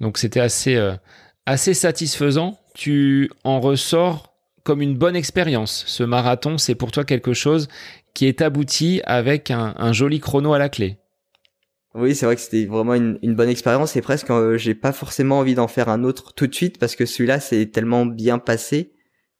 Donc 0.00 0.18
c'était 0.18 0.40
assez, 0.40 0.76
euh, 0.76 0.94
assez 1.46 1.74
satisfaisant. 1.74 2.58
Tu 2.74 3.30
en 3.44 3.60
ressors 3.60 4.34
comme 4.64 4.82
une 4.82 4.96
bonne 4.96 5.14
expérience. 5.14 5.84
Ce 5.86 6.02
marathon, 6.02 6.58
c'est 6.58 6.74
pour 6.74 6.90
toi 6.90 7.04
quelque 7.04 7.34
chose 7.34 7.68
qui 8.14 8.26
est 8.26 8.40
abouti 8.42 9.02
avec 9.04 9.50
un, 9.50 9.92
joli 9.92 10.20
chrono 10.20 10.54
à 10.54 10.58
la 10.58 10.68
clé. 10.68 10.96
Oui, 11.94 12.14
c'est 12.14 12.26
vrai 12.26 12.34
que 12.34 12.40
c'était 12.40 12.64
vraiment 12.64 12.94
une, 12.94 13.18
bonne 13.34 13.48
expérience 13.48 13.94
et 13.94 14.00
presque 14.00 14.30
euh, 14.30 14.56
j'ai 14.56 14.74
pas 14.74 14.92
forcément 14.92 15.38
envie 15.38 15.54
d'en 15.54 15.68
faire 15.68 15.88
un 15.88 16.02
autre 16.02 16.32
tout 16.34 16.46
de 16.46 16.54
suite 16.54 16.78
parce 16.78 16.96
que 16.96 17.06
celui-là 17.06 17.38
c'est 17.38 17.66
tellement 17.66 18.04
bien 18.04 18.38
passé 18.38 18.92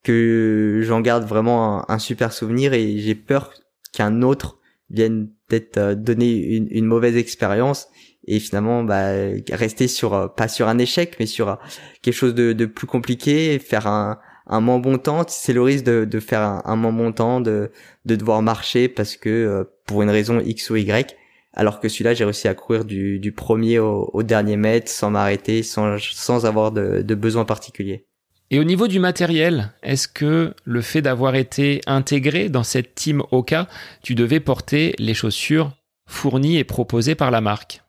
que 0.05 0.83
j'en 0.85 1.01
garde 1.01 1.25
vraiment 1.25 1.91
un, 1.91 1.99
super 1.99 2.33
souvenir 2.33 2.73
et 2.73 2.99
j'ai 2.99 3.17
peur 3.17 3.53
qu'un 3.93 4.23
autre 4.23 4.61
vienne 4.91 5.31
peut-être 5.49 5.79
euh, 5.79 5.95
donner 5.97 6.33
une, 6.33 6.69
une 6.71 6.85
mauvaise 6.85 7.17
expérience 7.17 7.89
et 8.27 8.41
finalement 8.41 8.83
bah, 8.85 9.11
rester 9.51 9.89
sur 9.89 10.15
euh, 10.15 10.29
pas 10.29 10.49
sur 10.49 10.69
un 10.69 10.79
échec 10.79 11.17
mais 11.19 11.27
sur 11.27 11.49
euh, 11.49 11.55
quelque 12.03 12.15
chose 12.15 12.35
de, 12.35 12.67
plus 12.67 12.87
compliqué 12.87 13.59
faire 13.59 13.87
un 13.87 14.19
un 14.47 14.61
moins 14.61 14.79
bon 14.79 14.99
temps. 14.99 15.25
C'est 15.27 15.55
le 15.55 15.63
risque 15.63 15.85
de, 15.87 16.05
de 16.05 16.21
faire 16.21 16.41
un, 16.41 16.63
un 16.67 16.77
bon 16.77 17.13
temps 17.13 17.41
de 17.41 17.71
de 18.05 18.17
devoir 18.17 18.43
marcher 18.43 18.89
parce 18.89 19.17
que 19.17 19.29
euh, 19.31 19.65
pour 19.87 20.03
une 20.03 20.11
raison 20.11 20.41
x 20.41 20.71
ou 20.71 20.77
y. 20.77 21.17
Alors 21.57 21.79
que 21.79 21.89
celui-là 21.89 22.15
j'ai 22.15 22.25
réussi 22.25 22.49
à 22.49 22.55
courir 22.55 22.85
du, 22.85 23.21
du 23.21 23.31
premier 23.33 23.79
au, 23.79 24.11
au 24.13 24.23
dernier 24.23 24.57
mètre 24.57 24.91
sans 24.91 25.11
m'arrêter 25.11 25.63
sans 25.63 25.97
sans 25.99 26.47
avoir 26.47 26.73
de, 26.73 27.03
de 27.03 27.15
besoin 27.15 27.45
particulier. 27.45 28.07
Et 28.51 28.59
au 28.59 28.65
niveau 28.65 28.89
du 28.89 28.99
matériel, 28.99 29.73
est-ce 29.83 30.07
que 30.07 30.55
le 30.65 30.81
fait 30.83 31.01
d'avoir 31.01 31.35
été 31.35 31.81
intégré 31.87 32.49
dans 32.49 32.63
cette 32.63 32.95
team 32.95 33.23
Oka, 33.31 33.69
tu 34.03 34.15
devais 34.15 34.41
porter 34.41 34.95
les 34.99 35.15
chaussures 35.15 35.73
fournies 36.07 36.59
et 36.59 36.65
proposées 36.65 37.15
par 37.15 37.31
la 37.31 37.41
marque? 37.41 37.84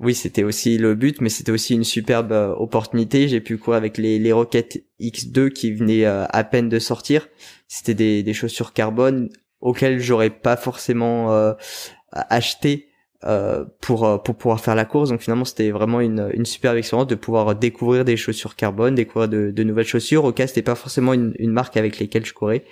Oui, 0.00 0.14
c'était 0.14 0.44
aussi 0.44 0.78
le 0.78 0.94
but, 0.94 1.20
mais 1.20 1.28
c'était 1.28 1.52
aussi 1.52 1.74
une 1.74 1.84
superbe 1.84 2.32
euh, 2.32 2.54
opportunité. 2.54 3.28
J'ai 3.28 3.40
pu 3.40 3.58
courir 3.58 3.78
avec 3.78 3.98
les, 3.98 4.18
les 4.18 4.32
Rocket 4.32 4.84
X2 5.00 5.50
qui 5.50 5.72
venaient 5.72 6.04
euh, 6.04 6.24
à 6.30 6.44
peine 6.44 6.68
de 6.68 6.78
sortir. 6.78 7.28
C'était 7.68 7.94
des, 7.94 8.22
des 8.22 8.32
chaussures 8.34 8.72
carbone 8.72 9.28
auxquelles 9.60 10.00
j'aurais 10.00 10.30
pas 10.30 10.56
forcément 10.56 11.32
euh, 11.32 11.52
acheté 12.12 12.88
pour 13.80 14.22
pour 14.22 14.36
pouvoir 14.36 14.60
faire 14.60 14.76
la 14.76 14.84
course. 14.84 15.08
Donc 15.08 15.20
finalement, 15.20 15.44
c'était 15.44 15.72
vraiment 15.72 16.00
une, 16.00 16.30
une 16.34 16.44
superbe 16.44 16.76
expérience 16.76 17.08
de 17.08 17.16
pouvoir 17.16 17.56
découvrir 17.56 18.04
des 18.04 18.16
chaussures 18.16 18.54
carbone, 18.54 18.94
découvrir 18.94 19.28
de, 19.28 19.50
de 19.50 19.62
nouvelles 19.64 19.86
chaussures. 19.86 20.24
Oka, 20.24 20.46
c'était 20.46 20.62
pas 20.62 20.76
forcément 20.76 21.12
une, 21.12 21.34
une 21.40 21.50
marque 21.50 21.76
avec 21.76 21.98
lesquelles 21.98 22.24
je 22.24 22.32
courais. 22.32 22.64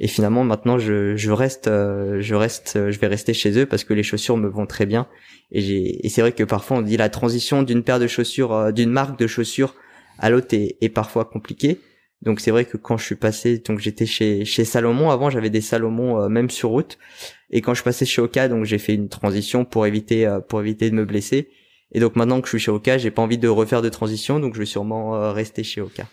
Et 0.00 0.08
finalement, 0.08 0.44
maintenant, 0.44 0.78
je, 0.78 1.14
je 1.14 1.30
reste, 1.30 1.66
je 1.66 2.34
reste, 2.34 2.90
je 2.90 2.98
vais 2.98 3.06
rester 3.06 3.34
chez 3.34 3.56
eux 3.58 3.66
parce 3.66 3.84
que 3.84 3.94
les 3.94 4.02
chaussures 4.02 4.36
me 4.36 4.48
vont 4.48 4.66
très 4.66 4.86
bien 4.86 5.06
et, 5.52 6.06
et 6.06 6.08
c'est 6.08 6.20
vrai 6.20 6.32
que 6.32 6.44
parfois 6.44 6.78
on 6.78 6.82
dit 6.82 6.96
la 6.96 7.08
transition 7.08 7.62
d'une 7.62 7.82
paire 7.82 7.98
de 7.98 8.06
chaussures, 8.06 8.52
euh, 8.52 8.72
d'une 8.72 8.90
marque 8.90 9.18
de 9.18 9.26
chaussures 9.26 9.74
à 10.18 10.30
l'autre 10.30 10.54
est, 10.54 10.76
est, 10.80 10.88
parfois 10.88 11.24
compliquée. 11.24 11.80
Donc 12.22 12.40
c'est 12.40 12.50
vrai 12.50 12.66
que 12.66 12.76
quand 12.76 12.98
je 12.98 13.04
suis 13.04 13.14
passé, 13.14 13.58
donc 13.58 13.80
j'étais 13.80 14.06
chez 14.06 14.44
chez 14.44 14.64
Salomon 14.64 15.10
avant, 15.10 15.30
j'avais 15.30 15.50
des 15.50 15.62
Salomon 15.62 16.20
euh, 16.20 16.28
même 16.28 16.50
sur 16.50 16.68
route. 16.68 16.98
Et 17.50 17.62
quand 17.62 17.74
je 17.74 17.82
passais 17.82 18.04
chez 18.04 18.20
Oka, 18.20 18.48
donc 18.48 18.64
j'ai 18.64 18.78
fait 18.78 18.94
une 18.94 19.08
transition 19.08 19.64
pour 19.64 19.86
éviter 19.86 20.26
euh, 20.26 20.40
pour 20.40 20.60
éviter 20.60 20.90
de 20.90 20.94
me 20.94 21.04
blesser. 21.04 21.48
Et 21.92 21.98
donc 21.98 22.14
maintenant 22.14 22.40
que 22.40 22.46
je 22.46 22.50
suis 22.50 22.60
chez 22.60 22.70
Oka, 22.70 22.98
j'ai 22.98 23.10
pas 23.10 23.22
envie 23.22 23.38
de 23.38 23.48
refaire 23.48 23.82
de 23.82 23.88
transition, 23.88 24.38
donc 24.38 24.54
je 24.54 24.60
vais 24.60 24.66
sûrement 24.66 25.32
rester 25.32 25.64
chez 25.64 25.80
Oka. 25.80 26.06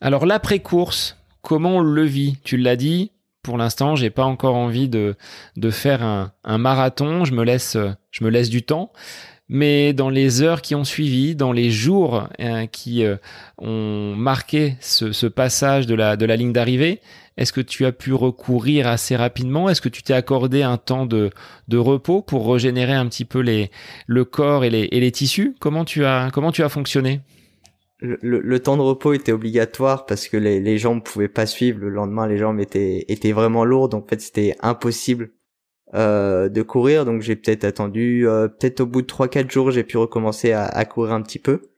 Alors 0.00 0.26
l'après 0.26 0.60
course, 0.60 1.16
comment 1.42 1.78
on 1.78 1.80
le 1.80 2.04
vit? 2.04 2.36
Tu 2.44 2.56
l'as 2.56 2.76
dit, 2.76 3.10
pour 3.42 3.58
l'instant, 3.58 3.96
j'ai 3.96 4.10
pas 4.10 4.24
encore 4.24 4.56
envie 4.56 4.88
de, 4.88 5.16
faire 5.70 6.02
un, 6.02 6.58
marathon. 6.58 7.24
Je 7.24 7.32
me 7.32 7.44
laisse, 7.44 7.76
je 8.10 8.24
me 8.24 8.30
laisse 8.30 8.50
du 8.50 8.62
temps. 8.62 8.92
Mais 9.48 9.94
dans 9.94 10.10
les 10.10 10.42
heures 10.42 10.60
qui 10.60 10.74
ont 10.74 10.84
suivi, 10.84 11.34
dans 11.34 11.52
les 11.52 11.70
jours 11.70 12.28
hein, 12.38 12.66
qui 12.66 13.02
euh, 13.04 13.16
ont 13.56 14.14
marqué 14.14 14.76
ce, 14.80 15.26
passage 15.26 15.86
de 15.86 15.94
la, 15.94 16.16
ligne 16.16 16.52
d'arrivée, 16.52 17.00
est-ce 17.38 17.54
que 17.54 17.62
tu 17.62 17.86
as 17.86 17.92
pu 17.92 18.12
recourir 18.12 18.86
assez 18.86 19.16
rapidement? 19.16 19.70
Est-ce 19.70 19.80
que 19.80 19.88
tu 19.88 20.02
t'es 20.02 20.12
accordé 20.12 20.62
un 20.62 20.76
temps 20.76 21.06
de, 21.06 21.30
repos 21.72 22.20
pour 22.20 22.52
régénérer 22.52 22.92
un 22.92 23.06
petit 23.06 23.24
peu 23.24 23.42
le 24.06 24.24
corps 24.24 24.64
et 24.64 24.70
les, 24.70 25.12
tissus? 25.12 25.56
Comment 25.60 25.84
tu 25.86 26.04
as 26.04 26.68
fonctionné? 26.68 27.22
Le, 28.00 28.18
le, 28.22 28.60
temps 28.60 28.76
de 28.76 28.82
repos 28.82 29.12
était 29.12 29.32
obligatoire 29.32 30.06
parce 30.06 30.28
que 30.28 30.36
les, 30.36 30.60
les 30.60 30.78
jambes 30.78 31.02
pouvaient 31.02 31.28
pas 31.28 31.46
suivre. 31.46 31.80
Le 31.80 31.88
lendemain, 31.88 32.28
les 32.28 32.38
jambes 32.38 32.60
étaient, 32.60 33.04
étaient 33.08 33.32
vraiment 33.32 33.64
lourdes. 33.64 33.92
Donc, 33.92 34.04
en 34.04 34.08
fait, 34.08 34.20
c'était 34.20 34.56
impossible 34.60 35.32
euh, 35.94 36.48
de 36.48 36.62
courir. 36.62 37.04
Donc, 37.04 37.22
j'ai 37.22 37.34
peut-être 37.34 37.64
attendu, 37.64 38.28
euh, 38.28 38.46
peut-être 38.46 38.80
au 38.80 38.86
bout 38.86 39.02
de 39.02 39.06
3-4 39.06 39.50
jours, 39.50 39.70
j'ai 39.72 39.84
pu 39.84 39.96
recommencer 39.96 40.52
à, 40.52 40.64
à, 40.64 40.84
courir 40.84 41.12
un 41.12 41.22
petit 41.22 41.40
peu. 41.40 41.72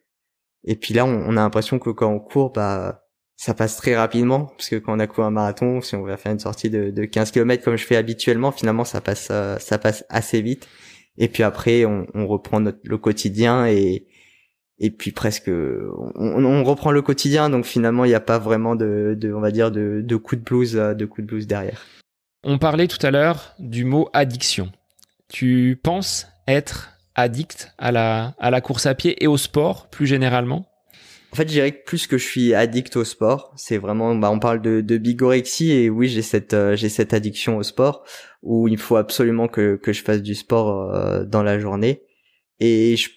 Et 0.65 0.77
puis 0.77 0.93
là, 0.93 1.07
on, 1.07 1.25
on 1.27 1.37
a 1.37 1.41
l'impression 1.41 1.79
que 1.79 1.91
quand 1.91 2.13
on 2.13 2.21
court, 2.21 2.53
bah, 2.53 3.07
ça 3.37 3.55
passe 3.55 3.77
très 3.77 3.97
rapidement. 3.97 4.53
Parce 4.59 4.69
que 4.69 4.77
quand 4.77 4.95
on 4.95 4.99
a 4.99 5.07
couru 5.07 5.27
un 5.27 5.31
marathon, 5.31 5.81
si 5.81 5.95
on 5.95 6.03
va 6.03 6.19
faire 6.19 6.33
une 6.33 6.39
sortie 6.39 6.69
de, 6.69 6.91
de 6.91 7.05
15 7.07 7.31
km 7.31 7.65
comme 7.65 7.77
je 7.77 7.87
fais 7.87 7.97
habituellement, 7.97 8.53
finalement, 8.53 8.85
ça 8.85 9.01
passe, 9.01 9.29
euh, 9.31 9.57
ça 9.59 9.79
passe 9.79 10.05
assez 10.11 10.43
vite. 10.43 10.69
Et 11.17 11.29
puis 11.29 11.43
après, 11.43 11.87
on, 11.87 12.07
on 12.13 12.27
reprend 12.27 12.61
notre, 12.61 12.81
le 12.85 12.99
quotidien 12.99 13.67
et 13.67 14.07
et 14.81 14.91
puis 14.91 15.13
presque 15.13 15.49
on, 15.49 16.45
on, 16.45 16.65
reprend 16.65 16.91
le 16.91 17.03
quotidien 17.03 17.51
donc 17.51 17.67
finalement 17.67 18.05
il 18.05 18.09
n'y 18.09 18.15
a 18.15 18.21
pas 18.21 18.39
vraiment 18.39 18.75
de, 18.75 19.15
de, 19.19 19.33
on 19.33 19.41
va 19.41 19.51
dire 19.51 19.71
de, 19.71 20.01
de 20.03 20.17
coup 20.17 20.37
de 20.37 20.41
blues 20.41 20.77
euh, 20.77 20.95
de 20.95 21.05
coup 21.05 21.21
de 21.23 21.27
blues 21.27 21.47
derrière. 21.47 21.87
On 22.43 22.59
parlait 22.59 22.89
tout 22.89 23.05
à 23.05 23.11
l'heure 23.11 23.55
du 23.59 23.85
mot 23.85 24.09
addiction. 24.15 24.73
Tu 25.29 25.79
penses 25.83 26.27
être 26.49 26.91
addict 27.15 27.73
à 27.77 27.93
la 27.93 28.35
à 28.39 28.51
la 28.51 28.61
course 28.63 28.87
à 28.87 28.95
pied 28.95 29.23
et 29.23 29.27
au 29.27 29.37
sport 29.37 29.89
plus 29.91 30.07
généralement? 30.07 30.67
En 31.33 31.37
fait, 31.37 31.47
je 31.47 31.53
dirais 31.53 31.71
que 31.71 31.85
plus 31.85 32.09
que 32.09 32.19
je 32.19 32.27
suis 32.27 32.55
addict 32.55 32.97
au 32.97 33.05
sport, 33.05 33.53
c'est 33.57 33.79
vraiment 33.79 34.17
bah 34.17 34.31
on 34.33 34.41
parle 34.41 34.61
de, 34.63 34.81
de 34.81 34.99
bigorexie 34.99 35.71
et 35.71 35.91
oui, 35.91 36.09
j'ai 36.09 36.23
cette 36.23 36.55
euh, 36.55 36.75
j'ai 36.75 36.89
cette 36.89 37.15
addiction 37.15 37.57
au 37.57 37.63
sport 37.63 38.05
où 38.43 38.67
il 38.67 38.79
faut 38.79 38.97
absolument 38.97 39.47
que 39.47 39.77
que 39.77 39.93
je 39.93 40.03
fasse 40.03 40.23
du 40.23 40.35
sport 40.35 40.93
euh, 40.93 41.25
dans 41.25 41.45
la 41.45 41.61
journée 41.61 42.03
et 42.59 42.97
je 42.97 43.11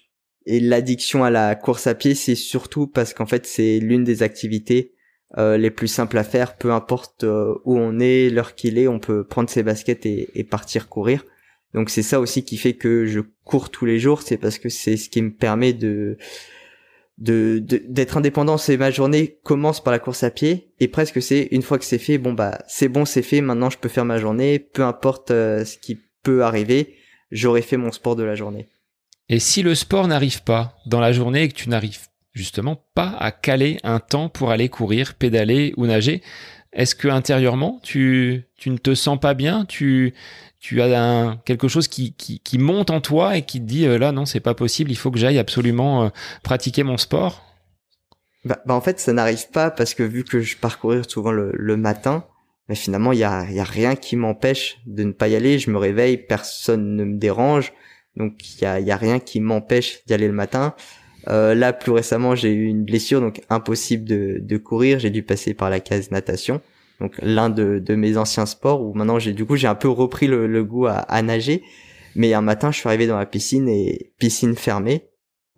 et 0.46 0.60
l'addiction 0.60 1.24
à 1.24 1.30
la 1.30 1.54
course 1.54 1.86
à 1.86 1.94
pied, 1.94 2.14
c'est 2.14 2.34
surtout 2.34 2.86
parce 2.86 3.14
qu'en 3.14 3.26
fait, 3.26 3.46
c'est 3.46 3.78
l'une 3.78 4.04
des 4.04 4.22
activités 4.22 4.94
euh, 5.36 5.56
les 5.56 5.70
plus 5.70 5.88
simples 5.88 6.18
à 6.18 6.24
faire, 6.24 6.56
peu 6.56 6.70
importe 6.70 7.24
euh, 7.24 7.54
où 7.64 7.76
on 7.76 7.98
est, 7.98 8.30
l'heure 8.30 8.54
qu'il 8.54 8.78
est, 8.78 8.86
on 8.86 9.00
peut 9.00 9.24
prendre 9.24 9.50
ses 9.50 9.62
baskets 9.64 10.06
et, 10.06 10.46
partir 10.48 10.88
courir. 10.88 11.24
Donc 11.72 11.90
c'est 11.90 12.02
ça 12.02 12.20
aussi 12.20 12.44
qui 12.44 12.56
fait 12.56 12.74
que 12.74 13.04
je 13.04 13.20
cours 13.44 13.70
tous 13.70 13.84
les 13.84 13.98
jours, 13.98 14.22
c'est 14.22 14.36
parce 14.36 14.58
que 14.58 14.68
c'est 14.68 14.96
ce 14.96 15.08
qui 15.08 15.22
me 15.22 15.32
permet 15.32 15.72
de 15.72 16.18
de 17.18 17.58
d'être 17.58 18.16
indépendant. 18.16 18.58
C'est 18.58 18.76
ma 18.76 18.92
journée 18.92 19.40
commence 19.42 19.82
par 19.82 19.92
la 19.92 19.98
course 19.98 20.22
à 20.22 20.30
pied 20.30 20.72
et 20.78 20.86
presque 20.86 21.20
c'est 21.20 21.48
une 21.50 21.62
fois 21.62 21.78
que 21.78 21.84
c'est 21.84 21.98
fait, 21.98 22.18
bon 22.18 22.32
bah 22.32 22.62
c'est 22.68 22.88
bon, 22.88 23.04
c'est 23.04 23.22
fait. 23.22 23.40
Maintenant 23.40 23.70
je 23.70 23.78
peux 23.78 23.88
faire 23.88 24.04
ma 24.04 24.18
journée, 24.18 24.60
peu 24.60 24.84
importe 24.84 25.32
euh, 25.32 25.64
ce 25.64 25.78
qui 25.78 25.98
peut 26.22 26.44
arriver, 26.44 26.94
j'aurai 27.32 27.62
fait 27.62 27.76
mon 27.76 27.90
sport 27.90 28.14
de 28.14 28.22
la 28.22 28.36
journée. 28.36 28.68
Et 29.28 29.38
si 29.38 29.62
le 29.62 29.74
sport 29.74 30.06
n'arrive 30.06 30.42
pas 30.42 30.76
dans 30.86 31.00
la 31.00 31.12
journée 31.12 31.44
et 31.44 31.48
que 31.48 31.54
tu 31.54 31.68
n'arrives 31.68 32.08
justement 32.32 32.84
pas 32.94 33.16
à 33.18 33.30
caler 33.30 33.78
un 33.82 34.00
temps 34.00 34.28
pour 34.28 34.50
aller 34.50 34.68
courir, 34.68 35.14
pédaler 35.14 35.72
ou 35.76 35.86
nager, 35.86 36.22
est-ce 36.72 36.94
que 36.94 37.08
intérieurement 37.08 37.80
tu, 37.82 38.44
tu 38.56 38.70
ne 38.70 38.76
te 38.76 38.94
sens 38.94 39.18
pas 39.18 39.34
bien? 39.34 39.64
Tu, 39.64 40.12
tu 40.58 40.82
as 40.82 41.38
quelque 41.44 41.68
chose 41.68 41.88
qui, 41.88 42.14
qui, 42.14 42.58
monte 42.58 42.90
en 42.90 43.00
toi 43.00 43.36
et 43.36 43.42
qui 43.42 43.60
te 43.60 43.66
dit 43.66 43.86
euh, 43.86 43.98
là 43.98 44.12
non 44.12 44.26
c'est 44.26 44.40
pas 44.40 44.54
possible, 44.54 44.90
il 44.90 44.96
faut 44.96 45.10
que 45.10 45.18
j'aille 45.18 45.38
absolument 45.38 46.04
euh, 46.04 46.08
pratiquer 46.42 46.82
mon 46.82 46.96
sport? 46.96 47.44
Bah, 48.44 48.60
bah, 48.66 48.74
en 48.74 48.80
fait 48.80 48.98
ça 48.98 49.12
n'arrive 49.12 49.48
pas 49.50 49.70
parce 49.70 49.94
que 49.94 50.02
vu 50.02 50.24
que 50.24 50.40
je 50.40 50.56
parcourir 50.56 51.08
souvent 51.08 51.32
le, 51.32 51.52
le 51.54 51.76
matin, 51.76 52.24
mais 52.68 52.74
finalement 52.74 53.12
il 53.12 53.20
y 53.20 53.24
a, 53.24 53.48
y 53.50 53.60
a 53.60 53.64
rien 53.64 53.94
qui 53.94 54.16
m'empêche 54.16 54.78
de 54.86 55.04
ne 55.04 55.12
pas 55.12 55.28
y 55.28 55.36
aller. 55.36 55.58
Je 55.58 55.70
me 55.70 55.78
réveille, 55.78 56.16
personne 56.16 56.96
ne 56.96 57.04
me 57.04 57.16
dérange. 57.16 57.72
Donc 58.16 58.34
il 58.56 58.62
y 58.62 58.66
a, 58.66 58.80
y 58.80 58.90
a 58.90 58.96
rien 58.96 59.18
qui 59.18 59.40
m'empêche 59.40 60.04
d'y 60.06 60.14
aller 60.14 60.26
le 60.26 60.34
matin. 60.34 60.74
Euh, 61.28 61.54
là, 61.54 61.72
plus 61.72 61.92
récemment, 61.92 62.34
j'ai 62.34 62.52
eu 62.52 62.66
une 62.66 62.84
blessure, 62.84 63.20
donc 63.20 63.40
impossible 63.50 64.04
de, 64.04 64.38
de 64.40 64.56
courir. 64.56 64.98
J'ai 64.98 65.10
dû 65.10 65.22
passer 65.22 65.54
par 65.54 65.70
la 65.70 65.80
case 65.80 66.10
natation, 66.10 66.60
donc 67.00 67.14
l'un 67.22 67.50
de, 67.50 67.78
de, 67.78 67.94
mes 67.94 68.16
anciens 68.16 68.46
sports 68.46 68.82
où 68.82 68.92
maintenant 68.94 69.18
j'ai 69.18 69.32
du 69.32 69.44
coup 69.44 69.56
j'ai 69.56 69.66
un 69.66 69.74
peu 69.74 69.88
repris 69.88 70.26
le, 70.26 70.46
le 70.46 70.64
goût 70.64 70.86
à, 70.86 70.96
à, 70.96 71.22
nager. 71.22 71.62
Mais 72.14 72.32
un 72.34 72.42
matin, 72.42 72.70
je 72.70 72.78
suis 72.78 72.88
arrivé 72.88 73.06
dans 73.06 73.18
la 73.18 73.26
piscine 73.26 73.68
et 73.68 74.12
piscine 74.18 74.54
fermée, 74.54 75.08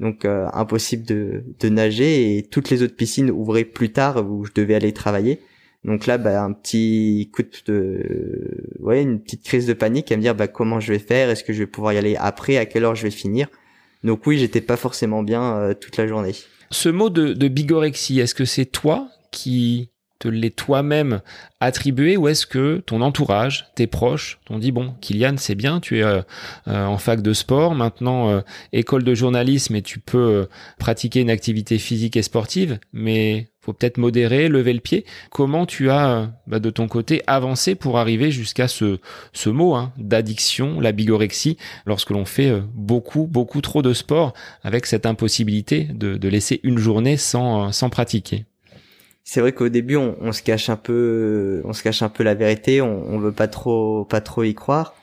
donc 0.00 0.24
euh, 0.24 0.46
impossible 0.54 1.04
de, 1.04 1.44
de 1.60 1.68
nager 1.68 2.38
et 2.38 2.48
toutes 2.48 2.70
les 2.70 2.82
autres 2.82 2.96
piscines 2.96 3.30
ouvraient 3.30 3.64
plus 3.64 3.92
tard 3.92 4.24
où 4.26 4.44
je 4.44 4.52
devais 4.54 4.74
aller 4.74 4.92
travailler. 4.92 5.40
Donc 5.84 6.06
là, 6.06 6.18
bah, 6.18 6.42
un 6.42 6.52
petit 6.52 7.30
coup 7.32 7.42
de, 7.66 8.72
ouais, 8.80 9.02
une 9.02 9.20
petite 9.20 9.44
crise 9.44 9.66
de 9.66 9.72
panique 9.72 10.10
à 10.10 10.16
me 10.16 10.22
dire, 10.22 10.34
bah, 10.34 10.48
comment 10.48 10.80
je 10.80 10.92
vais 10.92 10.98
faire, 10.98 11.30
est-ce 11.30 11.44
que 11.44 11.52
je 11.52 11.60
vais 11.60 11.66
pouvoir 11.66 11.92
y 11.92 11.98
aller 11.98 12.16
après, 12.16 12.56
à 12.56 12.66
quelle 12.66 12.84
heure 12.84 12.94
je 12.94 13.04
vais 13.04 13.10
finir? 13.10 13.48
Donc 14.02 14.26
oui, 14.26 14.38
j'étais 14.38 14.60
pas 14.60 14.76
forcément 14.76 15.22
bien 15.22 15.56
euh, 15.56 15.74
toute 15.74 15.96
la 15.96 16.06
journée. 16.06 16.34
Ce 16.70 16.88
mot 16.88 17.10
de, 17.10 17.32
de 17.32 17.48
bigorexie, 17.48 18.20
est-ce 18.20 18.34
que 18.34 18.44
c'est 18.44 18.66
toi 18.66 19.08
qui 19.30 19.90
te 20.18 20.28
l'es 20.28 20.50
toi-même 20.50 21.20
attribué 21.60 22.16
ou 22.16 22.28
est-ce 22.28 22.46
que 22.46 22.82
ton 22.86 23.00
entourage, 23.00 23.66
tes 23.74 23.86
proches, 23.86 24.38
t'ont 24.44 24.58
dit 24.58 24.72
bon, 24.72 24.94
Kylian, 25.00 25.36
c'est 25.38 25.54
bien, 25.54 25.80
tu 25.80 25.98
es 25.98 26.02
euh, 26.02 26.22
euh, 26.68 26.86
en 26.86 26.98
fac 26.98 27.22
de 27.22 27.32
sport, 27.32 27.74
maintenant 27.74 28.42
école 28.72 29.04
de 29.04 29.14
journalisme 29.14 29.74
et 29.76 29.82
tu 29.82 29.98
peux 29.98 30.48
pratiquer 30.78 31.20
une 31.20 31.30
activité 31.30 31.78
physique 31.78 32.16
et 32.16 32.22
sportive, 32.22 32.78
mais 32.92 33.48
faut 33.66 33.72
peut-être 33.72 33.98
modérer, 33.98 34.48
lever 34.48 34.72
le 34.72 34.80
pied. 34.80 35.04
Comment 35.30 35.66
tu 35.66 35.90
as, 35.90 36.30
bah, 36.46 36.60
de 36.60 36.70
ton 36.70 36.86
côté, 36.86 37.22
avancé 37.26 37.74
pour 37.74 37.98
arriver 37.98 38.30
jusqu'à 38.30 38.68
ce, 38.68 39.00
ce 39.32 39.50
mot 39.50 39.74
hein, 39.74 39.92
d'addiction, 39.98 40.80
la 40.80 40.92
bigorexie, 40.92 41.56
lorsque 41.84 42.10
l'on 42.10 42.24
fait 42.24 42.48
euh, 42.48 42.60
beaucoup, 42.74 43.26
beaucoup 43.26 43.60
trop 43.60 43.82
de 43.82 43.92
sport, 43.92 44.34
avec 44.62 44.86
cette 44.86 45.04
impossibilité 45.04 45.84
de, 45.92 46.16
de 46.16 46.28
laisser 46.28 46.60
une 46.62 46.78
journée 46.78 47.16
sans, 47.16 47.66
euh, 47.66 47.72
sans 47.72 47.90
pratiquer? 47.90 48.46
C'est 49.28 49.40
vrai 49.40 49.52
qu'au 49.52 49.68
début 49.68 49.96
on, 49.96 50.16
on, 50.20 50.30
se 50.32 50.40
cache 50.40 50.70
un 50.70 50.76
peu 50.76 51.60
on 51.64 51.72
se 51.72 51.82
cache 51.82 52.00
un 52.00 52.08
peu 52.08 52.22
la 52.22 52.34
vérité 52.34 52.80
on, 52.80 53.02
on 53.08 53.18
veut 53.18 53.32
pas 53.32 53.48
trop 53.48 54.06
pas 54.06 54.20
trop 54.22 54.44
y 54.44 54.54
croire. 54.54 54.94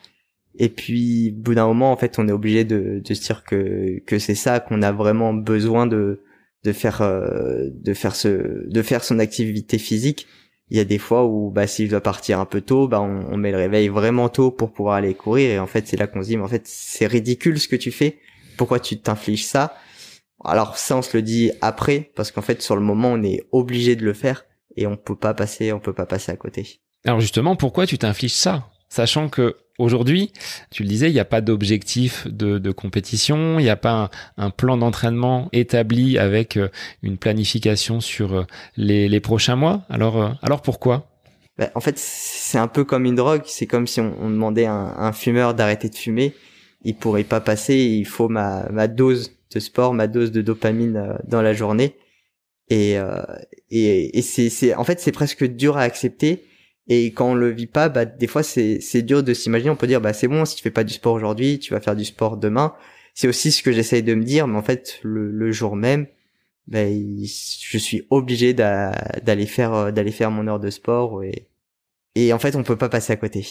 Et 0.58 0.68
puis 0.70 1.34
au 1.36 1.42
bout 1.42 1.54
d'un 1.54 1.66
moment 1.66 1.92
en 1.92 1.96
fait 1.96 2.18
on 2.18 2.26
est 2.26 2.32
obligé 2.32 2.64
de, 2.64 3.02
de 3.04 3.14
se 3.14 3.20
dire 3.20 3.44
que 3.44 4.00
que 4.06 4.18
c'est 4.18 4.34
ça 4.34 4.60
qu'on 4.60 4.82
a 4.82 4.92
vraiment 4.92 5.34
besoin 5.34 5.86
de 5.86 6.22
de 6.64 6.72
faire 6.72 7.02
euh, 7.02 7.68
de 7.74 7.92
faire 7.92 8.16
ce 8.16 8.66
de 8.66 8.82
faire 8.82 9.04
son 9.04 9.18
activité 9.18 9.78
physique. 9.78 10.26
Il 10.70 10.78
y 10.78 10.80
a 10.80 10.84
des 10.84 10.98
fois 10.98 11.26
où 11.26 11.50
bah 11.50 11.66
s'il 11.66 11.90
doit 11.90 12.00
partir 12.00 12.40
un 12.40 12.46
peu 12.46 12.62
tôt 12.62 12.88
bah 12.88 13.02
on, 13.02 13.26
on, 13.30 13.36
met 13.36 13.50
le 13.50 13.58
réveil 13.58 13.88
vraiment 13.88 14.30
tôt 14.30 14.50
pour 14.50 14.72
pouvoir 14.72 14.94
aller 14.94 15.14
courir. 15.14 15.50
Et 15.50 15.58
en 15.58 15.66
fait 15.66 15.86
c'est 15.86 15.98
là 15.98 16.06
qu'on 16.06 16.22
se 16.22 16.28
dit 16.28 16.38
mais 16.38 16.44
en 16.44 16.48
fait 16.48 16.62
c'est 16.66 17.06
ridicule 17.06 17.60
ce 17.60 17.68
que 17.68 17.76
tu 17.76 17.90
fais. 17.90 18.18
Pourquoi 18.56 18.80
tu 18.80 18.98
t'infliges 18.98 19.44
ça? 19.44 19.76
Alors 20.42 20.76
ça, 20.76 20.96
on 20.96 21.02
se 21.02 21.16
le 21.16 21.22
dit 21.22 21.52
après, 21.60 22.10
parce 22.16 22.30
qu'en 22.30 22.42
fait, 22.42 22.62
sur 22.62 22.76
le 22.76 22.82
moment, 22.82 23.12
on 23.12 23.22
est 23.22 23.46
obligé 23.52 23.96
de 23.96 24.04
le 24.04 24.12
faire 24.12 24.44
et 24.76 24.86
on 24.86 24.96
peut 24.96 25.16
pas 25.16 25.34
passer, 25.34 25.72
on 25.72 25.80
peut 25.80 25.92
pas 25.92 26.06
passer 26.06 26.32
à 26.32 26.36
côté. 26.36 26.80
Alors 27.04 27.20
justement, 27.20 27.56
pourquoi 27.56 27.86
tu 27.86 27.98
t'infliges 27.98 28.34
ça? 28.34 28.70
Sachant 28.88 29.28
que 29.28 29.56
aujourd'hui, 29.78 30.32
tu 30.70 30.82
le 30.82 30.88
disais, 30.88 31.10
il 31.10 31.14
n'y 31.14 31.20
a 31.20 31.24
pas 31.24 31.40
d'objectif 31.40 32.26
de, 32.28 32.70
compétition, 32.70 33.58
il 33.58 33.64
n'y 33.64 33.70
a 33.70 33.76
pas 33.76 34.10
un, 34.36 34.50
plan 34.50 34.76
d'entraînement 34.76 35.48
établi 35.52 36.18
avec 36.18 36.56
euh, 36.56 36.68
une 37.02 37.18
planification 37.18 38.00
sur 38.00 38.34
euh, 38.34 38.44
les, 38.76 39.20
prochains 39.20 39.56
mois. 39.56 39.82
Alors, 39.90 40.22
euh, 40.22 40.30
alors 40.42 40.62
pourquoi? 40.62 41.08
Bah, 41.58 41.70
En 41.74 41.80
fait, 41.80 41.98
c'est 41.98 42.58
un 42.58 42.68
peu 42.68 42.84
comme 42.84 43.04
une 43.04 43.16
drogue. 43.16 43.42
C'est 43.46 43.66
comme 43.66 43.86
si 43.86 44.00
on, 44.00 44.30
demandait 44.30 44.66
à 44.66 44.72
un, 44.72 45.12
fumeur 45.12 45.54
d'arrêter 45.54 45.88
de 45.88 45.94
fumer. 45.94 46.34
Il 46.84 46.96
pourrait 46.96 47.24
pas 47.24 47.40
passer. 47.40 47.76
Il 47.76 48.06
faut 48.06 48.28
ma, 48.28 48.68
ma 48.70 48.88
dose 48.88 49.32
de 49.50 49.60
sport, 49.60 49.94
ma 49.94 50.06
dose 50.06 50.32
de 50.32 50.42
dopamine 50.42 51.18
dans 51.26 51.42
la 51.42 51.52
journée. 51.52 51.96
Et, 52.70 52.96
et, 53.70 54.18
et 54.18 54.22
c'est, 54.22 54.74
en 54.74 54.84
fait, 54.84 55.00
c'est 55.00 55.12
presque 55.12 55.44
dur 55.44 55.76
à 55.76 55.82
accepter 55.82 56.44
et 56.88 57.12
quand 57.12 57.30
on 57.30 57.34
le 57.34 57.50
vit 57.50 57.66
pas, 57.66 57.88
bah, 57.88 58.04
des 58.04 58.26
fois, 58.26 58.42
c'est, 58.42 58.80
c'est 58.80 59.02
dur 59.02 59.22
de 59.22 59.32
s'imaginer. 59.32 59.70
On 59.70 59.76
peut 59.76 59.86
dire, 59.86 60.00
bah, 60.00 60.12
c'est 60.12 60.28
bon, 60.28 60.44
si 60.44 60.56
tu 60.56 60.62
fais 60.62 60.70
pas 60.70 60.84
du 60.84 60.92
sport 60.92 61.14
aujourd'hui, 61.14 61.58
tu 61.58 61.72
vas 61.72 61.80
faire 61.80 61.96
du 61.96 62.04
sport 62.04 62.36
demain. 62.36 62.74
C'est 63.14 63.28
aussi 63.28 63.52
ce 63.52 63.62
que 63.62 63.72
j'essaye 63.72 64.02
de 64.02 64.14
me 64.14 64.24
dire, 64.24 64.46
mais 64.46 64.58
en 64.58 64.62
fait, 64.62 64.98
le, 65.02 65.30
le 65.30 65.52
jour 65.52 65.76
même, 65.76 66.06
bah, 66.66 66.84
je 66.86 67.78
suis 67.78 68.06
obligé 68.10 68.52
d'aller 68.54 69.46
faire, 69.46 69.72
euh, 69.74 69.90
d'aller 69.92 70.12
faire 70.12 70.30
mon 70.30 70.46
heure 70.46 70.60
de 70.60 70.70
sport 70.70 71.22
et, 71.22 71.48
et 72.14 72.32
en 72.32 72.38
fait, 72.38 72.56
on 72.56 72.62
peut 72.62 72.76
pas 72.76 72.88
passer 72.88 73.12
à 73.12 73.16
côté. 73.16 73.46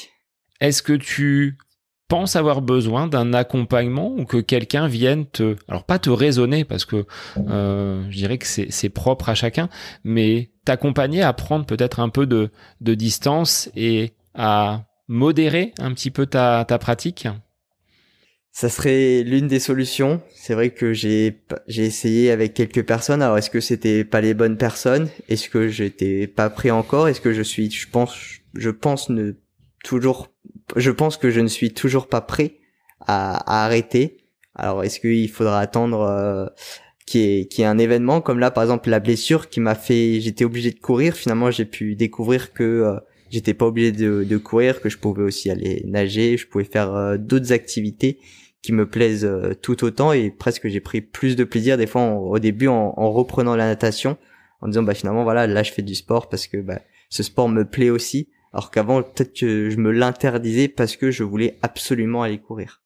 Est-ce 0.59 0.83
que 0.83 0.93
tu 0.93 1.57
penses 2.07 2.35
avoir 2.35 2.61
besoin 2.61 3.07
d'un 3.07 3.33
accompagnement 3.33 4.13
ou 4.17 4.25
que 4.25 4.37
quelqu'un 4.37 4.87
vienne 4.87 5.25
te, 5.25 5.55
alors 5.67 5.83
pas 5.83 5.99
te 5.99 6.09
raisonner 6.09 6.65
parce 6.65 6.85
que 6.85 7.05
euh, 7.37 8.05
je 8.09 8.17
dirais 8.17 8.37
que 8.37 8.45
c'est 8.45 8.89
propre 8.89 9.29
à 9.29 9.35
chacun, 9.35 9.69
mais 10.03 10.51
t'accompagner 10.65 11.21
à 11.21 11.33
prendre 11.33 11.65
peut-être 11.65 11.99
un 11.99 12.09
peu 12.09 12.25
de, 12.25 12.49
distance 12.81 13.69
et 13.75 14.13
à 14.35 14.85
modérer 15.07 15.73
un 15.79 15.93
petit 15.93 16.11
peu 16.11 16.25
ta, 16.25 16.65
ta 16.67 16.77
pratique 16.77 17.27
ça 18.55 18.69
serait 18.69 19.23
l'une 19.23 19.47
des 19.47 19.59
solutions. 19.59 20.21
C'est 20.35 20.53
vrai 20.53 20.69
que 20.69 20.93
j'ai 20.93 21.41
j'ai 21.67 21.85
essayé 21.85 22.29
avec 22.29 22.53
quelques 22.53 22.85
personnes. 22.85 23.23
Alors 23.23 23.39
est-ce 23.39 23.49
que 23.49 23.59
c'était 23.59 24.05
pas 24.05 24.21
les 24.21 24.35
bonnes 24.35 24.57
personnes? 24.57 25.09
Est-ce 25.27 25.49
que 25.49 25.67
j'étais 25.67 26.27
pas 26.27 26.51
prêt 26.51 26.69
encore? 26.69 27.07
Est-ce 27.07 27.19
que 27.19 27.33
je 27.33 27.41
suis 27.41 27.71
je 27.71 27.89
pense 27.89 28.15
je 28.53 28.69
pense 28.69 29.09
ne 29.09 29.33
toujours 29.83 30.33
je 30.75 30.91
pense 30.91 31.17
que 31.17 31.29
je 31.29 31.39
ne 31.39 31.47
suis 31.47 31.73
toujours 31.73 32.07
pas 32.07 32.21
prêt 32.21 32.55
à, 32.99 33.63
arrêter. 33.63 34.17
Alors 34.55 34.83
est-ce 34.83 34.99
qu'il 34.99 35.29
faudra 35.29 35.59
attendre 35.59 36.01
euh, 36.01 36.45
qu'il 37.05 37.21
y, 37.21 37.61
ait, 37.61 37.65
un 37.65 37.77
événement 37.77 38.21
comme 38.21 38.39
là 38.39 38.51
par 38.51 38.63
exemple 38.63 38.89
la 38.89 38.99
blessure 38.99 39.49
qui 39.49 39.59
m'a 39.59 39.75
fait 39.75 40.21
j'étais 40.21 40.45
obligé 40.45 40.71
de 40.71 40.79
courir. 40.79 41.15
Finalement 41.15 41.51
j'ai 41.51 41.65
pu 41.65 41.95
découvrir 41.95 42.53
que 42.53 42.63
euh, 42.63 42.99
j'étais 43.29 43.53
pas 43.53 43.65
obligé 43.65 43.91
de, 43.91 44.37
courir 44.37 44.81
que 44.81 44.89
je 44.89 44.97
pouvais 44.97 45.23
aussi 45.23 45.49
aller 45.49 45.83
nager 45.85 46.37
je 46.37 46.47
pouvais 46.47 46.63
faire 46.63 46.93
euh, 46.93 47.17
d'autres 47.17 47.51
activités 47.51 48.19
qui 48.61 48.71
me 48.71 48.87
plaisent 48.89 49.25
euh, 49.25 49.53
tout 49.53 49.83
autant. 49.83 50.13
Et 50.13 50.31
presque 50.31 50.67
j'ai 50.67 50.79
pris 50.79 51.01
plus 51.01 51.35
de 51.35 51.43
plaisir 51.43 51.77
des 51.77 51.87
fois 51.87 52.03
au 52.11 52.39
début 52.39 52.67
en, 52.67 52.93
en, 52.95 53.11
reprenant 53.11 53.55
la 53.55 53.65
natation 53.65 54.17
en 54.61 54.67
disant 54.67 54.83
bah 54.83 54.93
finalement 54.93 55.23
voilà 55.23 55.47
là 55.47 55.63
je 55.63 55.71
fais 55.71 55.81
du 55.81 55.95
sport 55.95 56.29
parce 56.29 56.47
que 56.47 56.57
bah, 56.57 56.79
ce 57.09 57.23
sport 57.23 57.49
me 57.49 57.65
plaît 57.65 57.89
aussi 57.89 58.29
alors 58.53 58.71
qu'avant 58.71 59.01
peut-être 59.01 59.37
que 59.37 59.69
je 59.69 59.77
me 59.77 59.91
l'interdisais 59.91 60.67
parce 60.67 60.95
que 60.95 61.11
je 61.11 61.23
voulais 61.23 61.57
absolument 61.61 62.21
aller 62.23 62.37
courir. 62.37 62.81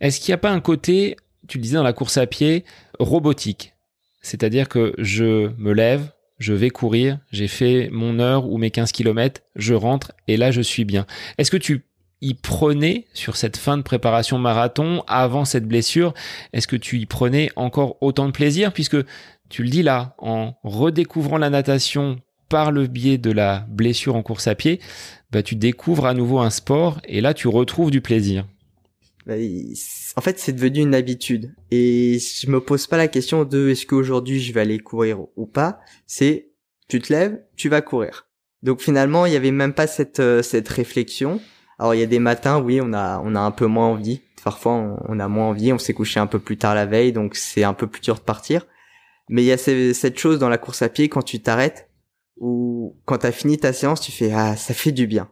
Est-ce 0.00 0.20
qu'il 0.20 0.32
n'y 0.32 0.34
a 0.34 0.38
pas 0.38 0.50
un 0.50 0.60
côté, 0.60 1.16
tu 1.46 1.58
le 1.58 1.62
disais 1.62 1.76
dans 1.76 1.82
la 1.82 1.92
course 1.92 2.16
à 2.16 2.26
pied, 2.26 2.64
robotique? 2.98 3.74
C'est-à-dire 4.20 4.68
que 4.68 4.94
je 4.98 5.50
me 5.58 5.72
lève, 5.72 6.10
je 6.38 6.54
vais 6.54 6.70
courir, 6.70 7.18
j'ai 7.30 7.48
fait 7.48 7.88
mon 7.92 8.18
heure 8.18 8.50
ou 8.50 8.58
mes 8.58 8.70
15 8.70 8.92
km, 8.92 9.42
je 9.54 9.74
rentre 9.74 10.12
et 10.28 10.36
là 10.36 10.50
je 10.50 10.60
suis 10.60 10.84
bien. 10.84 11.06
Est-ce 11.38 11.50
que 11.50 11.56
tu 11.56 11.84
y 12.20 12.34
prenais 12.34 13.06
sur 13.12 13.36
cette 13.36 13.56
fin 13.56 13.76
de 13.76 13.82
préparation 13.82 14.38
marathon 14.38 15.04
avant 15.08 15.44
cette 15.44 15.66
blessure 15.66 16.14
Est-ce 16.52 16.68
que 16.68 16.76
tu 16.76 16.98
y 16.98 17.06
prenais 17.06 17.50
encore 17.56 17.96
autant 18.00 18.26
de 18.26 18.32
plaisir? 18.32 18.72
Puisque 18.72 18.96
tu 19.48 19.62
le 19.62 19.68
dis 19.68 19.82
là, 19.82 20.14
en 20.18 20.54
redécouvrant 20.62 21.36
la 21.36 21.50
natation 21.50 22.20
par 22.52 22.70
le 22.70 22.86
biais 22.86 23.16
de 23.16 23.30
la 23.30 23.64
blessure 23.70 24.14
en 24.14 24.22
course 24.22 24.46
à 24.46 24.54
pied, 24.54 24.78
bah, 25.30 25.42
tu 25.42 25.56
découvres 25.56 26.04
à 26.04 26.12
nouveau 26.12 26.38
un 26.38 26.50
sport 26.50 27.00
et 27.06 27.22
là 27.22 27.32
tu 27.32 27.48
retrouves 27.48 27.90
du 27.90 28.02
plaisir. 28.02 28.46
Bah, 29.24 29.36
en 30.16 30.20
fait, 30.20 30.38
c'est 30.38 30.52
devenu 30.52 30.80
une 30.80 30.94
habitude 30.94 31.54
et 31.70 32.18
je 32.18 32.50
me 32.50 32.60
pose 32.60 32.86
pas 32.86 32.98
la 32.98 33.08
question 33.08 33.46
de 33.46 33.70
est-ce 33.70 33.86
qu'aujourd'hui 33.86 34.38
je 34.38 34.52
vais 34.52 34.60
aller 34.60 34.78
courir 34.78 35.20
ou 35.36 35.46
pas. 35.46 35.80
C'est 36.06 36.50
tu 36.88 37.00
te 37.00 37.10
lèves, 37.10 37.40
tu 37.56 37.70
vas 37.70 37.80
courir. 37.80 38.28
Donc 38.62 38.82
finalement, 38.82 39.24
il 39.24 39.32
y 39.32 39.36
avait 39.36 39.50
même 39.50 39.72
pas 39.72 39.86
cette 39.86 40.20
euh, 40.20 40.42
cette 40.42 40.68
réflexion. 40.68 41.40
Alors 41.78 41.94
il 41.94 42.00
y 42.00 42.02
a 42.02 42.06
des 42.06 42.18
matins, 42.18 42.60
oui, 42.60 42.80
on 42.82 42.92
a 42.92 43.22
on 43.24 43.34
a 43.34 43.40
un 43.40 43.50
peu 43.50 43.64
moins 43.64 43.86
envie. 43.86 44.20
Parfois, 44.44 44.98
on 45.08 45.18
a 45.18 45.28
moins 45.28 45.46
envie. 45.46 45.72
On 45.72 45.78
s'est 45.78 45.94
couché 45.94 46.20
un 46.20 46.26
peu 46.26 46.38
plus 46.38 46.58
tard 46.58 46.74
la 46.74 46.84
veille, 46.84 47.12
donc 47.12 47.34
c'est 47.34 47.64
un 47.64 47.72
peu 47.72 47.86
plus 47.86 48.02
dur 48.02 48.16
de 48.16 48.20
partir. 48.20 48.66
Mais 49.30 49.42
il 49.42 49.46
y 49.46 49.52
a 49.52 49.56
cette 49.56 50.18
chose 50.18 50.38
dans 50.38 50.50
la 50.50 50.58
course 50.58 50.82
à 50.82 50.90
pied 50.90 51.08
quand 51.08 51.22
tu 51.22 51.40
t'arrêtes, 51.40 51.88
où 52.36 52.96
quand 53.04 53.18
t'as 53.18 53.32
fini 53.32 53.58
ta 53.58 53.72
séance, 53.72 54.00
tu 54.00 54.12
fais 54.12 54.32
ah 54.32 54.56
ça 54.56 54.74
fait 54.74 54.92
du 54.92 55.06
bien. 55.06 55.30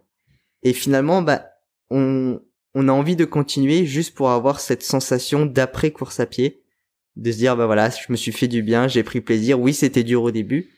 Et 0.62 0.72
finalement, 0.72 1.22
bah 1.22 1.46
on 1.90 2.40
on 2.74 2.88
a 2.88 2.92
envie 2.92 3.16
de 3.16 3.24
continuer 3.24 3.84
juste 3.84 4.14
pour 4.14 4.30
avoir 4.30 4.60
cette 4.60 4.82
sensation 4.82 5.44
d'après 5.44 5.90
course 5.90 6.20
à 6.20 6.26
pied, 6.26 6.62
de 7.16 7.32
se 7.32 7.38
dire 7.38 7.56
bah 7.56 7.66
voilà, 7.66 7.90
je 7.90 8.10
me 8.10 8.16
suis 8.16 8.32
fait 8.32 8.48
du 8.48 8.62
bien, 8.62 8.88
j'ai 8.88 9.02
pris 9.02 9.20
plaisir. 9.20 9.58
Oui, 9.58 9.74
c'était 9.74 10.04
dur 10.04 10.22
au 10.22 10.30
début, 10.30 10.70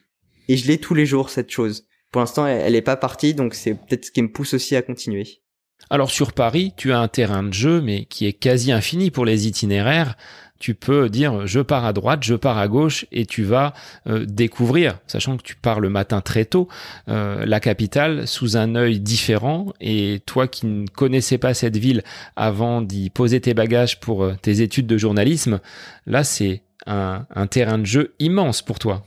et 0.49 0.57
je 0.57 0.67
l'ai 0.67 0.79
tous 0.79 0.95
les 0.95 1.07
jours 1.07 1.31
cette 1.31 1.51
chose. 1.51 1.87
Pour 2.11 2.21
l'instant, 2.21 2.47
elle, 2.47 2.75
est 2.75 2.83
pas 2.83 2.97
partie, 2.97 3.35
donc 3.35 3.55
c'est 3.55 3.75
peut-être 3.75 4.07
ce 4.07 4.11
qui 4.11 4.23
me 4.23 4.31
pousse 4.31 4.55
aussi 4.55 4.77
à 4.77 4.83
continuer. 4.83 5.43
Alors 5.91 6.11
sur 6.11 6.33
Paris, 6.33 6.73
tu 6.77 6.93
as 6.93 7.01
un 7.01 7.09
terrain 7.09 7.43
de 7.43 7.53
jeu, 7.53 7.81
mais 7.81 8.05
qui 8.05 8.27
est 8.27 8.33
quasi 8.33 8.71
infini 8.71 9.11
pour 9.11 9.25
les 9.25 9.47
itinéraires 9.47 10.17
tu 10.63 10.75
peux 10.77 11.09
dire 11.09 11.45
je 11.45 11.59
pars 11.59 11.85
à 11.85 11.93
droite, 11.93 12.23
je 12.23 12.37
pars 12.37 12.57
à 12.57 12.69
gauche 12.69 13.05
et 13.11 13.27
tu 13.27 13.43
vas 13.43 13.75
euh, 14.07 14.25
découvrir, 14.25 15.01
sachant 15.09 15.37
que 15.37 15.43
tu 15.43 15.57
pars 15.57 15.81
le 15.81 15.91
matin 15.91 16.21
très 16.21 16.45
tôt, 16.45 16.69
euh, 17.09 17.45
la 17.45 17.59
capitale 17.59 18.29
sous 18.29 18.57
un 18.57 18.77
œil 18.77 19.01
différent 19.01 19.73
et 19.81 20.23
toi 20.25 20.47
qui 20.47 20.67
ne 20.67 20.87
connaissais 20.87 21.37
pas 21.37 21.53
cette 21.53 21.77
ville 21.77 22.05
avant 22.37 22.81
d'y 22.81 23.11
poser 23.11 23.41
tes 23.41 23.55
bagages 23.55 23.99
pour 23.99 24.23
euh, 24.23 24.37
tes 24.41 24.63
études 24.63 24.87
de 24.87 24.97
journalisme, 24.97 25.59
là 26.07 26.23
c'est 26.23 26.63
un, 26.87 27.27
terrain 27.51 27.79
de 27.79 27.87
jeu 27.87 28.15
immense 28.21 28.63
pour 28.63 28.79
toi. 28.79 29.05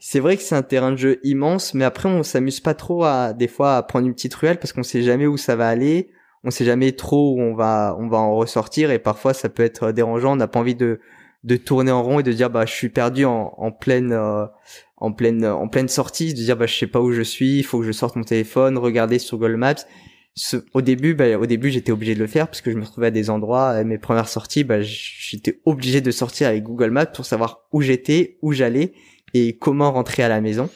C'est 0.00 0.18
vrai 0.18 0.36
que 0.36 0.42
c'est 0.42 0.56
un 0.56 0.62
terrain 0.62 0.90
de 0.90 0.96
jeu 0.96 1.20
immense, 1.22 1.74
mais 1.74 1.84
après 1.84 2.08
on 2.08 2.24
s'amuse 2.24 2.58
pas 2.58 2.74
trop 2.74 3.04
à 3.04 3.32
des 3.32 3.48
fois 3.48 3.76
à 3.76 3.82
prendre 3.84 4.08
une 4.08 4.14
petite 4.14 4.34
ruelle 4.34 4.58
parce 4.58 4.72
qu'on 4.72 4.82
sait 4.82 5.02
jamais 5.02 5.26
où 5.26 5.36
ça 5.36 5.54
va 5.54 5.68
aller 5.68 6.10
on 6.44 6.50
sait 6.50 6.64
jamais 6.64 6.92
trop 6.92 7.34
où 7.34 7.40
on 7.40 7.54
va 7.54 7.96
on 7.98 8.08
va 8.08 8.18
en 8.18 8.36
ressortir 8.36 8.90
et 8.90 8.98
parfois 8.98 9.34
ça 9.34 9.48
peut 9.48 9.62
être 9.62 9.92
dérangeant. 9.92 10.32
On 10.32 10.36
n'a 10.36 10.48
pas 10.48 10.60
envie 10.60 10.74
de 10.74 11.00
de 11.44 11.56
tourner 11.56 11.90
en 11.90 12.02
rond 12.02 12.20
et 12.20 12.22
de 12.22 12.32
dire 12.32 12.50
bah 12.50 12.64
je 12.66 12.72
suis 12.72 12.88
perdu 12.88 13.24
en, 13.24 13.54
en 13.56 13.70
pleine 13.70 14.12
euh, 14.12 14.46
en 14.96 15.12
pleine 15.12 15.44
en 15.44 15.68
pleine 15.68 15.88
sortie. 15.88 16.34
De 16.34 16.38
dire 16.38 16.56
bah 16.56 16.66
je 16.66 16.74
sais 16.74 16.86
pas 16.86 17.00
où 17.00 17.12
je 17.12 17.22
suis 17.22 17.58
il 17.58 17.62
faut 17.64 17.80
que 17.80 17.86
je 17.86 17.92
sorte 17.92 18.16
mon 18.16 18.24
téléphone 18.24 18.78
regarder 18.78 19.18
sur 19.18 19.38
Google 19.38 19.56
Maps. 19.56 19.74
Au 20.72 20.82
début 20.82 21.14
bah, 21.14 21.36
au 21.36 21.46
début 21.46 21.70
j'étais 21.70 21.90
obligé 21.90 22.14
de 22.14 22.20
le 22.20 22.28
faire 22.28 22.46
parce 22.46 22.60
que 22.60 22.70
je 22.70 22.76
me 22.76 22.84
trouvais 22.84 23.08
à 23.08 23.10
des 23.10 23.28
endroits 23.28 23.82
mes 23.82 23.98
premières 23.98 24.28
sorties 24.28 24.62
bah 24.62 24.80
j'étais 24.80 25.60
obligé 25.64 26.00
de 26.00 26.12
sortir 26.12 26.46
avec 26.46 26.62
Google 26.62 26.90
Maps 26.90 27.06
pour 27.06 27.24
savoir 27.24 27.66
où 27.72 27.80
j'étais 27.82 28.38
où 28.40 28.52
j'allais 28.52 28.92
et 29.34 29.58
comment 29.58 29.90
rentrer 29.90 30.22
à 30.22 30.28
la 30.28 30.40
maison. 30.40 30.70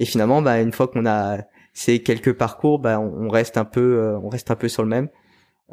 Et 0.00 0.04
finalement 0.04 0.42
bah 0.42 0.60
une 0.60 0.72
fois 0.72 0.88
qu'on 0.88 1.06
a 1.06 1.44
c'est 1.74 1.98
quelques 1.98 2.32
parcours, 2.32 2.78
bah, 2.78 2.98
on 2.98 3.28
reste 3.28 3.58
un 3.58 3.64
peu, 3.64 3.98
euh, 3.98 4.18
on 4.22 4.28
reste 4.28 4.50
un 4.50 4.56
peu 4.56 4.68
sur 4.68 4.82
le 4.82 4.88
même. 4.88 5.08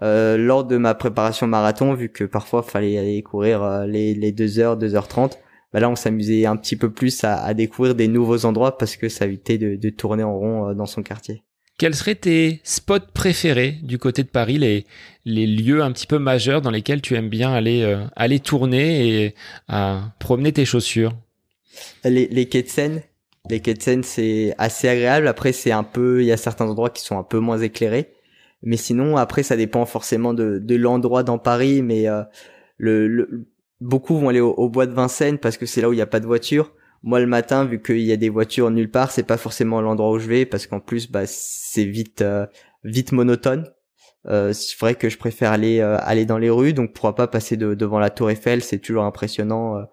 Euh, 0.01 0.37
lors 0.37 0.63
de 0.63 0.77
ma 0.77 0.95
préparation 0.95 1.47
marathon, 1.47 1.93
vu 1.93 2.09
que 2.09 2.23
parfois 2.23 2.63
fallait 2.63 2.97
aller 2.97 3.21
courir 3.21 3.61
euh, 3.61 3.85
les, 3.85 4.15
les 4.15 4.31
2 4.31 4.59
heures, 4.59 4.77
2 4.77 4.95
heures 4.95 5.07
30, 5.07 5.37
bah 5.73 5.79
là 5.79 5.89
on 5.89 5.95
s'amusait 5.95 6.45
un 6.45 6.55
petit 6.55 6.75
peu 6.75 6.91
plus 6.91 7.23
à, 7.23 7.35
à, 7.35 7.53
découvrir 7.53 7.93
des 7.93 8.07
nouveaux 8.07 8.45
endroits 8.45 8.77
parce 8.77 8.95
que 8.95 9.09
ça 9.09 9.25
évitait 9.25 9.57
de, 9.57 9.75
de 9.75 9.89
tourner 9.89 10.23
en 10.23 10.37
rond 10.37 10.69
euh, 10.69 10.73
dans 10.73 10.85
son 10.85 11.03
quartier. 11.03 11.43
Quels 11.77 11.95
seraient 11.95 12.15
tes 12.15 12.61
spots 12.63 13.11
préférés 13.13 13.79
du 13.83 13.97
côté 13.97 14.23
de 14.23 14.27
Paris, 14.29 14.57
les, 14.57 14.85
les 15.25 15.47
lieux 15.47 15.81
un 15.81 15.91
petit 15.91 16.07
peu 16.07 16.19
majeurs 16.19 16.61
dans 16.61 16.71
lesquels 16.71 17.01
tu 17.01 17.15
aimes 17.15 17.29
bien 17.29 17.51
aller, 17.51 18.05
aller 18.15 18.39
tourner 18.39 19.23
et 19.23 19.35
à 19.67 20.13
promener 20.19 20.51
tes 20.51 20.65
chaussures? 20.65 21.13
Les, 22.03 22.27
les 22.27 22.47
quais 22.47 22.61
de 22.61 22.67
Seine, 22.67 23.01
les 23.49 23.59
de 23.59 23.81
Seine, 23.81 24.03
c'est 24.03 24.53
assez 24.57 24.87
agréable. 24.87 25.27
Après, 25.27 25.51
c'est 25.51 25.71
un 25.71 25.83
peu, 25.83 26.21
il 26.21 26.27
y 26.27 26.31
a 26.31 26.37
certains 26.37 26.67
endroits 26.67 26.89
qui 26.89 27.01
sont 27.01 27.17
un 27.17 27.23
peu 27.23 27.39
moins 27.39 27.59
éclairés. 27.59 28.13
Mais 28.63 28.77
sinon, 28.77 29.17
après, 29.17 29.43
ça 29.43 29.57
dépend 29.57 29.85
forcément 29.85 30.33
de, 30.33 30.59
de 30.59 30.75
l'endroit 30.75 31.23
dans 31.23 31.39
Paris. 31.39 31.81
Mais 31.81 32.07
euh, 32.07 32.21
le, 32.77 33.47
beaucoup 33.79 34.17
vont 34.17 34.29
aller 34.29 34.39
au, 34.39 34.69
bois 34.69 34.85
de 34.85 34.93
Vincennes 34.93 35.39
parce 35.39 35.57
que 35.57 35.65
c'est 35.65 35.81
là 35.81 35.89
où 35.89 35.93
il 35.93 35.97
n'y 35.97 36.01
a 36.01 36.07
pas 36.07 36.19
de 36.19 36.27
voiture. 36.27 36.73
Moi, 37.03 37.19
le 37.19 37.25
matin, 37.25 37.65
vu 37.65 37.81
qu'il 37.81 38.01
y 38.01 38.11
a 38.11 38.17
des 38.17 38.29
voitures 38.29 38.69
nulle 38.69 38.91
part, 38.91 39.11
c'est 39.11 39.23
pas 39.23 39.37
forcément 39.37 39.81
l'endroit 39.81 40.11
où 40.11 40.19
je 40.19 40.27
vais 40.27 40.45
parce 40.45 40.67
qu'en 40.67 40.79
plus, 40.79 41.09
bah, 41.09 41.23
c'est 41.25 41.85
vite, 41.85 42.21
euh, 42.21 42.45
vite 42.83 43.11
monotone. 43.11 43.67
Euh, 44.27 44.53
c'est 44.53 44.79
vrai 44.79 44.93
que 44.93 45.09
je 45.09 45.17
préfère 45.17 45.51
aller 45.51 45.81
aller 45.81 46.25
dans 46.25 46.37
les 46.37 46.51
rues, 46.51 46.73
donc 46.73 46.93
pourra 46.93 47.15
pas 47.15 47.25
passer 47.25 47.57
devant 47.57 47.97
la 47.97 48.11
Tour 48.11 48.29
Eiffel, 48.29 48.61
c'est 48.61 48.77
toujours 48.77 49.03
impressionnant 49.03 49.83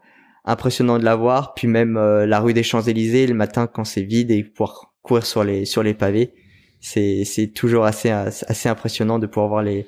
impressionnant 0.49 0.99
de 0.99 1.05
la 1.05 1.15
voir. 1.15 1.55
Puis 1.55 1.69
même 1.69 1.99
la 1.99 2.41
rue 2.41 2.55
des 2.55 2.63
Champs-Élysées 2.63 3.27
le 3.27 3.35
matin 3.35 3.67
quand 3.67 3.85
c'est 3.85 4.03
vide 4.03 4.31
et 4.31 4.43
pouvoir 4.43 4.95
courir 5.03 5.25
sur 5.25 5.45
les 5.45 5.65
sur 5.65 5.83
les 5.83 5.95
pavés, 5.95 6.33
c'est 6.81 7.25
c'est 7.25 7.49
toujours 7.49 7.85
assez 7.85 8.11
assez 8.11 8.69
impressionnant 8.69 9.19
de 9.19 9.27
pouvoir 9.27 9.49
voir 9.49 9.63
les 9.63 9.87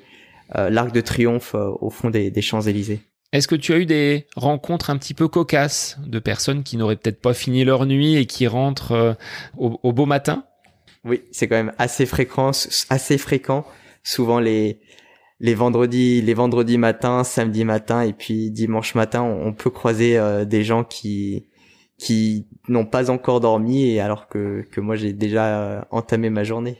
l'arc 0.55 0.91
de 0.93 1.01
triomphe 1.01 1.55
au 1.55 1.89
fond 1.89 2.09
des, 2.09 2.31
des 2.31 2.41
Champs-Élysées. 2.41 3.01
Est-ce 3.33 3.47
que 3.47 3.55
tu 3.55 3.73
as 3.73 3.77
eu 3.77 3.85
des 3.85 4.27
rencontres 4.35 4.89
un 4.89 4.97
petit 4.97 5.13
peu 5.13 5.29
cocasses 5.29 5.97
de 6.05 6.19
personnes 6.19 6.63
qui 6.63 6.75
n'auraient 6.75 6.97
peut-être 6.97 7.21
pas 7.21 7.33
fini 7.33 7.63
leur 7.63 7.85
nuit 7.85 8.17
et 8.17 8.25
qui 8.25 8.45
rentrent 8.45 8.91
euh, 8.91 9.13
au, 9.57 9.93
beau 9.93 10.05
matin? 10.05 10.43
Oui, 11.05 11.23
c'est 11.31 11.47
quand 11.47 11.55
même 11.55 11.71
assez 11.77 12.05
fréquent, 12.05 12.51
assez 12.89 13.17
fréquent. 13.17 13.65
Souvent 14.03 14.39
les 14.39 14.79
les 15.41 15.53
vendredis, 15.55 16.21
les 16.21 16.33
vendredis 16.33 16.77
matin, 16.77 17.25
samedi 17.25 17.65
matin 17.65 18.03
et 18.03 18.13
puis 18.13 18.49
dimanche 18.49 18.95
matin, 18.95 19.21
on, 19.23 19.51
peut 19.51 19.69
croiser 19.69 20.17
euh, 20.17 20.45
des 20.45 20.63
gens 20.63 20.85
qui 20.85 21.47
qui 21.97 22.47
n'ont 22.67 22.85
pas 22.85 23.11
encore 23.11 23.41
dormi 23.41 23.85
et 23.85 23.99
alors 23.99 24.29
que 24.29 24.65
que 24.71 24.79
moi 24.79 24.95
j'ai 24.95 25.11
déjà 25.11 25.45
euh, 25.59 25.81
entamé 25.91 26.29
ma 26.29 26.45
journée. 26.45 26.77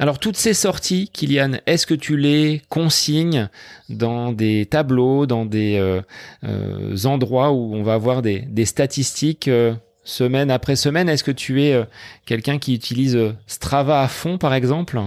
Alors 0.00 0.20
toutes 0.20 0.36
ces 0.36 0.54
sorties, 0.54 1.10
Kylian, 1.12 1.58
est-ce 1.66 1.86
que 1.86 1.94
tu 1.94 2.16
les 2.16 2.62
consignes 2.68 3.48
dans 3.88 4.32
des 4.32 4.66
tableaux, 4.66 5.26
dans 5.26 5.44
des 5.44 5.76
euh, 5.76 6.00
euh, 6.44 6.96
endroits 7.04 7.50
où 7.50 7.74
on 7.74 7.82
va 7.82 7.94
avoir 7.94 8.22
des, 8.22 8.46
statistiques 8.64 9.48
euh, 9.48 9.74
semaine 10.04 10.52
après 10.52 10.76
semaine? 10.76 11.08
Est-ce 11.08 11.24
que 11.24 11.32
tu 11.32 11.62
es 11.62 11.84
quelqu'un 12.26 12.58
qui 12.58 12.74
utilise 12.74 13.18
Strava 13.48 14.00
à 14.00 14.08
fond, 14.08 14.38
par 14.38 14.54
exemple? 14.54 15.00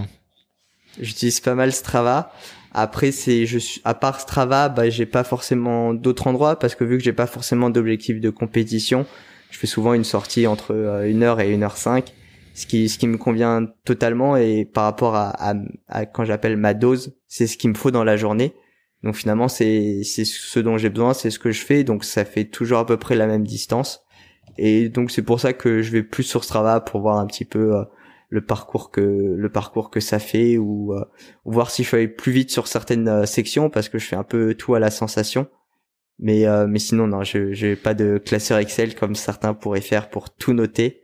J'utilise 1.00 1.40
pas 1.40 1.54
mal 1.54 1.72
Strava. 1.72 2.30
Après, 2.74 3.12
c'est 3.12 3.46
je 3.46 3.58
suis 3.58 3.80
à 3.84 3.94
part 3.94 4.20
Strava, 4.20 4.68
bah 4.68 4.88
j'ai 4.88 5.06
pas 5.06 5.24
forcément 5.24 5.92
d'autres 5.94 6.26
endroits 6.26 6.58
parce 6.58 6.74
que 6.74 6.84
vu 6.84 6.98
que 6.98 7.04
j'ai 7.04 7.12
pas 7.12 7.26
forcément 7.26 7.70
d'objectif 7.70 8.20
de 8.20 8.30
compétition, 8.30 9.06
je 9.50 9.58
fais 9.58 9.66
souvent 9.66 9.94
une 9.94 10.04
sortie 10.04 10.46
entre 10.46 10.74
1 10.74 11.22
heure 11.22 11.40
et 11.40 11.52
1 11.54 11.62
heure 11.62 11.76
5 11.76 12.12
ce 12.54 12.66
qui 12.66 12.88
ce 12.88 12.98
qui 12.98 13.06
me 13.06 13.16
convient 13.16 13.66
totalement 13.84 14.36
et 14.36 14.64
par 14.64 14.84
rapport 14.84 15.14
à, 15.14 15.30
à, 15.30 15.54
à 15.88 16.06
quand 16.06 16.24
j'appelle 16.24 16.56
ma 16.56 16.74
dose 16.74 17.16
c'est 17.26 17.46
ce 17.46 17.56
qu'il 17.56 17.70
me 17.70 17.74
faut 17.74 17.90
dans 17.90 18.04
la 18.04 18.16
journée. 18.16 18.54
Donc 19.02 19.16
finalement 19.16 19.48
c'est 19.48 20.02
c'est 20.04 20.24
ce 20.24 20.60
dont 20.60 20.78
j'ai 20.78 20.90
besoin 20.90 21.14
c'est 21.14 21.30
ce 21.30 21.38
que 21.38 21.50
je 21.50 21.64
fais 21.64 21.84
donc 21.84 22.04
ça 22.04 22.24
fait 22.24 22.44
toujours 22.44 22.78
à 22.78 22.86
peu 22.86 22.96
près 22.96 23.16
la 23.16 23.26
même 23.26 23.46
distance. 23.46 24.04
Et 24.58 24.88
donc 24.88 25.10
c'est 25.10 25.22
pour 25.22 25.40
ça 25.40 25.52
que 25.52 25.82
je 25.82 25.90
vais 25.92 26.02
plus 26.02 26.24
sur 26.24 26.44
Strava 26.44 26.80
pour 26.80 27.00
voir 27.00 27.18
un 27.18 27.26
petit 27.26 27.44
peu 27.44 27.76
euh, 27.76 27.84
le 28.32 28.40
parcours 28.40 28.90
que 28.90 29.00
le 29.00 29.48
parcours 29.48 29.90
que 29.90 30.00
ça 30.00 30.18
fait 30.18 30.56
ou, 30.56 30.94
euh, 30.94 31.04
voir 31.44 31.70
si 31.70 31.84
je 31.84 31.96
aller 31.96 32.08
plus 32.08 32.32
vite 32.32 32.50
sur 32.50 32.66
certaines 32.66 33.08
euh, 33.08 33.26
sections 33.26 33.70
parce 33.70 33.88
que 33.88 33.98
je 33.98 34.06
fais 34.06 34.16
un 34.16 34.24
peu 34.24 34.54
tout 34.54 34.74
à 34.74 34.80
la 34.80 34.90
sensation 34.90 35.48
mais 36.18 36.44
mais 36.68 36.78
sinon 36.78 37.06
non 37.06 37.24
je 37.24 37.52
j'ai 37.52 37.74
pas 37.74 37.94
de 37.94 38.18
classeur 38.18 38.58
Excel 38.58 38.94
comme 38.94 39.14
certains 39.14 39.54
pourraient 39.54 39.80
faire 39.80 40.08
pour 40.10 40.30
tout 40.30 40.52
noter 40.52 41.02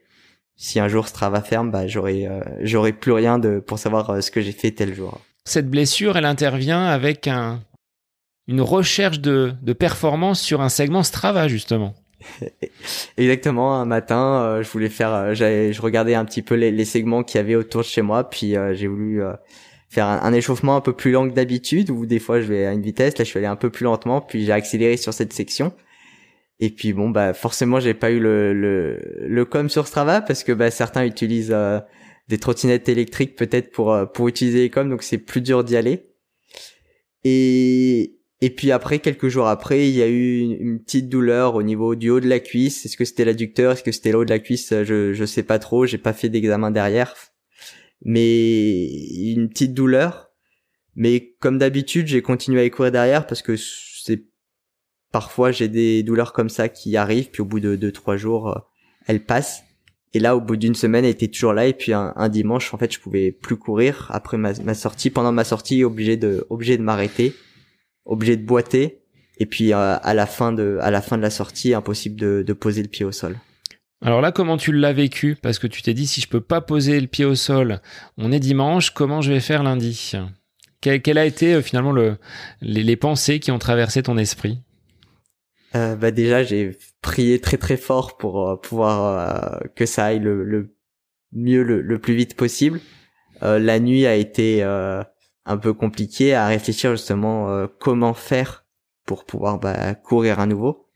si 0.59 0.81
un 0.81 0.89
jour 0.89 1.07
Strava 1.07 1.41
ferme, 1.41 1.71
bah 1.71 1.87
j'aurais 1.87 2.27
euh, 2.27 2.93
plus 2.93 3.13
rien 3.13 3.39
de 3.39 3.61
pour 3.61 3.79
savoir 3.79 4.11
euh, 4.11 4.21
ce 4.21 4.33
que 4.33 4.41
j'ai 4.41 4.53
fait 4.53 4.73
tel 4.73 4.93
jour. 4.93 5.21
Cette 5.45 5.71
blessure, 5.71 6.17
elle 6.17 6.27
intervient 6.27 6.85
avec 6.85 7.29
un 7.29 7.63
une 8.49 8.61
recherche 8.61 9.21
de, 9.21 9.55
de 9.63 9.73
performance 9.73 10.41
sur 10.41 10.61
un 10.61 10.69
segment 10.69 11.05
Strava 11.05 11.49
justement. 11.49 11.95
Exactement. 13.17 13.75
Un 13.81 13.85
matin, 13.85 14.43
euh, 14.43 14.63
je 14.63 14.71
voulais 14.71 14.89
faire, 14.89 15.35
j'avais, 15.35 15.73
je 15.73 15.83
regardais 15.83 16.15
un 16.15 16.25
petit 16.25 16.43
peu 16.43 16.55
les, 16.55 16.71
les 16.71 16.85
segments 16.85 17.23
qu'il 17.23 17.39
y 17.39 17.41
avait 17.41 17.55
autour 17.55 17.83
de 17.83 17.87
chez 17.87 18.03
moi, 18.03 18.29
puis 18.29 18.55
j'ai 18.73 18.87
voulu 18.87 19.23
faire 19.89 20.07
un, 20.07 20.21
un, 20.23 20.33
échauffement 20.33 20.77
un 20.77 20.81
peu 20.81 20.93
plus 20.93 21.13
lent 21.13 21.29
que 21.29 21.35
d'habitude, 21.35 21.91
où 21.91 22.07
des 22.07 22.19
fois 22.19 22.41
je 22.41 22.47
vais 22.47 22.67
à 22.67 22.73
une 22.73 22.83
vitesse, 22.83 23.19
là 23.19 23.25
je 23.25 23.31
suis 23.31 23.39
allé 23.39 23.47
un 23.47 23.57
peu 23.57 23.71
plus 23.71 23.85
lentement, 23.85 24.21
puis 24.21 24.45
j'ai 24.45 24.53
accéléré 24.53 24.97
sur 24.97 25.15
cette 25.15 25.33
section. 25.33 25.73
Et 26.61 26.71
puis 26.71 26.93
bon 26.93 27.11
bah 27.11 27.35
forcément 27.35 27.79
j'ai 27.79 27.95
pas 27.95 28.11
eu 28.11 28.19
le, 28.19 28.53
le 28.53 28.99
le 29.21 29.45
com 29.45 29.69
sur 29.69 29.87
Strava 29.87 30.21
parce 30.21 30.43
que 30.43 30.53
bah 30.53 30.71
certains 30.71 31.05
utilisent 31.05 31.53
euh, 31.53 31.79
des 32.29 32.39
trottinettes 32.39 32.89
électriques 32.89 33.37
peut-être 33.37 33.71
pour 33.71 33.93
euh, 33.93 34.07
pour 34.07 34.27
utiliser 34.27 34.61
les 34.61 34.71
com 34.71 34.91
donc 34.91 35.05
c'est 35.05 35.19
plus 35.19 35.41
dur 35.41 35.63
d'y 35.63 35.77
aller. 35.77 36.09
Et 37.23 38.18
et 38.41 38.51
puis 38.51 38.71
après 38.71 39.01
quelques 39.01 39.29
jours 39.29 39.49
après 39.49 39.89
il 39.89 39.95
y 39.95 40.03
a 40.03 40.07
eu 40.09 40.41
une, 40.41 40.81
petite 40.81 41.09
douleur 41.09 41.55
au 41.57 41.63
niveau 41.63 41.95
du 41.95 42.11
haut 42.11 42.21
de 42.21 42.29
la 42.29 42.41
cuisse. 42.41 42.87
Est-ce 42.87 42.97
que 42.97 43.05
c'était 43.05 43.25
l'adducteur, 43.25 43.73
est-ce 43.73 43.83
que 43.83 43.93
c'était 43.93 44.13
le 44.13 44.19
haut 44.19 44.25
de 44.25 44.31
la 44.31 44.39
cuisse? 44.39 44.73
Je 44.85 45.13
je 45.13 45.25
sais 45.25 45.43
pas 45.43 45.59
trop, 45.59 45.87
j'ai 45.87 45.99
pas 45.99 46.13
fait 46.13 46.29
d'examen 46.29 46.71
derrière. 46.71 47.15
Mais 48.05 48.87
une 49.33 49.49
petite 49.49 49.75
douleur. 49.75 50.31
Mais 50.95 51.35
comme 51.41 51.59
d'habitude 51.59 52.07
j'ai 52.07 52.23
continué 52.23 52.63
à 52.63 52.71
courir 52.71 52.93
derrière 52.93 53.27
parce 53.27 53.43
que 53.43 53.57
parfois 55.13 55.51
j'ai 55.53 55.69
des 55.69 56.03
douleurs 56.03 56.33
comme 56.33 56.49
ça 56.49 56.69
qui 56.69 56.97
arrivent, 56.97 57.31
puis 57.31 57.43
au 57.43 57.45
bout 57.45 57.61
de 57.61 57.77
deux 57.77 57.93
trois 57.93 58.17
jours, 58.17 58.49
euh, 58.49 58.59
elles 59.07 59.25
passent. 59.25 59.63
Et 60.15 60.21
là, 60.21 60.37
au 60.37 60.41
bout 60.41 60.57
d'une 60.57 60.75
semaine, 60.75 61.05
elle 61.05 61.11
était 61.11 61.29
toujours 61.29 61.53
là. 61.53 61.67
Et 61.67 61.75
puis 61.75 61.93
un, 61.93 62.29
dimanche, 62.31 62.73
en 62.73 62.79
fait, 62.79 62.93
je 62.93 62.99
pouvais 62.99 63.31
plus 63.31 63.57
courir 63.57 64.09
après 64.11 64.39
ma, 64.39 64.55
ma 64.65 64.75
sortie. 64.75 65.11
Pendant 65.11 65.33
ma 65.33 65.45
sortie, 65.45 65.85
obligé 65.85 66.17
de 66.17 66.47
obligé 66.49 66.79
de 66.79 66.83
m'arrêter, 66.83 67.35
obligé 68.09 68.37
de 68.37 68.45
boiter. 68.45 69.03
Et 69.39 69.47
puis 69.47 69.73
euh, 69.73 69.97
à 70.03 70.15
la 70.15 70.27
fin 70.27 70.53
de 70.53 70.79
à 70.81 70.91
la 70.91 71.01
fin 71.01 71.17
de 71.17 71.23
la 71.23 71.31
sortie, 71.31 71.73
impossible 71.75 72.19
de, 72.19 72.43
de 72.45 72.53
poser 72.53 72.83
le 72.83 72.89
pied 72.89 73.05
au 73.05 73.13
sol. 73.13 73.37
Alors 74.03 74.21
là, 74.21 74.33
comment 74.33 74.57
tu 74.57 74.73
l'as 74.73 74.93
vécu? 74.93 75.37
Parce 75.41 75.59
que 75.59 75.67
tu 75.67 75.83
t'es 75.83 75.95
dit, 75.95 76.07
si 76.07 76.21
je 76.21 76.29
peux 76.29 76.41
pas 76.41 76.61
poser 76.61 77.01
le 77.01 77.09
pied 77.09 77.25
au 77.25 77.35
sol, 77.35 77.81
on 78.17 78.31
est 78.31 78.39
dimanche, 78.41 78.91
comment 78.91 79.21
je 79.23 79.33
vais 79.33 79.41
faire 79.41 79.63
lundi? 79.63 80.13
Quel, 80.81 81.19
a 81.19 81.25
été 81.25 81.55
euh, 81.55 81.63
finalement 81.63 81.91
le, 81.93 82.19
les 82.61 82.97
pensées 82.97 83.41
qui 83.41 83.51
ont 83.51 83.59
traversé 83.59 84.03
ton 84.03 84.17
esprit? 84.17 84.61
Euh, 85.75 85.97
bah 85.97 86.11
déjà 86.11 86.43
j'ai 86.45 86.79
prié 87.03 87.41
très 87.41 87.59
très 87.59 87.77
fort 87.77 88.17
pour 88.17 88.49
euh, 88.49 88.57
pouvoir 88.57 89.59
euh, 89.61 89.67
que 89.77 89.85
ça 89.85 90.07
aille 90.07 90.19
le, 90.19 90.43
le 90.43 90.75
mieux 91.33 91.63
le, 91.63 91.83
le, 91.83 91.99
plus 91.99 92.15
vite 92.15 92.37
possible. 92.37 92.81
Euh, 93.43 93.59
la 93.59 93.79
nuit 93.79 94.07
a 94.07 94.15
été 94.15 94.63
un 95.49 95.57
peu 95.57 95.73
compliquée 95.73 96.35
à 96.35 96.47
réfléchir 96.47 96.93
justement 96.93 97.67
comment 97.81 98.15
faire 98.15 98.65
pour 99.07 99.25
pouvoir 99.25 99.59
bah, 99.59 99.95
courir 99.95 100.39
à 100.39 100.47
nouveau. 100.47 100.87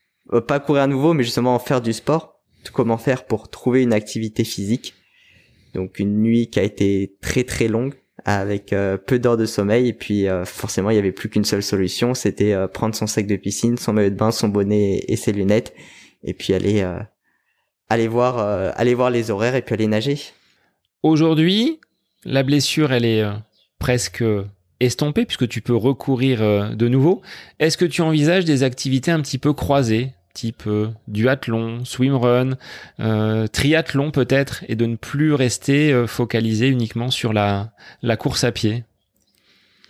pas 0.47 0.61
courir 0.61 0.83
à 0.83 0.87
nouveau, 0.87 1.15
mais 1.15 1.25
justement 1.25 1.59
faire 1.59 1.81
du 1.81 1.93
sport. 1.93 2.41
Comment 2.73 2.99
faire 2.99 3.25
pour 3.27 3.51
trouver 3.51 3.83
une 3.83 3.93
activité 3.93 4.45
physique. 4.45 4.95
Donc 5.75 5.99
une 5.99 6.23
nuit 6.23 6.49
qui 6.49 6.61
a 6.61 6.63
été 6.63 7.17
très 7.21 7.45
très 7.45 7.67
longue 7.67 7.95
avec 8.25 8.73
euh, 8.73 8.97
peu 8.97 9.19
d'heures 9.19 9.37
de 9.37 9.47
sommeil 9.47 9.89
et 9.89 9.93
puis 9.93 10.29
euh, 10.29 10.45
forcément 10.45 10.91
il 10.91 10.97
y 10.97 10.99
avait 10.99 11.13
plus 11.13 11.29
qu'une 11.29 11.45
seule 11.45 11.63
solution 11.63 12.15
c'était 12.15 12.53
euh, 12.53 12.69
prendre 12.69 12.95
son 12.95 13.07
sac 13.07 13.27
de 13.27 13.37
piscine 13.37 13.77
son 13.79 13.93
maillot 13.93 14.11
de 14.11 14.15
bain 14.15 14.31
son 14.31 14.49
bonnet 14.49 15.03
et 15.09 15.17
ses 15.17 15.33
lunettes 15.33 15.75
et 16.23 16.35
puis 16.35 16.55
aller 16.55 16.87
aller 17.89 18.07
voir 18.07 18.39
aller 18.77 18.95
voir 18.95 19.11
les 19.11 19.31
horaires 19.31 19.57
et 19.57 19.63
puis 19.63 19.75
aller 19.75 19.89
nager 19.89 20.21
aujourd'hui 21.03 21.81
la 22.25 22.45
blessure 22.45 22.93
elle 22.93 23.05
est 23.05 23.25
presque 23.83 24.25
estompée 24.79 25.27
puisque 25.27 25.49
tu 25.49 25.61
peux 25.61 25.75
recourir 25.75 26.41
de 26.75 26.89
nouveau. 26.89 27.21
Est-ce 27.59 27.77
que 27.77 27.85
tu 27.85 28.01
envisages 28.01 28.45
des 28.45 28.63
activités 28.63 29.11
un 29.11 29.21
petit 29.21 29.39
peu 29.39 29.53
croisées 29.53 30.13
type 30.35 30.65
euh, 30.67 30.89
duathlon, 31.09 31.85
swimrun, 31.85 32.57
euh, 33.01 33.47
triathlon 33.47 34.11
peut-être, 34.11 34.65
et 34.69 34.77
de 34.77 34.87
ne 34.87 34.97
plus 34.97 35.35
rester 35.35 35.93
euh, 35.93 36.07
focalisé 36.07 36.69
uniquement 36.69 37.11
sur 37.11 37.33
la, 37.33 37.73
course 38.19 38.45
à 38.45 38.53
pied? 38.53 38.85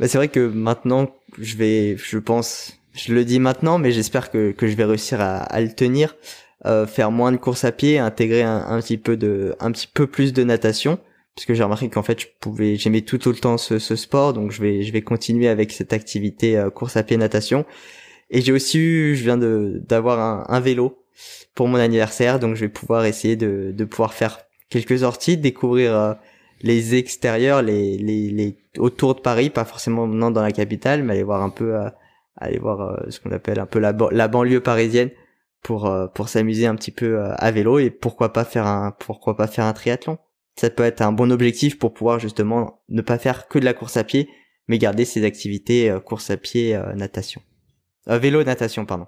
Bah 0.01 0.09
C'est 0.09 0.19
vrai 0.19 0.29
que 0.29 0.41
maintenant, 0.41 1.15
je 1.39 1.57
vais, 1.57 1.97
je 1.97 2.19
pense, 2.19 2.79
je 2.95 3.15
le 3.15 3.25
dis 3.25 3.39
maintenant, 3.39 3.79
mais 3.79 3.93
j'espère 3.93 4.31
que, 4.31 4.53
que 4.53 4.67
je 4.67 4.77
vais 4.77 4.85
réussir 4.85 5.21
à, 5.21 5.61
le 5.61 5.73
tenir, 5.73 6.17
euh, 6.67 6.87
faire 6.87 7.11
moins 7.11 7.33
de 7.33 7.37
course 7.37 7.65
à 7.65 7.73
pied, 7.73 7.99
intégrer 7.99 8.43
un, 8.43 8.81
petit 8.81 8.99
peu 8.99 9.17
de, 9.17 9.55
un 9.61 9.71
petit 9.71 9.89
peu 9.93 10.07
plus 10.07 10.33
de 10.33 10.45
natation, 10.45 10.99
puisque 11.35 11.55
j'ai 11.55 11.63
remarqué 11.63 11.89
qu'en 11.89 12.03
fait, 12.03 12.21
je 12.21 12.27
pouvais, 12.41 12.77
j'aimais 12.77 13.01
tout 13.03 13.27
autant 13.29 13.57
ce, 13.59 13.79
ce 13.79 13.97
sport, 13.97 14.33
donc 14.33 14.51
je 14.53 14.61
vais, 14.61 14.83
je 14.83 14.93
vais 14.93 15.03
continuer 15.03 15.49
avec 15.49 15.73
cette 15.73 15.93
activité 15.93 16.59
euh, 16.59 16.71
course 16.71 16.97
à 16.97 17.03
pied 17.03 17.17
natation. 17.17 17.65
Et 18.31 18.41
j'ai 18.43 18.53
aussi 18.53 18.79
eu, 18.79 19.17
je 19.17 19.25
viens 19.25 19.37
de 19.39 19.83
d'avoir 19.87 20.21
un, 20.21 20.45
un, 20.49 20.61
vélo 20.61 20.99
pour 21.55 21.69
mon 21.69 21.77
anniversaire, 21.79 22.39
donc 22.39 22.57
je 22.57 22.63
vais 22.63 22.69
pouvoir 22.71 23.05
essayer 23.05 23.37
de, 23.37 23.73
de 23.75 23.85
pouvoir 23.85 24.15
faire 24.15 24.41
quelques 24.71 25.01
sorties, 25.01 25.37
découvrir 25.37 25.95
euh, 25.95 26.15
les 26.63 26.95
extérieurs, 26.95 27.63
les, 27.63 27.99
les, 27.99 28.31
les 28.31 28.57
autour 28.79 29.15
de 29.15 29.21
Paris, 29.21 29.51
pas 29.51 29.65
forcément 29.65 30.07
non 30.07 30.31
dans 30.31 30.43
la 30.43 30.53
capitale, 30.53 31.03
mais 31.03 31.15
aller 31.15 31.23
voir 31.23 31.43
un 31.43 31.51
peu, 31.51 31.77
euh, 31.77 31.91
aller 32.37 32.59
voir 32.59 32.81
euh, 32.81 33.11
ce 33.11 33.21
qu'on 33.21 33.33
appelle 33.33 33.61
un 33.61 33.67
peu 33.67 33.79
la, 33.79 33.95
la 34.13 34.29
banlieue 34.29 34.61
parisienne 34.61 35.11
pour 35.63 35.93
pour 36.15 36.29
s'amuser 36.29 36.67
un 36.67 36.75
petit 36.75 36.91
peu 36.91 37.23
à 37.23 37.51
vélo 37.53 37.79
et 37.79 37.91
pourquoi 37.91 38.33
pas 38.33 38.45
faire 38.45 38.67
un 38.67 38.91
pourquoi 38.99 39.37
pas 39.37 39.47
faire 39.47 39.65
un 39.65 39.73
triathlon. 39.73 40.19
Ça 40.57 40.71
peut 40.71 40.85
être 40.85 41.01
un 41.01 41.13
bon 41.13 41.33
objectif 41.33 41.79
pour 41.79 41.95
pouvoir 41.95 42.19
justement 42.19 42.83
ne 42.89 43.03
pas 43.03 43.19
faire 43.19 43.49
que 43.49 43.59
de 43.59 43.65
la 43.65 43.75
course 43.75 43.97
à 43.97 44.05
pied, 44.05 44.29
mais 44.69 44.79
garder 44.79 45.05
ses 45.05 45.25
activités 45.25 45.95
course 46.05 46.31
à 46.31 46.37
pied, 46.37 46.79
natation. 46.95 47.43
Euh, 48.09 48.19
vélo 48.19 48.43
natation, 48.43 48.85
pardon. 48.85 49.07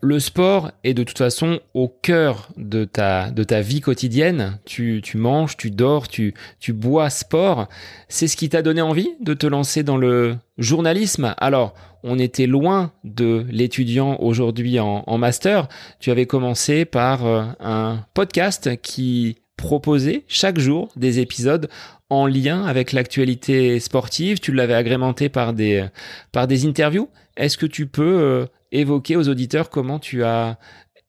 le 0.00 0.20
sport 0.20 0.70
est 0.84 0.94
de 0.94 1.02
toute 1.02 1.18
façon 1.18 1.60
au 1.74 1.88
cœur 1.88 2.50
de 2.56 2.84
ta, 2.84 3.30
vie 3.60 3.80
quotidienne. 3.80 4.58
Tu, 4.64 5.00
tu 5.02 5.16
manges, 5.18 5.56
tu 5.56 5.70
dors, 5.70 6.08
tu, 6.08 6.34
tu 6.60 6.72
bois 6.72 7.10
sport. 7.10 7.68
C'est 8.08 8.28
ce 8.28 8.36
qui 8.36 8.48
t'a 8.48 8.62
donné 8.62 8.80
envie 8.80 9.10
de 9.20 9.34
te 9.34 9.46
lancer 9.46 9.82
dans 9.82 9.96
le 9.96 10.36
journalisme? 10.58 11.34
Alors, 11.38 11.74
on 12.02 12.18
était 12.18 12.46
loin 12.46 12.92
de 13.04 13.44
l'étudiant 13.50 14.16
aujourd'hui 14.20 14.80
en, 14.80 15.04
en, 15.06 15.18
master. 15.18 15.68
Tu 15.98 16.10
avais 16.10 16.26
commencé 16.26 16.84
par 16.84 17.26
euh, 17.26 17.44
un 17.60 18.04
podcast 18.14 18.80
qui 18.80 19.38
proposait 19.56 20.24
chaque 20.28 20.58
jour 20.58 20.90
des 20.96 21.18
épisodes 21.18 21.68
en 22.10 22.26
lien 22.26 22.64
avec 22.64 22.92
l'actualité 22.92 23.80
sportive. 23.80 24.38
Tu 24.38 24.52
l'avais 24.52 24.74
agrémenté 24.74 25.28
par 25.28 25.52
des, 25.52 25.86
par 26.32 26.46
des 26.46 26.66
interviews. 26.66 27.08
Est-ce 27.36 27.58
que 27.58 27.66
tu 27.66 27.86
peux 27.86 28.02
euh, 28.02 28.46
évoquer 28.72 29.16
aux 29.16 29.28
auditeurs 29.28 29.70
comment 29.70 29.98
tu 29.98 30.24
as 30.24 30.58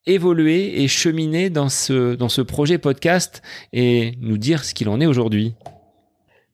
évolué 0.06 0.82
et 0.82 0.88
cheminé 0.88 1.50
dans 1.50 1.70
ce, 1.70 2.16
dans 2.16 2.30
ce 2.30 2.42
projet 2.42 2.78
podcast 2.78 3.42
et 3.74 4.14
nous 4.22 4.38
dire 4.38 4.64
ce 4.64 4.74
qu'il 4.74 4.90
en 4.90 5.02
est 5.02 5.06
aujourd'hui? 5.06 5.54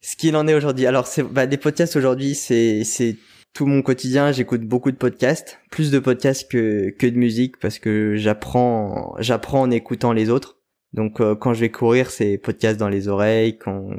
Ce 0.01 0.15
qu'il 0.15 0.35
en 0.35 0.47
est 0.47 0.53
aujourd'hui. 0.53 0.85
Alors, 0.85 1.07
c'est, 1.07 1.23
bah, 1.23 1.45
des 1.45 1.57
podcasts 1.57 1.95
aujourd'hui, 1.95 2.35
c'est, 2.35 2.83
c'est 2.83 3.15
tout 3.53 3.65
mon 3.65 3.81
quotidien. 3.81 4.31
J'écoute 4.31 4.61
beaucoup 4.61 4.91
de 4.91 4.97
podcasts, 4.97 5.59
plus 5.69 5.91
de 5.91 5.99
podcasts 5.99 6.51
que, 6.51 6.89
que 6.89 7.07
de 7.07 7.15
musique 7.15 7.57
parce 7.59 7.79
que 7.79 8.15
j'apprends, 8.15 9.15
j'apprends 9.19 9.61
en 9.61 9.71
écoutant 9.71 10.11
les 10.11 10.29
autres. 10.29 10.57
Donc, 10.93 11.19
euh, 11.21 11.35
quand 11.35 11.53
je 11.53 11.61
vais 11.61 11.71
courir, 11.71 12.09
c'est 12.11 12.37
podcasts 12.37 12.79
dans 12.79 12.89
les 12.89 13.07
oreilles. 13.07 13.57
Quand, 13.57 13.89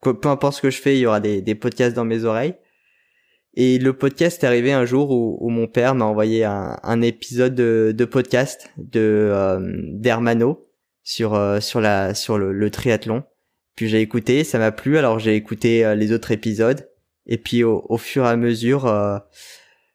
peu 0.00 0.28
importe 0.28 0.56
ce 0.56 0.62
que 0.62 0.70
je 0.70 0.80
fais, 0.80 0.96
il 0.96 1.00
y 1.00 1.06
aura 1.06 1.20
des, 1.20 1.40
des 1.40 1.54
podcasts 1.54 1.94
dans 1.94 2.04
mes 2.04 2.24
oreilles. 2.24 2.56
Et 3.54 3.78
le 3.78 3.92
podcast 3.92 4.42
est 4.42 4.46
arrivé 4.46 4.72
un 4.72 4.86
jour 4.86 5.10
où, 5.10 5.50
mon 5.50 5.66
père 5.66 5.94
m'a 5.94 6.06
envoyé 6.06 6.44
un, 6.44 6.78
un, 6.82 7.02
épisode 7.02 7.54
de, 7.54 8.04
podcast 8.06 8.70
de 8.78 9.00
euh, 9.00 9.60
d'Hermano 9.92 10.66
sur 11.02 11.34
euh, 11.34 11.60
sur 11.60 11.80
la 11.80 12.14
sur 12.14 12.38
le, 12.38 12.70
triathlon. 12.70 13.24
Puis 13.76 13.88
j'ai 13.88 14.00
écouté, 14.00 14.44
ça 14.44 14.58
m'a 14.58 14.72
plu, 14.72 14.96
alors 14.96 15.18
j'ai 15.18 15.36
écouté 15.36 15.84
euh, 15.84 15.94
les 15.94 16.12
autres 16.12 16.30
épisodes. 16.30 16.88
Et 17.26 17.36
puis 17.36 17.62
au, 17.62 17.98
fur 17.98 18.24
et 18.24 18.28
à 18.28 18.36
mesure, 18.36 18.84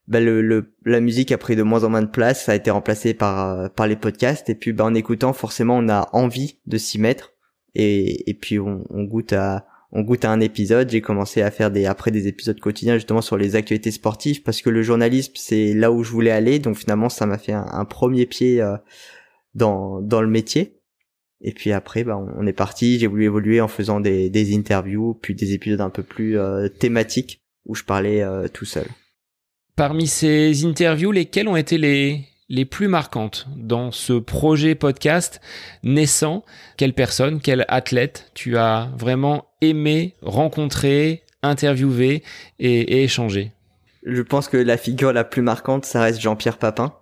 bah, 0.08 0.20
le, 0.20 0.42
le, 0.42 0.74
la 0.86 1.02
musique 1.02 1.32
a 1.32 1.38
pris 1.38 1.56
de 1.56 1.64
moins 1.64 1.84
en 1.84 1.90
moins 1.90 2.02
de 2.02 2.08
place, 2.08 2.46
ça 2.46 2.54
a 2.54 2.56
été 2.56 2.72
remplacé 2.72 3.14
par 3.14 3.72
par 3.74 3.88
les 3.88 3.96
podcasts. 3.96 4.50
Et 4.50 4.56
puis 4.56 4.74
bah, 4.74 4.86
en 4.86 4.94
écoutant, 4.94 5.34
forcément, 5.34 5.78
on 5.78 5.90
a 5.90 6.10
envie 6.14 6.60
de 6.66 6.78
s'y 6.78 7.00
mettre. 7.00 7.34
Et, 7.76 8.30
et 8.30 8.34
puis 8.34 8.60
on, 8.60 8.84
on 8.90 9.04
goûte 9.04 9.34
à 9.34 9.68
on 9.92 10.02
goûte 10.02 10.26
à 10.26 10.32
un 10.32 10.40
épisode. 10.40 10.90
J'ai 10.90 11.02
commencé 11.02 11.42
à 11.42 11.52
faire 11.52 11.72
des 11.72 11.86
après 11.86 12.12
des 12.12 12.28
épisodes 12.28 12.60
quotidiens 12.60 12.96
justement 12.96 13.22
sur 13.22 13.38
les 13.38 13.56
actualités 13.56 13.92
sportives 13.92 14.44
parce 14.44 14.62
que 14.62 14.70
le 14.70 14.82
journalisme 14.82 15.34
c'est 15.36 15.74
là 15.74 15.92
où 15.92 16.04
je 16.04 16.12
voulais 16.12 16.32
aller. 16.32 16.60
Donc 16.60 16.78
finalement 16.78 17.10
ça 17.10 17.26
m'a 17.26 17.38
fait 17.38 17.54
un, 17.54 17.86
premier 17.86 18.26
pied 18.26 18.62
euh, 18.62 18.78
dans 19.56 20.02
dans 20.02 20.22
le 20.22 20.28
métier. 20.28 20.82
Et 21.42 21.54
puis 21.54 21.72
après 21.72 22.04
bah, 22.04 22.18
on 22.18 22.48
est 22.48 22.54
parti. 22.54 23.00
J'ai 23.00 23.08
voulu 23.08 23.26
évoluer 23.26 23.62
en 23.62 23.68
faisant 23.68 24.00
des, 24.00 24.30
des 24.30 24.56
interviews 24.56 25.18
puis 25.22 25.36
des 25.36 25.54
épisodes 25.54 25.82
un 25.82 25.90
peu 25.90 26.04
plus 26.04 26.38
euh, 26.38 26.68
thématiques 26.68 27.44
où 27.66 27.76
je 27.76 27.84
parlais 27.84 28.22
euh, 28.22 28.48
tout 28.48 28.66
seul. 28.66 28.88
Parmi 29.78 30.08
ces 30.08 30.66
interviews, 30.66 31.12
lesquelles 31.12 31.48
ont 31.48 31.56
été 31.56 31.78
les 31.78 32.26
les 32.50 32.66
plus 32.66 32.88
marquantes 32.88 33.48
dans 33.56 33.92
ce 33.92 34.14
projet 34.14 34.74
podcast 34.74 35.40
naissant? 35.84 36.44
Quelle 36.78 36.94
personne, 36.94 37.40
quel 37.40 37.64
athlète 37.68 38.32
tu 38.34 38.58
as 38.58 38.90
vraiment 38.98 39.46
aimé 39.62 40.16
rencontrer, 40.24 41.22
interviewer 41.44 42.24
et, 42.58 43.04
échanger 43.04 43.52
Je 44.04 44.24
pense 44.24 44.48
que 44.48 44.58
la 44.58 44.78
figure 44.78 45.14
la 45.14 45.24
plus 45.24 45.44
marquante, 45.44 45.86
ça 45.86 46.02
reste 46.02 46.22
Jean-Pierre 46.22 46.58
Papin, 46.58 46.96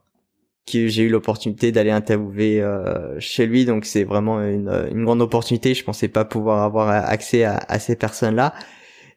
que 0.69 0.89
j'ai 0.89 1.03
eu 1.03 1.09
l'opportunité 1.09 1.71
d'aller 1.71 1.91
interviewer 1.91 2.61
euh, 2.61 3.17
chez 3.21 3.45
lui, 3.45 3.63
donc 3.63 3.85
c'est 3.85 4.03
vraiment 4.03 4.41
une, 4.41 5.05
grande 5.05 5.21
opportunité. 5.21 5.75
Je 5.75 5.85
pensais 5.85 6.09
pas 6.09 6.25
pouvoir 6.25 6.63
avoir 6.63 6.89
accès 6.89 7.45
à, 7.45 7.79
ces 7.79 7.95
personnes-là. 7.95 8.53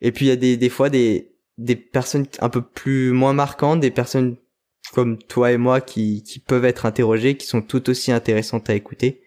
Et 0.01 0.13
puis 0.13 0.27
il 0.27 0.29
y 0.29 0.33
a 0.33 0.37
des, 0.37 0.57
des 0.57 0.69
fois 0.69 0.91
des, 0.91 1.28
des 1.59 1.77
personnes 1.77 2.27
un 2.41 2.49
peu 2.49 2.63
plus 2.63 3.11
moins 3.11 3.33
marquantes, 3.33 3.81
des 3.81 3.91
personnes 3.91 4.37
comme 4.95 5.19
toi 5.19 5.53
et 5.53 5.59
moi 5.59 5.81
qui, 5.81 6.23
qui 6.23 6.39
peuvent 6.39 6.65
être 6.65 6.87
interrogés, 6.87 7.37
qui 7.37 7.47
sont 7.47 7.61
tout 7.61 7.91
aussi 7.91 8.11
intéressantes 8.13 8.71
à 8.71 8.75
écouter. 8.75 9.21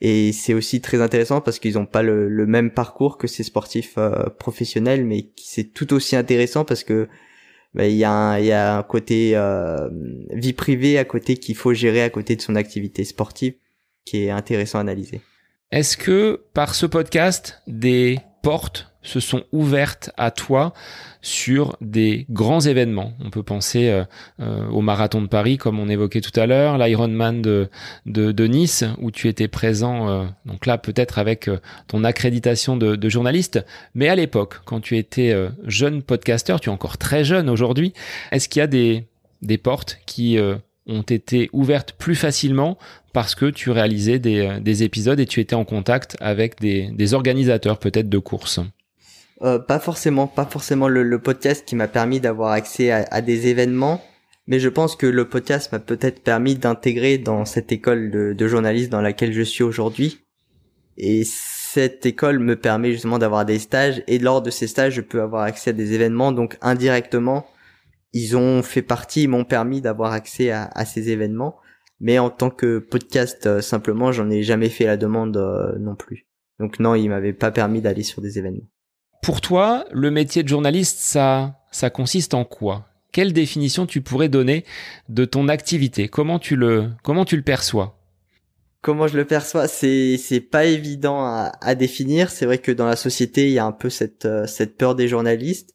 Et 0.00 0.32
c'est 0.32 0.54
aussi 0.54 0.80
très 0.80 1.00
intéressant 1.00 1.40
parce 1.40 1.58
qu'ils 1.58 1.74
n'ont 1.74 1.86
pas 1.86 2.02
le, 2.02 2.28
le, 2.28 2.46
même 2.46 2.70
parcours 2.70 3.16
que 3.16 3.26
ces 3.26 3.42
sportifs 3.42 3.94
euh, 3.96 4.28
professionnels, 4.38 5.04
mais 5.04 5.30
c'est 5.36 5.72
tout 5.72 5.94
aussi 5.94 6.14
intéressant 6.14 6.64
parce 6.64 6.84
que 6.84 7.08
bah, 7.74 7.86
il 7.86 7.96
y, 7.96 8.04
a 8.04 8.12
un, 8.12 8.38
y 8.38 8.52
a 8.52 8.76
un 8.78 8.82
côté 8.82 9.32
euh, 9.34 9.88
vie 10.30 10.52
privée 10.52 10.98
à 10.98 11.04
côté 11.04 11.36
qu'il 11.36 11.56
faut 11.56 11.72
gérer 11.72 12.02
à 12.02 12.10
côté 12.10 12.36
de 12.36 12.42
son 12.42 12.54
activité 12.54 13.04
sportive 13.04 13.54
qui 14.04 14.24
est 14.24 14.30
intéressant 14.30 14.78
à 14.78 14.82
analyser. 14.82 15.22
Est-ce 15.70 15.96
que 15.96 16.44
par 16.52 16.74
ce 16.74 16.86
podcast, 16.86 17.62
des 17.66 18.18
portes 18.42 18.93
se 19.04 19.20
sont 19.20 19.44
ouvertes 19.52 20.10
à 20.16 20.30
toi 20.30 20.72
sur 21.24 21.76
des 21.80 22.26
grands 22.30 22.60
événements. 22.60 23.14
On 23.24 23.30
peut 23.30 23.42
penser 23.42 23.88
euh, 23.88 24.04
euh, 24.40 24.68
au 24.68 24.82
marathon 24.82 25.22
de 25.22 25.26
Paris, 25.26 25.56
comme 25.56 25.78
on 25.80 25.88
évoquait 25.88 26.20
tout 26.20 26.38
à 26.38 26.46
l'heure, 26.46 26.76
l'Ironman 26.76 27.40
de, 27.40 27.68
de, 28.06 28.46
Nice, 28.46 28.84
où 28.98 29.10
tu 29.10 29.28
étais 29.28 29.48
présent, 29.48 30.08
euh, 30.08 30.24
donc 30.44 30.66
là 30.66 30.76
peut-être 30.76 31.18
avec 31.18 31.48
ton 31.88 32.04
accréditation 32.04 32.76
de, 32.76 32.94
de, 32.96 33.08
journaliste, 33.08 33.64
mais 33.94 34.08
à 34.08 34.16
l'époque, 34.16 34.56
quand 34.66 34.80
tu 34.80 34.98
étais 34.98 35.34
jeune 35.64 36.02
podcasteur, 36.02 36.60
tu 36.60 36.68
es 36.68 36.72
encore 36.72 36.98
très 36.98 37.24
jeune 37.24 37.48
aujourd'hui, 37.48 37.94
est-ce 38.32 38.48
qu'il 38.48 38.60
y 38.60 38.62
a 38.62 38.66
des, 38.66 39.06
des 39.40 39.58
portes 39.58 39.98
qui 40.06 40.38
ont 40.86 41.02
été 41.02 41.48
ouvertes 41.52 41.92
plus 41.92 42.14
facilement 42.14 42.76
parce 43.12 43.34
que 43.34 43.46
tu 43.46 43.70
réalisais 43.70 44.18
des, 44.18 44.58
des 44.60 44.82
épisodes 44.82 45.20
et 45.20 45.26
tu 45.26 45.40
étais 45.40 45.54
en 45.54 45.64
contact 45.64 46.16
avec 46.20 46.60
des, 46.60 46.90
des 46.92 47.14
organisateurs 47.14 47.78
peut-être 47.78 48.08
de 48.08 48.18
courses? 48.18 48.60
Euh, 49.42 49.58
Pas 49.58 49.78
forcément, 49.78 50.26
pas 50.26 50.46
forcément 50.46 50.88
le, 50.88 51.02
le 51.02 51.18
podcast 51.18 51.64
qui 51.66 51.76
m'a 51.76 51.88
permis 51.88 52.20
d'avoir 52.20 52.52
accès 52.52 52.90
à, 52.90 53.04
à, 53.10 53.20
des 53.20 53.48
événements, 53.48 54.02
mais 54.46 54.58
je 54.58 54.68
pense 54.68 54.96
que 54.96 55.06
le 55.06 55.28
podcast 55.28 55.72
m'a 55.72 55.78
peut-être 55.78 56.22
permis 56.22 56.54
d'intégrer 56.54 57.18
dans 57.18 57.44
cette 57.44 57.72
école 57.72 58.10
de, 58.10 58.32
de 58.32 58.86
dans 58.88 59.00
laquelle 59.00 59.32
je 59.32 59.42
suis 59.42 59.64
aujourd'hui. 59.64 60.20
Et 60.96 61.24
cette 61.24 62.06
école 62.06 62.38
me 62.38 62.56
permet 62.56 62.92
justement 62.92 63.18
d'avoir 63.18 63.44
des 63.44 63.58
stages 63.58 64.04
et 64.06 64.18
lors 64.18 64.42
de 64.42 64.50
ces 64.50 64.68
stages, 64.68 64.94
je 64.94 65.00
peux 65.00 65.20
avoir 65.20 65.42
accès 65.42 65.70
à 65.70 65.72
des 65.72 65.92
événements. 65.92 66.30
Donc 66.30 66.56
indirectement, 66.62 67.46
ils 68.12 68.36
ont 68.36 68.62
fait 68.62 68.82
partie, 68.82 69.24
ils 69.24 69.28
m'ont 69.28 69.44
permis 69.44 69.80
d'avoir 69.80 70.12
accès 70.12 70.50
à, 70.50 70.70
à, 70.72 70.84
ces 70.84 71.10
événements. 71.10 71.56
Mais 72.00 72.18
en 72.18 72.30
tant 72.30 72.50
que 72.50 72.78
podcast, 72.78 73.46
euh, 73.46 73.60
simplement, 73.60 74.12
j'en 74.12 74.30
ai 74.30 74.42
jamais 74.42 74.68
fait 74.68 74.84
la 74.84 74.96
demande 74.96 75.36
euh, 75.36 75.78
non 75.78 75.96
plus. 75.96 76.26
Donc 76.60 76.78
non, 76.78 76.94
ils 76.94 77.08
m'avaient 77.08 77.32
pas 77.32 77.50
permis 77.50 77.80
d'aller 77.80 78.02
sur 78.02 78.22
des 78.22 78.38
événements. 78.38 78.68
Pour 79.24 79.40
toi, 79.40 79.86
le 79.90 80.10
métier 80.10 80.42
de 80.42 80.48
journaliste, 80.48 80.98
ça, 80.98 81.58
ça 81.70 81.88
consiste 81.88 82.34
en 82.34 82.44
quoi? 82.44 82.84
Quelle 83.10 83.32
définition 83.32 83.86
tu 83.86 84.02
pourrais 84.02 84.28
donner 84.28 84.66
de 85.08 85.24
ton 85.24 85.48
activité? 85.48 86.08
Comment 86.08 86.38
tu 86.38 86.56
le, 86.56 86.90
comment 87.02 87.24
tu 87.24 87.34
le 87.34 87.42
perçois? 87.42 87.98
Comment 88.82 89.06
je 89.06 89.16
le 89.16 89.24
perçois, 89.24 89.66
c'est 89.66 90.18
c'est 90.18 90.42
pas 90.42 90.66
évident 90.66 91.24
à, 91.24 91.74
définir. 91.74 92.28
C'est 92.28 92.44
vrai 92.44 92.58
que 92.58 92.70
dans 92.70 92.84
la 92.84 92.96
société, 92.96 93.46
il 93.46 93.52
y 93.52 93.58
a 93.58 93.64
un 93.64 93.72
peu 93.72 93.88
cette 93.88 94.26
euh, 94.26 94.46
cette 94.46 94.76
peur 94.76 94.94
des 94.94 95.08
journalistes. 95.08 95.74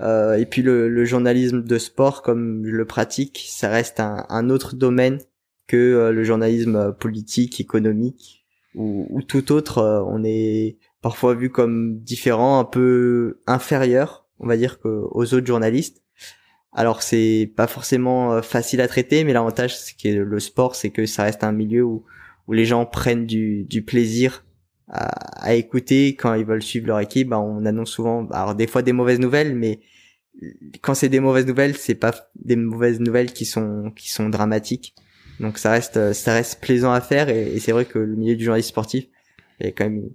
Euh, 0.00 0.36
et 0.36 0.46
puis 0.46 0.62
le, 0.62 0.88
le, 0.88 1.04
journalisme 1.04 1.64
de 1.64 1.78
sport, 1.78 2.22
comme 2.22 2.64
je 2.64 2.70
le 2.70 2.84
pratique, 2.84 3.44
ça 3.48 3.70
reste 3.70 3.98
un, 3.98 4.50
autre 4.50 4.76
domaine 4.76 5.18
que 5.66 5.76
euh, 5.76 6.12
le 6.12 6.22
journalisme 6.22 6.92
politique, 6.92 7.60
économique 7.60 8.44
ou, 8.76 9.08
ou 9.10 9.20
tout 9.22 9.50
autre. 9.50 9.82
On 10.08 10.22
est 10.22 10.76
parfois 11.04 11.34
vu 11.34 11.50
comme 11.50 11.98
différent, 11.98 12.58
un 12.58 12.64
peu 12.64 13.42
inférieur, 13.46 14.26
on 14.40 14.46
va 14.46 14.56
dire, 14.56 14.78
aux 14.84 15.34
autres 15.34 15.46
journalistes. 15.46 16.02
Alors 16.72 17.02
c'est 17.02 17.52
pas 17.54 17.66
forcément 17.66 18.32
euh, 18.32 18.40
facile 18.40 18.80
à 18.80 18.88
traiter, 18.88 19.22
mais 19.22 19.34
l'avantage 19.34 19.76
c'est 19.76 20.12
le 20.12 20.40
sport, 20.40 20.74
c'est 20.74 20.88
que 20.88 21.04
ça 21.04 21.24
reste 21.24 21.44
un 21.44 21.52
milieu 21.52 21.82
où, 21.82 22.06
où 22.48 22.54
les 22.54 22.64
gens 22.64 22.86
prennent 22.86 23.26
du, 23.26 23.64
du 23.64 23.82
plaisir 23.82 24.46
à, 24.88 25.44
à, 25.44 25.52
écouter 25.52 26.16
quand 26.16 26.32
ils 26.32 26.46
veulent 26.46 26.62
suivre 26.62 26.86
leur 26.86 27.00
équipe. 27.00 27.28
Ben, 27.28 27.38
on 27.38 27.66
annonce 27.66 27.90
souvent, 27.90 28.26
alors 28.30 28.54
des 28.54 28.66
fois 28.66 28.80
des 28.80 28.94
mauvaises 28.94 29.20
nouvelles, 29.20 29.54
mais 29.54 29.80
quand 30.80 30.94
c'est 30.94 31.10
des 31.10 31.20
mauvaises 31.20 31.46
nouvelles, 31.46 31.76
c'est 31.76 31.96
pas 31.96 32.14
des 32.34 32.56
mauvaises 32.56 32.98
nouvelles 32.98 33.34
qui 33.34 33.44
sont 33.44 33.92
qui 33.94 34.10
sont 34.10 34.30
dramatiques. 34.30 34.94
Donc 35.38 35.58
ça 35.58 35.70
reste 35.70 36.14
ça 36.14 36.32
reste 36.32 36.62
plaisant 36.62 36.92
à 36.92 37.02
faire 37.02 37.28
et, 37.28 37.56
et 37.56 37.60
c'est 37.60 37.72
vrai 37.72 37.84
que 37.84 37.98
le 37.98 38.16
milieu 38.16 38.36
du 38.36 38.44
journalisme 38.44 38.70
sportif, 38.70 39.04
il 39.60 39.66
y 39.66 39.68
a 39.68 39.72
quand 39.72 39.84
même 39.84 40.08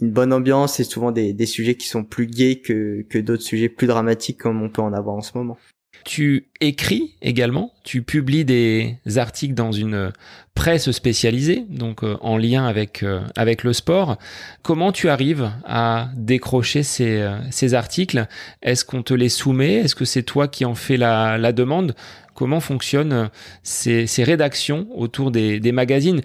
une 0.00 0.10
bonne 0.10 0.32
ambiance 0.32 0.80
et 0.80 0.84
souvent 0.84 1.12
des, 1.12 1.32
des 1.32 1.46
sujets 1.46 1.76
qui 1.76 1.86
sont 1.86 2.04
plus 2.04 2.26
gays 2.26 2.56
que, 2.56 3.04
que 3.08 3.18
d'autres 3.18 3.42
sujets 3.42 3.68
plus 3.68 3.86
dramatiques 3.86 4.38
comme 4.38 4.62
on 4.62 4.68
peut 4.68 4.82
en 4.82 4.92
avoir 4.92 5.16
en 5.16 5.22
ce 5.22 5.36
moment. 5.36 5.56
Tu 6.04 6.48
écris 6.60 7.14
également, 7.22 7.72
tu 7.82 8.02
publies 8.02 8.44
des 8.44 8.98
articles 9.16 9.54
dans 9.54 9.72
une 9.72 10.12
presse 10.54 10.90
spécialisée, 10.90 11.64
donc 11.70 12.04
euh, 12.04 12.16
en 12.20 12.36
lien 12.36 12.66
avec 12.66 13.02
euh, 13.02 13.20
avec 13.36 13.64
le 13.64 13.72
sport. 13.72 14.18
Comment 14.62 14.92
tu 14.92 15.08
arrives 15.08 15.50
à 15.64 16.10
décrocher 16.14 16.82
ces, 16.82 17.20
euh, 17.20 17.38
ces 17.50 17.72
articles? 17.72 18.26
Est-ce 18.60 18.84
qu'on 18.84 19.02
te 19.02 19.14
les 19.14 19.30
soumet? 19.30 19.74
Est-ce 19.74 19.94
que 19.94 20.04
c'est 20.04 20.22
toi 20.22 20.46
qui 20.46 20.64
en 20.66 20.74
fais 20.74 20.98
la, 20.98 21.38
la 21.38 21.52
demande? 21.52 21.94
Comment 22.34 22.60
fonctionnent 22.60 23.30
ces, 23.62 24.06
rédactions 24.18 24.88
autour 24.94 25.30
des, 25.30 25.72
magazines? 25.72 26.20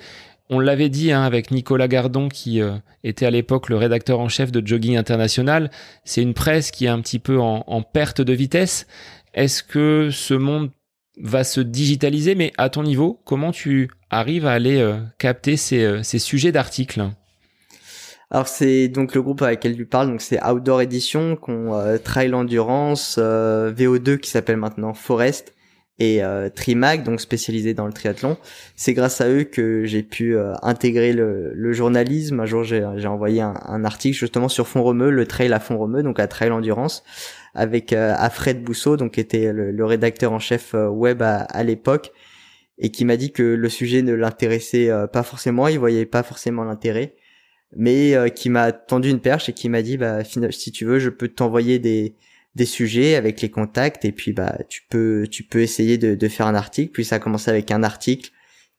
On 0.49 0.59
l'avait 0.59 0.89
dit 0.89 1.11
hein, 1.11 1.21
avec 1.21 1.51
Nicolas 1.51 1.87
Gardon, 1.87 2.27
qui 2.27 2.59
était 3.03 3.27
à 3.27 3.31
l'époque 3.31 3.69
le 3.69 3.75
rédacteur 3.77 4.19
en 4.19 4.29
chef 4.29 4.51
de 4.51 4.65
Jogging 4.65 4.97
International. 4.97 5.69
C'est 6.05 6.23
une 6.23 6.33
presse 6.33 6.71
qui 6.71 6.85
est 6.85 6.89
un 6.89 7.01
petit 7.01 7.19
peu 7.19 7.39
en 7.39 7.81
perte 7.83 8.21
de 8.21 8.33
vitesse. 8.33 8.87
Est-ce 9.33 9.61
que 9.61 10.09
ce 10.11 10.33
monde 10.33 10.71
va 11.21 11.43
se 11.43 11.61
digitaliser, 11.61 12.35
mais 12.35 12.51
à 12.57 12.69
ton 12.69 12.83
niveau, 12.83 13.21
comment 13.25 13.51
tu 13.51 13.89
arrives 14.09 14.47
à 14.47 14.53
aller 14.53 14.79
euh, 14.79 14.97
capter 15.17 15.57
ces, 15.57 15.83
euh, 15.83 16.03
ces 16.03 16.19
sujets 16.19 16.51
d'articles? 16.51 17.03
Alors 18.31 18.47
c'est 18.47 18.87
donc 18.89 19.15
le 19.15 19.21
groupe 19.23 19.41
avec 19.41 19.59
lequel 19.59 19.75
tu 19.75 19.85
parles, 19.85 20.07
donc 20.07 20.21
c'est 20.21 20.43
Outdoor 20.43 20.81
Edition, 20.81 21.35
qu'on 21.35 21.73
euh, 21.73 21.97
Trail 21.97 22.33
Endurance, 22.33 23.15
euh, 23.17 23.73
VO2 23.73 24.19
qui 24.19 24.29
s'appelle 24.29 24.57
maintenant 24.57 24.93
Forest 24.93 25.53
et 25.99 26.21
Trimag, 26.55 27.03
donc 27.03 27.19
spécialisé 27.19 27.73
dans 27.73 27.85
le 27.85 27.91
triathlon. 27.91 28.37
C'est 28.75 28.93
grâce 28.93 29.19
à 29.19 29.29
eux 29.29 29.43
que 29.43 29.83
j'ai 29.83 30.01
pu 30.01 30.37
intégrer 30.61 31.11
le, 31.11 31.51
le, 31.53 31.73
journalisme. 31.73 32.39
Un 32.39 32.45
jour 32.45 32.63
j'ai 32.63 32.83
envoyé 32.83 33.41
un, 33.41 33.53
un, 33.65 33.83
article 33.83 34.17
justement 34.17 34.47
sur 34.47 34.67
Fond 34.67 34.81
Romeu, 34.81 35.09
le 35.09 35.25
trail 35.25 35.51
à 35.51 35.59
Fond 35.59 35.77
Romeu, 35.77 36.01
donc 36.01 36.19
à 36.19 36.27
Trail 36.27 36.51
Endurance 36.51 37.03
avec 37.53 37.93
euh, 37.93 38.13
Alfred 38.17 38.63
Bousseau, 38.63 38.97
donc 38.97 39.13
qui 39.13 39.19
était 39.19 39.51
le, 39.51 39.85
rédacteur 39.85 40.31
en 40.31 40.39
chef 40.39 40.73
euh, 40.73 40.87
web 40.87 41.21
à, 41.21 41.63
l'époque, 41.63 42.11
et 42.77 42.91
qui 42.91 43.05
m'a 43.05 43.17
dit 43.17 43.31
que 43.31 43.43
le 43.43 43.69
sujet 43.69 44.01
ne 44.01 44.13
l'intéressait 44.13 44.89
euh, 44.89 45.07
pas 45.07 45.23
forcément, 45.23 45.67
il 45.67 45.79
voyait 45.79 46.05
pas 46.05 46.23
forcément 46.23 46.63
l'intérêt, 46.63 47.15
mais 47.75 48.15
qui 48.35 48.49
m'a 48.49 48.71
tendu 48.71 49.09
une 49.09 49.19
perche 49.19 49.49
et 49.49 49.53
qui 49.53 49.69
m'a 49.69 49.83
dit 49.83 49.97
bah 49.97 50.23
si 50.23 50.71
tu 50.71 50.85
veux, 50.85 50.97
je 50.97 51.09
peux 51.09 51.27
t'envoyer 51.27 51.77
des 51.77 52.15
des 52.55 52.65
sujets 52.65 53.15
avec 53.15 53.41
les 53.41 53.49
contacts 53.51 54.05
et 54.05 54.11
puis 54.11 54.33
bah 54.33 54.57
tu 54.69 54.81
peux 54.89 55.27
tu 55.29 55.43
peux 55.43 55.61
essayer 55.61 55.97
de, 55.97 56.27
faire 56.27 56.47
un 56.47 56.55
article. 56.55 56.91
Puis 56.91 57.05
ça 57.05 57.15
a 57.15 57.19
commencé 57.19 57.49
avec 57.49 57.71
un 57.71 57.83
article. 57.83 58.31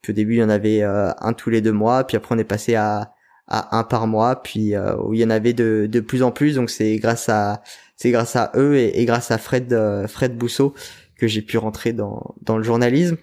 Puis 0.03 0.13
au 0.13 0.15
début 0.15 0.35
il 0.35 0.39
y 0.39 0.43
en 0.43 0.49
avait 0.49 0.83
un 0.83 1.33
tous 1.35 1.51
les 1.51 1.61
deux 1.61 1.73
mois, 1.73 2.05
puis 2.05 2.17
après 2.17 2.35
on 2.35 2.39
est 2.39 2.45
passé 2.45 2.75
à 2.75 3.13
un 3.49 3.85
par 3.85 4.07
mois, 4.07 4.43
puis 4.43 4.75
où 5.05 5.15
il 5.15 5.21
y 5.21 5.25
en 5.25 5.31
avait 5.31 5.53
de 5.53 5.89
de 5.91 6.01
plus 6.01 6.23
en 6.23 6.31
plus. 6.33 6.57
Donc 6.57 6.71
c'est 6.71 6.97
grâce 6.97 7.29
à 7.29 7.63
c'est 8.01 8.11
grâce 8.11 8.35
à 8.35 8.51
eux 8.55 8.79
et, 8.79 9.05
grâce 9.05 9.31
à 9.31 9.37
Fred 9.37 9.75
euh, 9.75 10.09
Fred 10.09 10.35
Bousseau 10.35 10.75
que 11.19 11.27
j'ai 11.27 11.43
pu 11.43 11.59
rentrer 11.59 11.93
dans 11.93 12.35
dans 12.41 12.57
le 12.57 12.63
journalisme. 12.63 13.19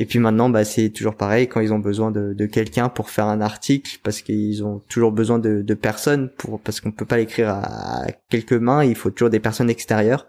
Et 0.00 0.06
puis 0.06 0.20
maintenant, 0.20 0.48
bah, 0.48 0.64
c'est 0.64 0.90
toujours 0.90 1.16
pareil 1.16 1.48
quand 1.48 1.60
ils 1.60 1.72
ont 1.72 1.80
besoin 1.80 2.12
de, 2.12 2.46
quelqu'un 2.46 2.88
pour 2.88 3.10
faire 3.10 3.26
un 3.26 3.40
article, 3.40 3.98
parce 4.04 4.22
qu'ils 4.22 4.62
ont 4.64 4.80
toujours 4.88 5.10
besoin 5.10 5.40
de, 5.40 5.74
personnes 5.74 6.30
pour, 6.38 6.60
parce 6.60 6.80
qu'on 6.80 6.92
peut 6.92 7.04
pas 7.04 7.16
l'écrire 7.16 7.48
à, 7.48 8.06
quelques 8.30 8.52
mains, 8.52 8.84
il 8.84 8.94
faut 8.94 9.10
toujours 9.10 9.28
des 9.28 9.40
personnes 9.40 9.68
extérieures. 9.68 10.26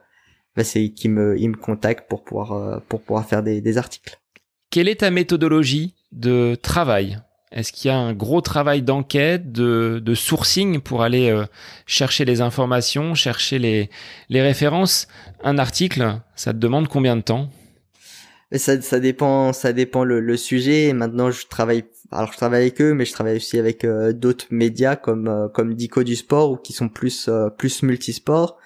Bah, 0.56 0.64
c'est 0.64 0.90
qui 0.90 1.08
me, 1.08 1.40
ils 1.40 1.50
me 1.50 1.56
contactent 1.56 2.10
pour 2.10 2.24
pouvoir, 2.24 2.54
euh, 2.54 2.80
pour 2.90 3.02
pouvoir 3.02 3.28
faire 3.28 3.44
des, 3.44 3.78
articles. 3.78 4.20
Quelle 4.72 4.90
est 4.90 5.02
ta 5.02 5.12
méthodologie 5.12 5.94
de 6.12 6.56
travail? 6.56 7.20
Est-ce 7.52 7.72
qu'il 7.72 7.90
y 7.90 7.92
a 7.92 7.98
un 7.98 8.14
gros 8.14 8.42
travail 8.42 8.82
d'enquête, 8.82 9.52
de, 9.52 10.02
de, 10.04 10.16
sourcing 10.16 10.80
pour 10.80 11.04
aller 11.04 11.30
euh, 11.30 11.46
chercher 11.86 12.26
les 12.26 12.42
informations, 12.42 13.14
chercher 13.14 13.60
les, 13.60 13.92
les 14.30 14.42
références? 14.42 15.08
Un 15.44 15.60
article, 15.60 16.20
ça 16.36 16.54
te 16.54 16.58
demande 16.58 16.88
combien 16.88 17.16
de 17.16 17.22
temps? 17.22 17.50
Ça, 18.58 18.82
ça 18.82 19.00
dépend, 19.00 19.54
ça 19.54 19.74
dépend 19.74 20.04
le, 20.04 20.20
le, 20.20 20.38
sujet. 20.38 20.94
Maintenant, 20.94 21.30
je 21.32 21.46
travaille, 21.48 21.84
alors 22.12 22.32
je 22.32 22.38
travaille 22.38 22.62
avec 22.62 22.82
eux, 22.82 22.94
mais 22.94 23.06
je 23.06 23.14
travaille 23.14 23.38
aussi 23.38 23.60
avec 23.60 23.86
euh, 23.86 24.12
d'autres 24.14 24.48
médias 24.50 24.96
comme 24.96 25.28
euh, 25.28 25.48
comme 25.50 25.76
Dico 25.76 26.04
du 26.04 26.16
sport 26.16 26.52
ou 26.52 26.58
qui 26.58 26.74
sont 26.74 26.90
plus 26.90 27.30
plus 27.58 27.84
multisport. 27.84 28.58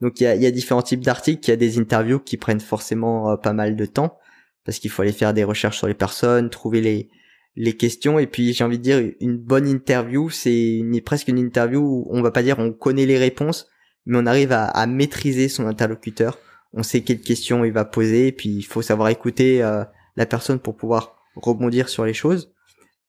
Donc 0.00 0.20
il 0.20 0.24
y 0.24 0.26
a, 0.26 0.34
y 0.36 0.46
a 0.46 0.50
différents 0.50 0.82
types 0.82 1.04
d'articles. 1.04 1.44
Il 1.48 1.50
y 1.50 1.54
a 1.54 1.56
des 1.56 1.78
interviews 1.78 2.20
qui 2.20 2.36
prennent 2.36 2.60
forcément 2.60 3.36
pas 3.36 3.52
mal 3.52 3.76
de 3.76 3.86
temps 3.86 4.18
parce 4.64 4.78
qu'il 4.78 4.90
faut 4.90 5.02
aller 5.02 5.12
faire 5.12 5.34
des 5.34 5.44
recherches 5.44 5.78
sur 5.78 5.88
les 5.88 5.94
personnes, 5.94 6.50
trouver 6.50 6.80
les 6.80 7.10
les 7.56 7.76
questions 7.76 8.18
et 8.18 8.26
puis 8.26 8.52
j'ai 8.52 8.64
envie 8.64 8.78
de 8.78 8.82
dire 8.82 9.12
une 9.20 9.36
bonne 9.36 9.68
interview 9.68 10.30
c'est 10.30 10.82
presque 11.04 11.28
une 11.28 11.38
interview 11.38 11.80
où 11.80 12.06
on 12.10 12.22
va 12.22 12.30
pas 12.30 12.42
dire 12.42 12.58
on 12.58 12.72
connaît 12.72 13.06
les 13.06 13.18
réponses 13.18 13.68
mais 14.06 14.18
on 14.18 14.26
arrive 14.26 14.52
à, 14.52 14.86
maîtriser 14.86 15.48
son 15.48 15.66
interlocuteur 15.66 16.38
on 16.74 16.82
sait 16.82 17.02
quelles 17.02 17.20
questions 17.20 17.64
il 17.64 17.72
va 17.72 17.84
poser 17.84 18.28
et 18.28 18.32
puis 18.32 18.50
il 18.50 18.62
faut 18.62 18.82
savoir 18.82 19.08
écouter 19.08 19.62
euh, 19.62 19.84
la 20.16 20.26
personne 20.26 20.58
pour 20.58 20.76
pouvoir 20.76 21.16
rebondir 21.36 21.88
sur 21.88 22.04
les 22.04 22.14
choses 22.14 22.52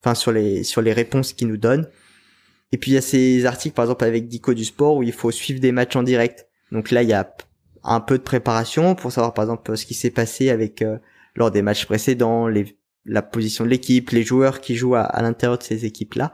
enfin 0.01 0.16
sur 0.16 0.32
les 0.32 0.64
sur 0.64 0.82
les 0.82 0.93
réponses 0.93 1.34
qu'il 1.34 1.47
nous 1.47 1.57
donne 1.57 1.88
et 2.72 2.78
puis 2.78 2.91
il 2.91 2.93
y 2.95 2.97
a 2.97 3.01
ces 3.01 3.45
articles 3.45 3.76
par 3.76 3.86
exemple 3.86 4.05
avec 4.05 4.28
Dico 4.28 4.53
du 4.53 4.66
sport 4.66 4.97
où 4.97 5.03
il 5.03 5.14
faut 5.14 5.32
suivre 5.32 5.59
des 5.59 5.72
matchs 5.72 5.95
en 5.95 6.03
direct 6.03 6.47
donc 6.72 6.91
là 6.91 7.03
il 7.03 7.09
y 7.09 7.14
a 7.14 7.36
un 7.84 7.99
peu 7.99 8.18
de 8.18 8.24
préparation 8.24 8.95
pour 8.95 9.11
savoir 9.11 9.34
par 9.34 9.43
exemple 9.43 9.76
ce 9.78 9.86
qui 9.86 9.93
s'est 9.93 10.11
passé 10.11 10.49
avec 10.49 10.82
euh, 10.82 10.97
lors 11.36 11.51
des 11.51 11.61
matchs 11.61 11.86
précédents 11.86 12.47
les 12.47 12.78
la 13.05 13.22
position 13.22 13.66
de 13.66 13.70
l'équipe, 13.70 14.09
les 14.11 14.24
joueurs 14.24 14.61
qui 14.61 14.76
jouent 14.76 14.95
à, 14.95 15.22
l'intérieur 15.22 15.57
de 15.57 15.64
ces 15.64 15.86
équipes-là. 15.86 16.32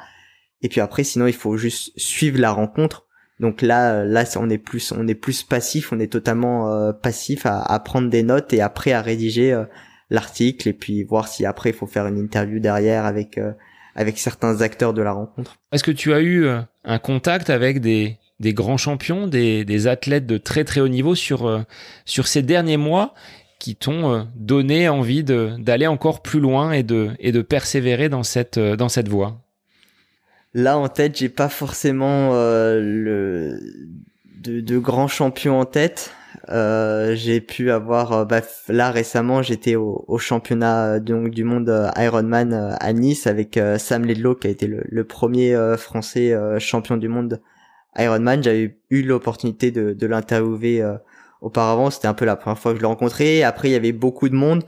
Et 0.61 0.69
puis 0.69 0.81
après, 0.81 1.03
sinon, 1.03 1.27
il 1.27 1.33
faut 1.33 1.57
juste 1.57 1.97
suivre 1.97 2.39
la 2.39 2.51
rencontre. 2.51 3.07
Donc 3.39 3.61
là, 3.61 4.03
là, 4.03 4.23
on 4.37 4.49
est 4.49 4.57
plus, 4.57 4.91
on 4.91 5.07
est 5.07 5.15
plus 5.15 5.43
passif, 5.43 5.91
on 5.93 5.99
est 5.99 6.11
totalement 6.11 6.73
euh, 6.73 6.91
passif 6.91 7.45
à, 7.45 7.61
à, 7.61 7.79
prendre 7.79 8.09
des 8.09 8.23
notes 8.23 8.53
et 8.53 8.61
après 8.61 8.91
à 8.91 9.01
rédiger 9.01 9.53
euh, 9.53 9.63
l'article 10.09 10.67
et 10.67 10.73
puis 10.73 11.03
voir 11.03 11.27
si 11.27 11.45
après 11.45 11.69
il 11.69 11.75
faut 11.75 11.87
faire 11.87 12.07
une 12.07 12.17
interview 12.17 12.59
derrière 12.59 13.05
avec 13.05 13.37
euh, 13.37 13.51
avec 13.95 14.17
certains 14.17 14.61
acteurs 14.61 14.93
de 14.93 15.01
la 15.01 15.11
rencontre. 15.11 15.57
Est-ce 15.71 15.83
que 15.83 15.91
tu 15.91 16.13
as 16.13 16.21
eu 16.21 16.47
un 16.85 16.99
contact 16.99 17.49
avec 17.49 17.81
des 17.81 18.17
des 18.39 18.53
grands 18.53 18.77
champions, 18.77 19.27
des, 19.27 19.65
des 19.65 19.87
athlètes 19.87 20.25
de 20.25 20.37
très 20.37 20.63
très 20.63 20.79
haut 20.79 20.87
niveau 20.87 21.15
sur 21.15 21.65
sur 22.05 22.27
ces 22.27 22.41
derniers 22.41 22.77
mois 22.77 23.13
qui 23.59 23.75
t'ont 23.75 24.11
euh, 24.11 24.23
donné 24.35 24.89
envie 24.89 25.23
d'aller 25.23 25.85
encore 25.85 26.21
plus 26.21 26.39
loin 26.39 26.71
et 26.71 26.83
de, 26.83 27.11
et 27.19 27.31
de 27.31 27.41
persévérer 27.41 28.09
dans 28.09 28.23
cette, 28.23 28.57
euh, 28.57 28.75
dans 28.75 28.89
cette 28.89 29.09
voie? 29.09 29.41
Là 30.53 30.77
en 30.77 30.89
tête, 30.89 31.17
j'ai 31.17 31.29
pas 31.29 31.49
forcément 31.49 32.31
euh, 32.33 32.79
le 32.81 33.59
de, 34.41 34.61
de, 34.61 34.77
grands 34.79 35.07
champions 35.07 35.59
en 35.59 35.65
tête. 35.65 36.13
Euh, 36.49 37.15
j'ai 37.15 37.41
pu 37.41 37.71
avoir 37.71 38.25
bah, 38.25 38.41
là 38.67 38.91
récemment, 38.91 39.41
j'étais 39.41 39.75
au, 39.75 40.05
au, 40.07 40.17
championnat 40.17 40.99
donc 40.99 41.29
du 41.29 41.43
monde 41.43 41.91
Ironman 41.97 42.75
à 42.79 42.93
Nice 42.93 43.27
avec 43.27 43.59
Sam 43.77 44.05
Ledlow 44.05 44.35
qui 44.35 44.47
a 44.47 44.49
été 44.49 44.65
le, 44.65 44.83
le 44.87 45.03
premier 45.03 45.55
français 45.77 46.35
champion 46.59 46.97
du 46.97 47.09
monde 47.09 47.41
Ironman. 47.97 48.41
J'avais 48.41 48.77
eu 48.89 49.03
l'opportunité 49.03 49.71
de, 49.71 49.93
de 49.93 50.07
l'interviewer 50.07 50.97
Auparavant, 51.41 51.89
c'était 51.89 52.07
un 52.07 52.13
peu 52.13 52.25
la 52.25 52.35
première 52.35 52.59
fois 52.59 52.71
que 52.71 52.77
je 52.77 52.81
le 52.81 52.87
rencontrais. 52.87 53.43
Après, 53.43 53.69
il 53.69 53.71
y 53.71 53.75
avait 53.75 53.93
beaucoup 53.93 54.27
de 54.27 54.35
monde, 54.35 54.63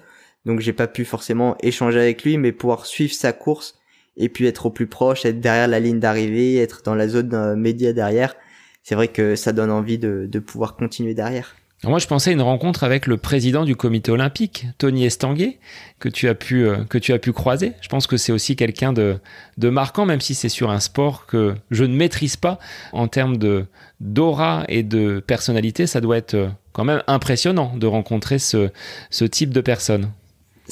donc 0.46 0.62
j'ai 0.62 0.72
pas 0.72 0.88
pu 0.88 1.04
forcément 1.04 1.58
échanger 1.62 2.00
avec 2.00 2.24
lui, 2.24 2.38
mais 2.38 2.54
pouvoir 2.54 2.86
suivre 2.86 3.14
sa 3.14 3.34
course 3.34 3.81
et 4.18 4.30
puis 4.30 4.46
être 4.46 4.66
au 4.66 4.70
plus 4.70 4.88
proche, 4.88 5.26
être 5.26 5.40
derrière 5.40 5.68
la 5.68 5.80
ligne 5.80 6.00
d'arrivée, 6.00 6.58
être 6.58 6.82
dans 6.84 6.96
la 6.96 7.08
zone 7.08 7.34
euh, 7.34 7.56
média 7.56 7.94
derrière, 7.94 8.36
c'est 8.84 8.96
vrai 8.96 9.08
que 9.08 9.36
ça 9.36 9.52
donne 9.54 9.72
envie 9.72 9.98
de, 9.98 10.28
pouvoir 10.40 10.76
continuer 10.76 11.14
derrière. 11.14 11.56
Moi, 11.84 11.98
je 11.98 12.06
pensais 12.06 12.30
à 12.30 12.34
une 12.34 12.42
rencontre 12.44 12.84
avec 12.84 13.08
le 13.08 13.18
président 13.18 13.66
du 13.66 13.76
comité 13.76 14.12
olympique, 14.12 14.68
Tony 14.78 15.06
Estanguet, 15.06 15.58
que 15.98 16.10
tu 16.10 16.28
as 16.28 16.36
pu 16.36 16.68
euh, 16.68 16.84
que 16.84 17.00
tu 17.00 17.12
as 17.12 17.18
pu 17.18 17.34
croiser. 17.34 17.74
Je 17.82 17.90
pense 17.90 18.06
que 18.06 18.18
c'est 18.18 18.32
aussi 18.32 18.56
quelqu'un 18.56 18.94
de 18.94 19.18
de 19.58 19.70
marquant, 19.70 20.06
même 20.06 20.22
si 20.22 20.36
c'est 20.36 20.50
sur 20.50 20.70
un 20.70 20.80
sport 20.80 21.26
que 21.26 21.56
je 21.72 21.84
ne 21.84 21.96
maîtrise 21.96 22.36
pas 22.36 22.60
en 22.94 23.08
termes 23.08 23.38
de 23.38 23.66
d'aura 24.00 24.64
et 24.68 24.84
de 24.84 25.24
personnalité. 25.26 25.88
Ça 25.88 26.02
doit 26.02 26.18
être 26.18 26.36
euh, 26.36 26.50
quand 26.72 26.84
même 26.84 27.02
impressionnant 27.08 27.76
de 27.76 27.88
rencontrer 27.88 28.38
ce 28.38 28.70
ce 29.10 29.26
type 29.26 29.50
de 29.50 29.62
personne. 29.62 30.12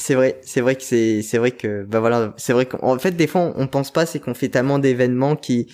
C'est 0.00 0.14
vrai, 0.14 0.40
c'est 0.40 0.62
vrai 0.62 0.76
que 0.76 0.82
c'est 0.82 1.20
c'est 1.20 1.36
vrai 1.36 1.50
que 1.50 1.84
bah 1.84 2.00
voilà, 2.00 2.32
c'est 2.38 2.54
vrai 2.54 2.64
qu'en 2.64 2.98
fait 2.98 3.10
des 3.10 3.26
fois 3.26 3.52
on, 3.54 3.66
pense 3.66 3.90
pas, 3.92 4.06
c'est 4.06 4.18
qu'on 4.18 4.32
fait 4.32 4.48
tellement 4.48 4.78
d'événements 4.78 5.36
qui 5.36 5.70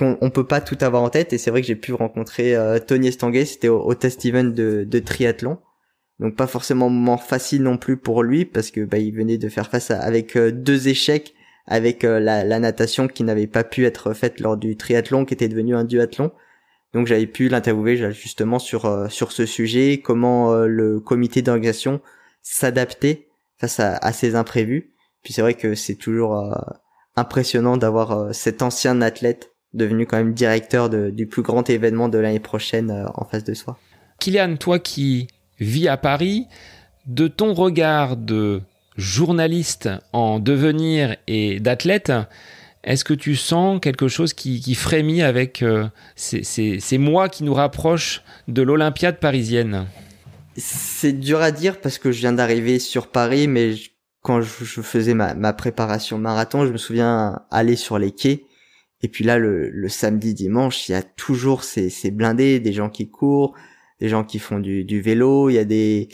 on, 0.00 0.30
peut 0.30 0.46
pas 0.46 0.62
tout 0.62 0.78
avoir 0.80 1.02
en 1.02 1.10
tête 1.10 1.34
et 1.34 1.38
c'est 1.38 1.50
vrai 1.50 1.60
que 1.60 1.66
j'ai 1.66 1.76
pu 1.76 1.92
rencontrer 1.92 2.56
euh, 2.56 2.78
Tony 2.78 3.08
Estanguet, 3.08 3.44
c'était 3.44 3.68
au, 3.68 3.94
test 3.94 4.24
event 4.24 4.44
de, 4.44 4.84
de, 4.84 4.98
triathlon. 4.98 5.58
Donc 6.20 6.36
pas 6.36 6.46
forcément 6.46 6.88
moment 6.88 7.18
facile 7.18 7.62
non 7.62 7.76
plus 7.76 7.98
pour 7.98 8.22
lui 8.22 8.46
parce 8.46 8.70
que 8.70 8.80
bah, 8.80 8.96
il 8.96 9.14
venait 9.14 9.36
de 9.36 9.48
faire 9.50 9.68
face 9.68 9.90
avec 9.90 10.36
euh, 10.36 10.50
deux 10.50 10.88
échecs 10.88 11.34
avec 11.66 12.02
euh, 12.04 12.18
la, 12.18 12.44
la, 12.44 12.60
natation 12.60 13.08
qui 13.08 13.24
n'avait 13.24 13.46
pas 13.46 13.62
pu 13.62 13.84
être 13.84 14.14
faite 14.14 14.40
lors 14.40 14.56
du 14.56 14.78
triathlon 14.78 15.26
qui 15.26 15.34
était 15.34 15.48
devenu 15.48 15.76
un 15.76 15.84
duathlon. 15.84 16.32
Donc 16.94 17.06
j'avais 17.06 17.26
pu 17.26 17.50
l'interviewer 17.50 18.10
justement 18.12 18.58
sur 18.58 19.06
sur 19.10 19.32
ce 19.32 19.44
sujet, 19.44 20.00
comment 20.02 20.54
le 20.64 20.98
comité 20.98 21.42
d'organisation 21.42 22.00
s'adaptait 22.42 23.29
face 23.60 23.80
à, 23.80 23.96
à, 23.96 24.12
ces 24.12 24.34
imprévus. 24.34 24.94
Puis 25.22 25.32
c'est 25.32 25.42
vrai 25.42 25.54
que 25.54 25.74
c'est 25.74 25.96
toujours 25.96 26.54
impressionnant 27.14 27.76
d'avoir 27.76 28.34
cet 28.34 28.62
ancien 28.62 29.02
athlète 29.02 29.50
devenu 29.74 30.06
quand 30.06 30.16
même 30.16 30.34
directeur 30.34 30.90
du 30.90 31.26
plus 31.26 31.42
grand 31.42 31.68
événement 31.68 32.08
de 32.08 32.18
l'année 32.18 32.40
prochaine 32.40 32.90
euh, 32.90 33.06
en 33.14 33.24
face 33.24 33.44
de 33.44 33.54
soi. 33.54 33.78
Kylian, 34.18 34.56
toi 34.56 34.78
qui 34.78 35.28
vis 35.58 35.88
à 35.88 35.96
Paris, 35.96 36.46
de 37.06 37.28
ton 37.28 37.54
regard 37.54 38.16
de 38.16 38.62
journaliste 38.96 39.88
en 40.12 40.40
devenir 40.40 41.16
et 41.26 41.60
d'athlète, 41.60 42.12
est-ce 42.82 43.04
que 43.04 43.14
tu 43.14 43.36
sens 43.36 43.78
quelque 43.80 44.08
chose 44.08 44.32
qui, 44.32 44.74
frémit 44.74 45.22
avec 45.22 45.62
euh, 45.62 45.86
ces, 46.16 46.98
mois 46.98 47.28
qui 47.28 47.44
nous 47.44 47.54
rapprochent 47.54 48.22
de 48.48 48.62
l'Olympiade 48.62 49.18
parisienne? 49.18 49.86
C'est 50.56 51.12
dur 51.12 51.40
à 51.40 51.52
dire 51.52 51.80
parce 51.80 51.98
que 51.98 52.12
je 52.12 52.20
viens 52.20 52.32
d'arriver 52.32 52.78
sur 52.78 53.08
Paris, 53.08 53.46
mais 53.46 53.74
quand 54.22 54.42
je, 54.42 54.82
faisais 54.82 55.14
ma, 55.14 55.34
ma, 55.34 55.52
préparation 55.52 56.18
marathon, 56.18 56.66
je 56.66 56.72
me 56.72 56.76
souviens 56.76 57.42
aller 57.50 57.76
sur 57.76 57.98
les 57.98 58.12
quais. 58.12 58.44
Et 59.02 59.08
puis 59.08 59.24
là, 59.24 59.38
le, 59.38 59.70
le 59.70 59.88
samedi, 59.88 60.34
dimanche, 60.34 60.88
il 60.88 60.92
y 60.92 60.94
a 60.94 61.02
toujours 61.02 61.64
ces, 61.64 61.88
ces 61.88 62.10
blindés, 62.10 62.60
des 62.60 62.72
gens 62.72 62.90
qui 62.90 63.08
courent, 63.08 63.54
des 64.00 64.08
gens 64.08 64.24
qui 64.24 64.38
font 64.38 64.58
du, 64.58 64.84
du 64.84 65.00
vélo, 65.00 65.48
il 65.50 65.54
y 65.54 65.58
a 65.58 65.64
des 65.64 66.08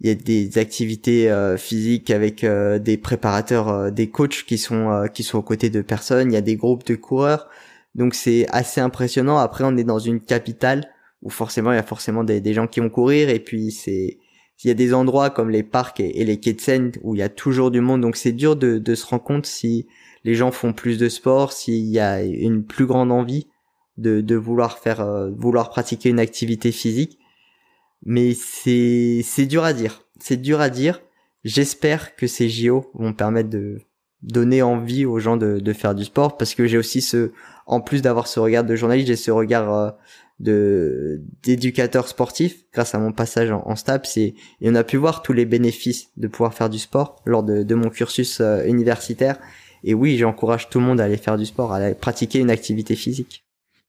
il 0.00 0.08
y 0.08 0.10
a 0.10 0.14
des 0.14 0.56
activités 0.58 1.30
euh, 1.30 1.58
physiques 1.58 2.10
avec 2.10 2.42
euh, 2.42 2.78
des 2.78 2.96
préparateurs, 2.96 3.68
euh, 3.68 3.90
des 3.90 4.08
coachs 4.08 4.44
qui 4.46 4.56
sont 4.56 5.06
qui 5.12 5.22
sont 5.22 5.38
aux 5.38 5.42
côtés 5.42 5.70
de 5.70 5.82
personnes. 5.82 6.32
Il 6.32 6.34
y 6.34 6.38
a 6.38 6.40
des 6.40 6.56
groupes 6.56 6.86
de 6.86 6.94
coureurs, 6.94 7.48
donc 7.94 8.14
c'est 8.14 8.46
assez 8.50 8.80
impressionnant. 8.80 9.38
Après, 9.38 9.64
on 9.64 9.76
est 9.76 9.84
dans 9.84 9.98
une 9.98 10.20
capitale 10.20 10.88
où 11.22 11.30
forcément 11.30 11.72
il 11.72 11.76
y 11.76 11.78
a 11.78 11.82
forcément 11.82 12.24
des, 12.24 12.54
gens 12.54 12.66
qui 12.66 12.80
vont 12.80 12.90
courir 12.90 13.28
et 13.28 13.40
puis 13.40 13.70
c'est 13.72 14.18
il 14.62 14.68
y 14.68 14.70
a 14.70 14.74
des 14.74 14.92
endroits 14.92 15.30
comme 15.30 15.48
les 15.48 15.62
parcs 15.62 16.00
et, 16.00 16.24
les 16.24 16.38
quais 16.38 16.52
de 16.52 16.60
Seine 16.60 16.92
où 17.02 17.14
il 17.14 17.18
y 17.18 17.22
a 17.22 17.30
toujours 17.30 17.70
du 17.70 17.80
monde, 17.80 18.02
donc 18.02 18.16
c'est 18.16 18.32
dur 18.32 18.56
de, 18.56 18.94
se 18.94 19.06
rendre 19.06 19.22
compte 19.22 19.46
si 19.46 19.86
les 20.24 20.34
gens 20.34 20.50
font 20.50 20.74
plus 20.74 20.98
de 20.98 21.08
sport, 21.08 21.52
s'il 21.52 21.86
y 21.86 21.98
a 21.98 22.22
une 22.22 22.64
plus 22.64 22.84
grande 22.84 23.10
envie 23.10 23.48
de, 23.96 24.34
vouloir 24.34 24.78
faire, 24.78 25.30
vouloir 25.34 25.70
pratiquer 25.70 26.10
une 26.10 26.20
activité 26.20 26.72
physique 26.72 27.20
mais 28.04 28.34
c'est 28.34 29.20
c'est 29.24 29.46
dur 29.46 29.64
à 29.64 29.72
dire. 29.72 30.04
C'est 30.18 30.36
dur 30.36 30.60
à 30.60 30.70
dire. 30.70 31.00
J'espère 31.44 32.16
que 32.16 32.26
ces 32.26 32.48
JO 32.48 32.90
vont 32.94 33.12
permettre 33.12 33.50
de 33.50 33.80
donner 34.22 34.62
envie 34.62 35.06
aux 35.06 35.18
gens 35.18 35.36
de, 35.38 35.58
de 35.58 35.72
faire 35.72 35.94
du 35.94 36.04
sport 36.04 36.36
parce 36.36 36.54
que 36.54 36.66
j'ai 36.66 36.76
aussi 36.76 37.00
ce 37.00 37.32
en 37.66 37.80
plus 37.80 38.02
d'avoir 38.02 38.26
ce 38.26 38.38
regard 38.38 38.64
de 38.64 38.76
journaliste 38.76 39.08
j'ai 39.08 39.16
ce 39.16 39.30
regard 39.30 39.72
euh, 39.74 39.90
de 40.40 41.22
d'éducateur 41.42 42.08
sportif 42.08 42.64
grâce 42.72 42.94
à 42.94 42.98
mon 42.98 43.12
passage 43.12 43.50
en, 43.50 43.62
en 43.66 43.76
STAPS 43.76 44.16
et, 44.16 44.34
on 44.62 44.74
a 44.74 44.82
pu 44.82 44.96
voir 44.96 45.22
tous 45.22 45.32
les 45.32 45.44
bénéfices 45.44 46.08
de 46.16 46.26
pouvoir 46.26 46.54
faire 46.54 46.70
du 46.70 46.78
sport 46.78 47.22
lors 47.26 47.42
de, 47.42 47.74
mon 47.74 47.90
cursus 47.90 48.40
euh, 48.40 48.64
universitaire. 48.64 49.38
Et 49.84 49.94
oui 49.94 50.18
j'encourage 50.18 50.68
tout 50.70 50.80
le 50.80 50.86
monde 50.86 51.00
à 51.00 51.04
aller 51.04 51.18
faire 51.18 51.36
du 51.36 51.46
sport 51.46 51.72
à 51.72 51.76
aller 51.76 51.94
pratiquer 51.94 52.40
une 52.40 52.50
activité 52.50 52.96
physique. 52.96 53.44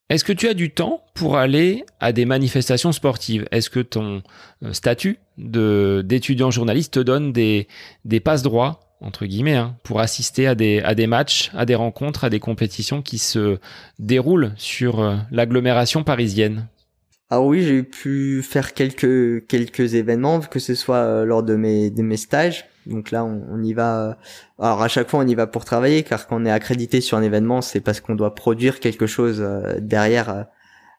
Est-ce 0.10 0.26
que 0.26 0.34
tu 0.34 0.50
as 0.50 0.54
du 0.54 0.72
temps 0.72 1.02
pour 1.16 1.38
aller 1.38 1.86
à 2.02 2.12
des 2.12 2.26
manifestations 2.26 2.92
sportives? 2.92 3.48
Est-ce 3.52 3.70
que 3.70 3.80
ton 3.80 4.22
euh, 4.62 4.74
statut 4.74 5.20
d'étudiant 5.38 6.52
journaliste 6.52 6.94
te 6.94 7.00
donne 7.00 7.32
des 7.32 7.68
des 8.04 8.20
passe 8.20 8.42
droits 8.42 8.91
entre 9.02 9.26
guillemets 9.26 9.56
hein, 9.56 9.76
pour 9.84 10.00
assister 10.00 10.48
à 10.48 10.56
des 10.56 10.80
à 10.80 10.96
des 10.96 11.08
matchs, 11.08 11.52
à 11.54 11.66
des 11.66 11.76
rencontres, 11.76 12.24
à 12.24 12.30
des 12.30 12.40
compétitions 12.40 13.02
qui 13.02 13.18
se 13.18 13.58
déroulent 14.00 14.54
sur 14.58 15.02
euh, 15.02 15.18
l'agglomération 15.32 16.04
parisienne 16.04 16.68
ah 17.34 17.40
oui, 17.42 17.64
j'ai 17.64 17.82
pu 17.82 18.42
faire 18.42 18.74
quelques 18.74 19.48
quelques 19.48 19.94
événements, 19.94 20.42
que 20.42 20.60
ce 20.60 20.76
soit 20.76 20.98
euh, 20.98 21.24
lors 21.24 21.44
de 21.44 21.56
mes 21.56 21.90
de 21.90 22.02
mes 22.02 22.18
stages. 22.18 22.66
Donc 22.86 23.10
là, 23.12 23.24
on, 23.24 23.64
y 23.64 23.72
va. 23.72 24.10
Euh, 24.10 24.14
alors 24.60 24.82
à 24.82 24.90
chaque 24.90 25.10
fois, 25.10 25.22
on 25.22 25.28
y 25.28 25.34
va 25.34 25.48
pour 25.48 25.64
travailler, 25.64 26.04
car 26.04 26.28
quand 26.28 26.42
on 26.42 26.46
est 26.46 26.52
accrédité 26.52 27.00
sur 27.00 27.18
un 27.18 27.22
événement, 27.22 27.62
c'est 27.62 27.80
parce 27.80 28.02
qu'on 28.02 28.16
doit 28.16 28.36
produire 28.36 28.82
quelque 28.82 29.08
chose 29.08 29.42
derrière 29.80 30.48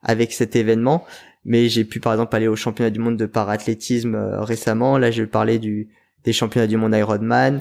avec 0.02 0.32
cet 0.32 0.56
événement. 0.56 1.04
Mais 1.44 1.68
j'ai 1.68 1.84
pu 1.84 2.00
par 2.00 2.14
exemple 2.14 2.34
aller 2.34 2.48
au 2.48 2.56
championnat 2.56 2.88
du 2.88 2.98
monde 2.98 3.18
de 3.18 3.26
parathlétisme 3.26 4.16
récemment. 4.38 4.96
Là, 4.96 5.10
je 5.10 5.24
parlais 5.24 5.58
du 5.58 5.90
des 6.24 6.32
championnats 6.32 6.66
du 6.66 6.78
monde 6.78 6.94
Ironman. 6.94 7.60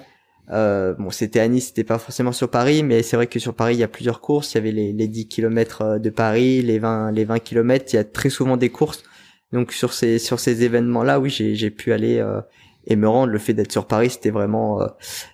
Euh, 0.49 0.93
bon, 0.97 1.09
c'était 1.11 1.39
à 1.39 1.47
Nice, 1.47 1.67
c'était 1.67 1.83
pas 1.83 1.97
forcément 1.97 2.31
sur 2.31 2.49
Paris, 2.49 2.83
mais 2.83 3.03
c'est 3.03 3.15
vrai 3.15 3.27
que 3.27 3.39
sur 3.39 3.53
Paris, 3.53 3.75
il 3.75 3.79
y 3.79 3.83
a 3.83 3.87
plusieurs 3.87 4.21
courses. 4.21 4.53
Il 4.53 4.57
y 4.57 4.59
avait 4.59 4.71
les, 4.71 4.93
les 4.93 5.07
10 5.07 5.27
km 5.27 5.81
euh, 5.81 5.99
de 5.99 6.09
Paris, 6.09 6.61
les 6.61 6.79
20, 6.79 7.11
les 7.11 7.25
20 7.25 7.39
km. 7.39 7.85
Il 7.93 7.95
y 7.95 7.99
a 7.99 8.03
très 8.03 8.29
souvent 8.29 8.57
des 8.57 8.69
courses. 8.69 9.03
Donc 9.51 9.71
sur 9.71 9.93
ces, 9.93 10.19
sur 10.19 10.39
ces 10.39 10.63
événements-là, 10.63 11.19
oui, 11.19 11.29
j'ai, 11.29 11.55
j'ai 11.55 11.71
pu 11.71 11.93
aller 11.93 12.19
euh, 12.19 12.41
et 12.85 12.95
me 12.95 13.07
rendre. 13.07 13.31
Le 13.31 13.39
fait 13.39 13.53
d'être 13.53 13.71
sur 13.71 13.85
Paris, 13.87 14.09
c'était 14.09 14.29
vraiment, 14.29 14.81
euh, 14.81 14.87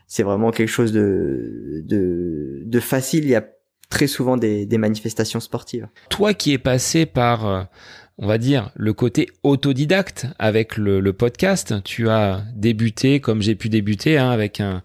c'est 0.08 0.24
vraiment 0.24 0.52
quelque 0.52 0.70
chose 0.70 0.92
de, 0.92 1.82
de, 1.86 2.62
de 2.66 2.80
facile. 2.80 3.24
Il 3.24 3.30
y 3.30 3.36
a 3.36 3.46
très 3.90 4.08
souvent 4.08 4.38
des, 4.38 4.66
des 4.66 4.78
manifestations 4.78 5.40
sportives. 5.40 5.88
Toi 6.10 6.34
qui 6.34 6.54
es 6.54 6.58
passé 6.58 7.06
par 7.06 7.68
on 8.20 8.26
va 8.26 8.38
dire, 8.38 8.72
le 8.76 8.94
côté 8.94 9.30
autodidacte 9.44 10.28
avec 10.40 10.78
le, 10.78 11.14
podcast. 11.14 11.76
Tu 11.84 12.10
as 12.10 12.44
débuté 12.56 13.20
comme 13.20 13.42
j'ai 13.42 13.56
pu 13.56 13.70
débuter, 13.70 14.18
hein, 14.18 14.32
avec 14.32 14.60
un, 14.60 14.82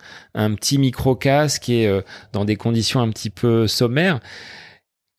petit 0.55 0.79
micro-casque 0.79 1.69
et 1.69 1.87
euh, 1.87 2.03
dans 2.33 2.45
des 2.45 2.57
conditions 2.57 3.01
un 3.01 3.09
petit 3.09 3.31
peu 3.31 3.67
sommaires. 3.67 4.21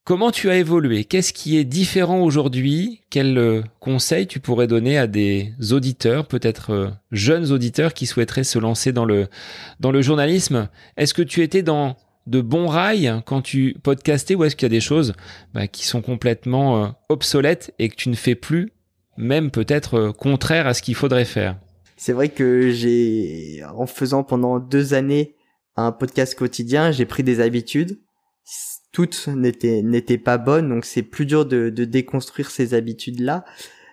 Comment 0.06 0.32
tu 0.32 0.50
as 0.50 0.58
évolué? 0.58 1.06
Qu'est-ce 1.06 1.32
qui 1.32 1.58
est 1.58 1.64
différent 1.64 2.20
aujourd'hui? 2.20 3.02
Quel 3.10 3.38
euh, 3.38 3.62
conseil 3.80 4.28
tu 4.28 4.40
pourrais 4.40 4.68
donner 4.68 4.98
à 4.98 5.08
des 5.08 5.54
auditeurs, 5.72 6.28
peut-être 6.28 6.72
euh, 6.72 6.90
jeunes 7.12 7.52
auditeurs 7.52 7.94
qui 7.94 8.06
souhaiteraient 8.06 8.44
se 8.44 8.60
lancer 8.60 8.92
dans 8.92 9.06
le 9.06 10.02
journalisme? 10.02 10.68
Est-ce 10.98 11.14
que 11.14 11.22
tu 11.22 11.42
étais 11.42 11.64
dans 11.64 11.96
de 12.28 12.42
bons 12.42 12.68
rails 12.68 13.22
quand 13.26 13.42
tu 13.42 13.76
podcastais 13.84 14.36
ou 14.36 14.44
est-ce 14.44 14.56
qu'il 14.56 14.66
y 14.66 14.72
a 14.72 14.78
des 14.78 14.80
choses 14.80 15.14
bah, 15.54 15.68
qui 15.68 15.86
sont 15.86 16.02
complètement 16.02 16.84
euh, 16.84 16.88
obsolètes 17.10 17.74
et 17.80 17.90
que 17.90 17.96
tu 17.96 18.10
ne 18.10 18.16
fais 18.16 18.36
plus, 18.36 18.72
même 19.18 19.52
peut-être 19.52 19.96
euh, 19.96 20.12
contraire 20.12 20.68
à 20.68 20.74
ce 20.74 20.82
qu'il 20.82 20.96
faudrait 20.96 21.26
faire? 21.26 21.58
C'est 21.98 22.14
vrai 22.14 22.30
que 22.30 22.72
j'ai, 22.72 23.62
en 23.76 23.86
faisant 23.86 24.24
pendant 24.24 24.60
deux 24.60 24.94
années 24.94 25.36
un 25.76 25.92
podcast 25.92 26.36
quotidien, 26.36 26.92
j'ai 26.92 27.06
pris 27.06 27.24
des 27.24 27.40
habitudes. 27.40 28.00
Toutes 28.92 29.28
n'étaient 29.28 29.82
n'étaient 29.82 30.20
pas 30.20 30.38
bonnes, 30.38 30.70
donc 30.70 30.86
c'est 30.86 31.02
plus 31.02 31.26
dur 31.26 31.46
de, 31.46 31.70
de 31.70 31.86
déconstruire 31.86 32.52
ces 32.52 32.74
habitudes-là. 32.74 33.44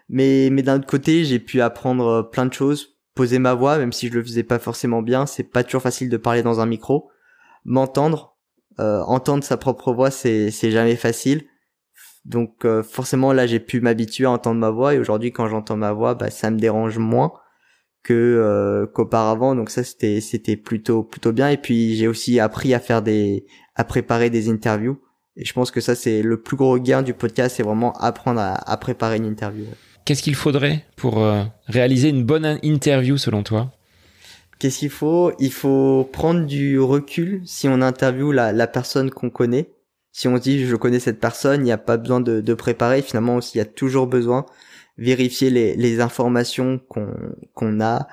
Mais 0.08 0.50
mais 0.50 0.62
d'un 0.62 0.76
autre 0.76 0.86
côté, 0.86 1.24
j'ai 1.24 1.38
pu 1.38 1.62
apprendre 1.62 2.06
euh, 2.06 2.22
plein 2.22 2.44
de 2.44 2.52
choses, 2.52 2.98
poser 3.14 3.38
ma 3.38 3.54
voix, 3.54 3.78
même 3.78 3.92
si 3.92 4.08
je 4.08 4.12
le 4.12 4.22
faisais 4.22 4.42
pas 4.42 4.58
forcément 4.58 5.00
bien. 5.00 5.24
C'est 5.24 5.44
pas 5.44 5.64
toujours 5.64 5.82
facile 5.82 6.10
de 6.10 6.16
parler 6.16 6.42
dans 6.42 6.60
un 6.60 6.66
micro 6.66 7.10
m'entendre, 7.64 8.36
euh, 8.78 9.00
entendre 9.02 9.44
sa 9.44 9.56
propre 9.56 9.92
voix, 9.92 10.10
c'est 10.10 10.50
c'est 10.50 10.70
jamais 10.70 10.96
facile. 10.96 11.44
Donc 12.24 12.64
euh, 12.64 12.82
forcément 12.82 13.32
là 13.32 13.46
j'ai 13.46 13.60
pu 13.60 13.80
m'habituer 13.80 14.26
à 14.26 14.30
entendre 14.30 14.60
ma 14.60 14.70
voix 14.70 14.94
et 14.94 14.98
aujourd'hui 14.98 15.32
quand 15.32 15.48
j'entends 15.48 15.76
ma 15.76 15.92
voix, 15.92 16.14
bah 16.14 16.30
ça 16.30 16.50
me 16.50 16.58
dérange 16.58 16.98
moins 16.98 17.32
que 18.02 18.14
euh, 18.14 18.86
qu'auparavant. 18.86 19.54
Donc 19.54 19.70
ça 19.70 19.84
c'était 19.84 20.20
c'était 20.20 20.56
plutôt 20.56 21.02
plutôt 21.02 21.32
bien 21.32 21.48
et 21.48 21.56
puis 21.56 21.96
j'ai 21.96 22.08
aussi 22.08 22.38
appris 22.38 22.74
à 22.74 22.80
faire 22.80 23.02
des 23.02 23.46
à 23.74 23.84
préparer 23.84 24.30
des 24.30 24.50
interviews 24.50 25.00
et 25.36 25.44
je 25.44 25.52
pense 25.52 25.70
que 25.70 25.80
ça 25.80 25.94
c'est 25.94 26.22
le 26.22 26.42
plus 26.42 26.56
gros 26.56 26.78
gain 26.78 27.02
du 27.02 27.14
podcast, 27.14 27.56
c'est 27.56 27.62
vraiment 27.62 27.92
apprendre 27.94 28.40
à, 28.40 28.54
à 28.70 28.76
préparer 28.76 29.16
une 29.16 29.26
interview. 29.26 29.64
Qu'est-ce 30.04 30.22
qu'il 30.22 30.34
faudrait 30.34 30.84
pour 30.96 31.24
réaliser 31.66 32.08
une 32.08 32.24
bonne 32.24 32.58
interview 32.62 33.16
selon 33.16 33.42
toi? 33.42 33.70
Qu'est-ce 34.60 34.80
qu'il 34.80 34.90
faut? 34.90 35.32
Il 35.38 35.52
faut 35.52 36.06
prendre 36.12 36.44
du 36.44 36.78
recul 36.78 37.40
si 37.46 37.66
on 37.66 37.80
interviewe 37.80 38.30
la, 38.30 38.52
la 38.52 38.66
personne 38.66 39.10
qu'on 39.10 39.30
connaît. 39.30 39.72
Si 40.12 40.28
on 40.28 40.36
dit 40.36 40.66
je 40.66 40.76
connais 40.76 41.00
cette 41.00 41.18
personne, 41.18 41.62
il 41.62 41.64
n'y 41.64 41.72
a 41.72 41.78
pas 41.78 41.96
besoin 41.96 42.20
de, 42.20 42.42
de 42.42 42.54
préparer. 42.54 43.00
Finalement, 43.00 43.36
aussi, 43.36 43.56
il 43.56 43.58
y 43.58 43.62
a 43.62 43.64
toujours 43.64 44.06
besoin 44.06 44.44
vérifier 44.98 45.48
les, 45.48 45.74
les 45.76 46.00
informations 46.00 46.78
qu'on 46.90 47.08
qu'on 47.54 47.80
a, 47.80 48.06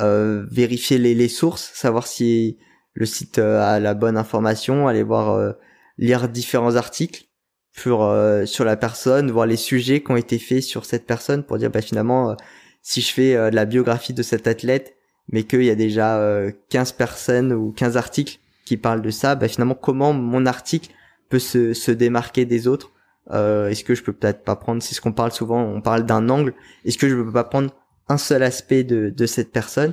euh, 0.00 0.46
vérifier 0.50 0.96
les, 0.96 1.14
les 1.14 1.28
sources, 1.28 1.70
savoir 1.74 2.06
si 2.06 2.56
le 2.94 3.04
site 3.04 3.38
euh, 3.38 3.60
a 3.60 3.78
la 3.78 3.92
bonne 3.92 4.16
information, 4.16 4.88
aller 4.88 5.02
voir 5.02 5.34
euh, 5.34 5.52
lire 5.98 6.30
différents 6.30 6.76
articles 6.76 7.24
sur 7.76 8.04
euh, 8.04 8.46
sur 8.46 8.64
la 8.64 8.78
personne, 8.78 9.30
voir 9.30 9.44
les 9.44 9.56
sujets 9.56 10.02
qui 10.02 10.10
ont 10.12 10.16
été 10.16 10.38
faits 10.38 10.62
sur 10.62 10.86
cette 10.86 11.06
personne 11.06 11.44
pour 11.44 11.58
dire 11.58 11.70
bah 11.70 11.82
finalement 11.82 12.36
si 12.80 13.02
je 13.02 13.12
fais 13.12 13.50
la 13.50 13.66
biographie 13.66 14.14
de 14.14 14.22
cet 14.22 14.46
athlète 14.46 14.96
mais 15.32 15.44
qu'il 15.44 15.64
y 15.64 15.70
a 15.70 15.74
déjà 15.74 16.20
15 16.68 16.90
euh, 16.90 16.96
personnes 16.96 17.52
ou 17.52 17.72
15 17.72 17.96
articles 17.96 18.38
qui 18.64 18.76
parlent 18.76 19.02
de 19.02 19.10
ça, 19.10 19.34
bah 19.34 19.48
finalement 19.48 19.74
comment 19.74 20.12
mon 20.12 20.46
article 20.46 20.90
peut 21.28 21.38
se, 21.38 21.72
se 21.72 21.90
démarquer 21.90 22.44
des 22.44 22.66
autres? 22.66 22.92
Euh, 23.30 23.68
Est-ce 23.68 23.84
que 23.84 23.94
je 23.94 24.02
peux 24.02 24.12
peut-être 24.12 24.44
pas 24.44 24.56
prendre, 24.56 24.82
c'est 24.82 24.94
ce 24.94 25.00
qu'on 25.00 25.12
parle 25.12 25.32
souvent, 25.32 25.62
on 25.62 25.80
parle 25.80 26.04
d'un 26.04 26.28
angle, 26.28 26.54
est-ce 26.84 26.98
que 26.98 27.08
je 27.08 27.14
peux 27.14 27.32
pas 27.32 27.44
prendre 27.44 27.70
un 28.08 28.18
seul 28.18 28.42
aspect 28.42 28.82
de, 28.82 29.10
de 29.10 29.26
cette 29.26 29.52
personne 29.52 29.92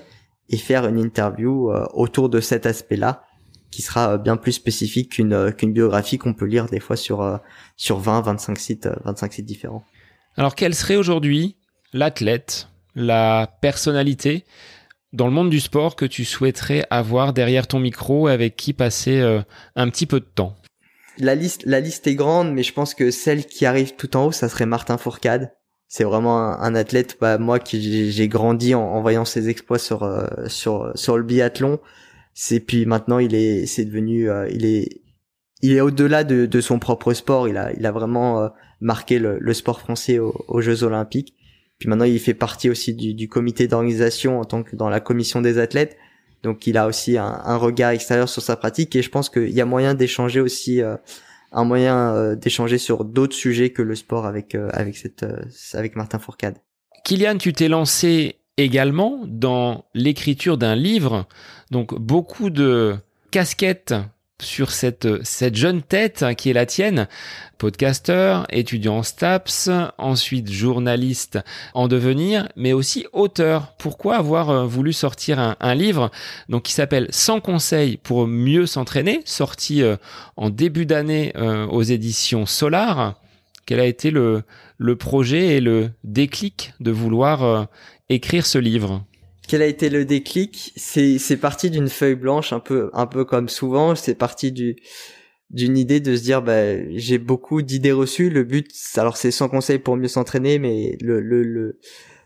et 0.50 0.58
faire 0.58 0.88
une 0.88 1.00
interview 1.00 1.72
euh, 1.72 1.86
autour 1.94 2.30
de 2.30 2.40
cet 2.40 2.66
aspect-là 2.66 3.24
qui 3.70 3.82
sera 3.82 4.18
bien 4.18 4.38
plus 4.38 4.54
spécifique 4.54 5.12
qu'une 5.12 5.52
qu'une 5.52 5.74
biographie 5.74 6.18
qu'on 6.18 6.34
peut 6.34 6.46
lire 6.46 6.68
des 6.68 6.80
fois 6.80 6.96
sur 6.96 7.40
sur 7.76 8.00
20 8.00 8.22
25 8.22 8.58
sites 8.58 8.90
25 9.04 9.34
sites 9.34 9.46
différents? 9.46 9.84
Alors 10.38 10.56
quel 10.56 10.74
serait 10.74 10.96
aujourd'hui 10.96 11.58
l'athlète, 11.92 12.70
la 12.96 13.48
personnalité 13.62 14.46
dans 15.14 15.28
le 15.28 15.34
monde 15.34 15.50
du 15.50 15.60
sport 15.60 15.96
que 15.96 16.06
tu 16.06 16.26
souhaiterais 16.26 16.86
avoir 16.90 17.34
derrière 17.34 17.68
ton 17.68 17.80
micro 17.80 18.28
avec 18.28 18.56
qui 18.56 18.74
passer 18.74 19.20
euh, 19.20 19.42
un 19.76 19.90
petit 19.90 20.06
peu 20.06 20.20
de 20.20 20.26
temps? 20.26 20.56
La 21.18 21.36
liste, 21.36 21.64
la 21.66 21.80
liste 21.80 22.06
est 22.08 22.16
grande, 22.16 22.54
mais 22.54 22.64
je 22.64 22.74
pense 22.74 22.94
que 22.94 23.10
celle 23.10 23.46
qui 23.46 23.66
arrive 23.66 23.96
tout 23.96 24.16
en 24.16 24.28
haut, 24.28 24.32
ça 24.32 24.50
serait 24.50 24.66
Martin 24.66 24.98
Fourcade. 24.98 25.52
C'est 25.88 26.04
vraiment 26.04 26.38
un, 26.38 26.76
athlète, 26.76 27.18
bah, 27.22 27.38
moi 27.38 27.60
qui 27.60 28.12
j'ai 28.12 28.28
grandi 28.28 28.76
en, 28.76 29.02
voyant 29.02 29.24
ses 29.24 29.48
exploits 29.48 29.80
sur 29.80 30.04
euh, 30.04 30.28
sur 30.48 30.92
sur 30.96 31.18
le 31.18 31.24
biathlon. 31.24 31.80
C'est 32.34 32.60
puis 32.60 32.86
maintenant 32.86 33.20
il 33.20 33.34
est 33.34 33.66
c'est 33.66 33.86
devenu 33.86 34.30
euh, 34.30 34.50
il 34.52 34.66
est 34.66 35.02
il 35.62 35.72
est 35.72 35.82
au-delà 35.82 36.24
de, 36.26 36.46
de, 36.46 36.62
son 36.62 36.78
propre 36.78 37.14
sport. 37.14 37.48
Il 37.48 37.56
a 37.56 37.72
il 37.72 37.86
a 37.86 37.92
vraiment 37.94 38.52
marqué 38.82 39.18
le, 39.18 39.38
le 39.40 39.54
sport 39.54 39.80
français 39.80 40.20
aux, 40.20 40.36
aux 40.50 40.60
Jeux 40.60 40.84
Olympiques 40.84 41.37
Puis 41.80 41.90
maintenant, 41.90 42.06
il 42.06 42.20
fait 42.20 42.34
partie 42.34 42.70
aussi 42.70 42.94
du, 42.94 43.14
du 43.14 43.28
comité 43.28 43.68
d'organisation 43.68 44.40
en 44.40 44.46
tant 44.46 44.64
que 44.64 44.76
dans 44.76 44.90
la 44.90 45.00
commission 45.00 45.42
des 45.42 45.60
athlètes. 45.60 45.98
Donc, 46.44 46.68
il 46.68 46.78
a 46.78 46.88
aussi 46.88 47.18
un, 47.18 47.42
un 47.44 47.58
regard 47.58 47.92
extérieur 47.92 48.30
sur 48.30 48.42
sa 48.42 48.56
pratique 48.56 48.96
et 48.96 49.02
je 49.02 49.10
pense 49.10 49.30
qu'il 49.30 49.50
y 49.50 49.62
a 49.62 49.66
moyen 49.66 49.94
d'échanger 49.94 50.40
aussi, 50.40 50.82
euh, 50.82 50.96
un 51.52 51.64
moyen 51.64 52.14
euh, 52.14 52.36
d'échanger 52.36 52.78
sur 52.78 53.06
d'autres 53.06 53.36
sujets 53.36 53.72
que 53.72 53.82
le 53.82 53.96
sport 53.96 54.26
avec 54.26 54.56
euh, 54.56 54.70
avec 54.74 54.98
cette 54.98 55.26
avec 55.74 55.96
Martin 55.96 56.20
Fourcade. 56.20 56.58
Kylian, 57.04 57.38
tu 57.38 57.54
t'es 57.54 57.68
lancé 57.68 58.36
également 58.58 59.22
dans 59.28 59.86
l'écriture 59.94 60.58
d'un 60.58 60.76
livre, 60.76 61.28
donc 61.72 61.98
beaucoup 62.00 62.50
de 62.50 62.96
casquettes 63.32 63.94
sur 64.42 64.72
cette, 64.72 65.08
cette 65.24 65.56
jeune 65.56 65.82
tête 65.82 66.24
qui 66.38 66.52
est 66.52 66.54
la 66.54 66.68
tienne, 66.68 67.08
podcasteur, 67.58 68.46
étudiant 68.52 68.98
en 68.98 69.04
STAPS, 69.04 69.70
ensuite 69.98 70.52
journaliste 70.52 71.40
en 71.74 71.88
devenir, 71.88 72.48
mais 72.56 72.72
aussi 72.72 73.08
auteur. 73.14 73.74
Pourquoi 73.80 74.18
avoir 74.18 74.50
euh, 74.52 74.66
voulu 74.66 74.94
sortir 74.94 75.56
un, 75.60 75.76
livre 75.76 76.12
donc 76.50 76.64
qui 76.64 76.74
s'appelle 76.74 77.08
Sans 77.10 77.40
conseils 77.40 77.98
pour 77.98 78.28
mieux 78.28 78.68
s'entraîner, 78.68 79.22
sorti 79.26 79.82
euh, 79.82 79.98
en 80.36 80.52
début 80.52 80.86
d'année 80.86 81.34
euh, 81.36 81.66
aux 81.66 81.84
éditions 81.84 82.46
Solar. 82.46 83.16
Quel 83.66 83.80
a 83.80 83.86
été 83.86 84.12
le, 84.12 84.44
le 84.78 84.96
projet 84.96 85.58
et 85.58 85.62
le 85.62 85.90
déclic 86.04 86.74
de 86.80 86.92
vouloir 86.92 87.68
écrire 88.08 88.46
ce 88.46 88.60
livre? 88.60 89.04
Quel 89.48 89.62
a 89.62 89.66
été 89.66 89.90
le 89.90 90.06
déclic? 90.06 90.74
C'est 90.76 91.18
c'est 91.20 91.38
parti 91.38 91.70
d'une 91.70 91.90
feuille 91.90 92.16
blanche, 92.16 92.54
un 92.54 92.60
peu 92.60 92.90
un 92.94 93.08
peu 93.08 93.26
comme 93.26 93.50
souvent. 93.50 93.96
C'est 93.96 94.16
parti 94.16 94.52
du 94.52 94.76
d'une 95.50 95.78
idée 95.78 96.00
de 96.02 96.16
se 96.16 96.24
dire 96.24 96.42
bah 96.42 96.78
j'ai 96.98 97.18
beaucoup 97.18 97.62
d'idées 97.62 97.94
reçues. 97.94 98.30
Le 98.30 98.44
but, 98.44 98.70
alors 98.98 99.18
c'est 99.18 99.32
sans 99.32 99.50
conseil 99.50 99.80
pour 99.80 99.96
mieux 99.96 100.10
s'entraîner, 100.10 100.60
mais 100.60 100.98
le 101.02 101.22
le 101.22 101.44
le 101.44 101.80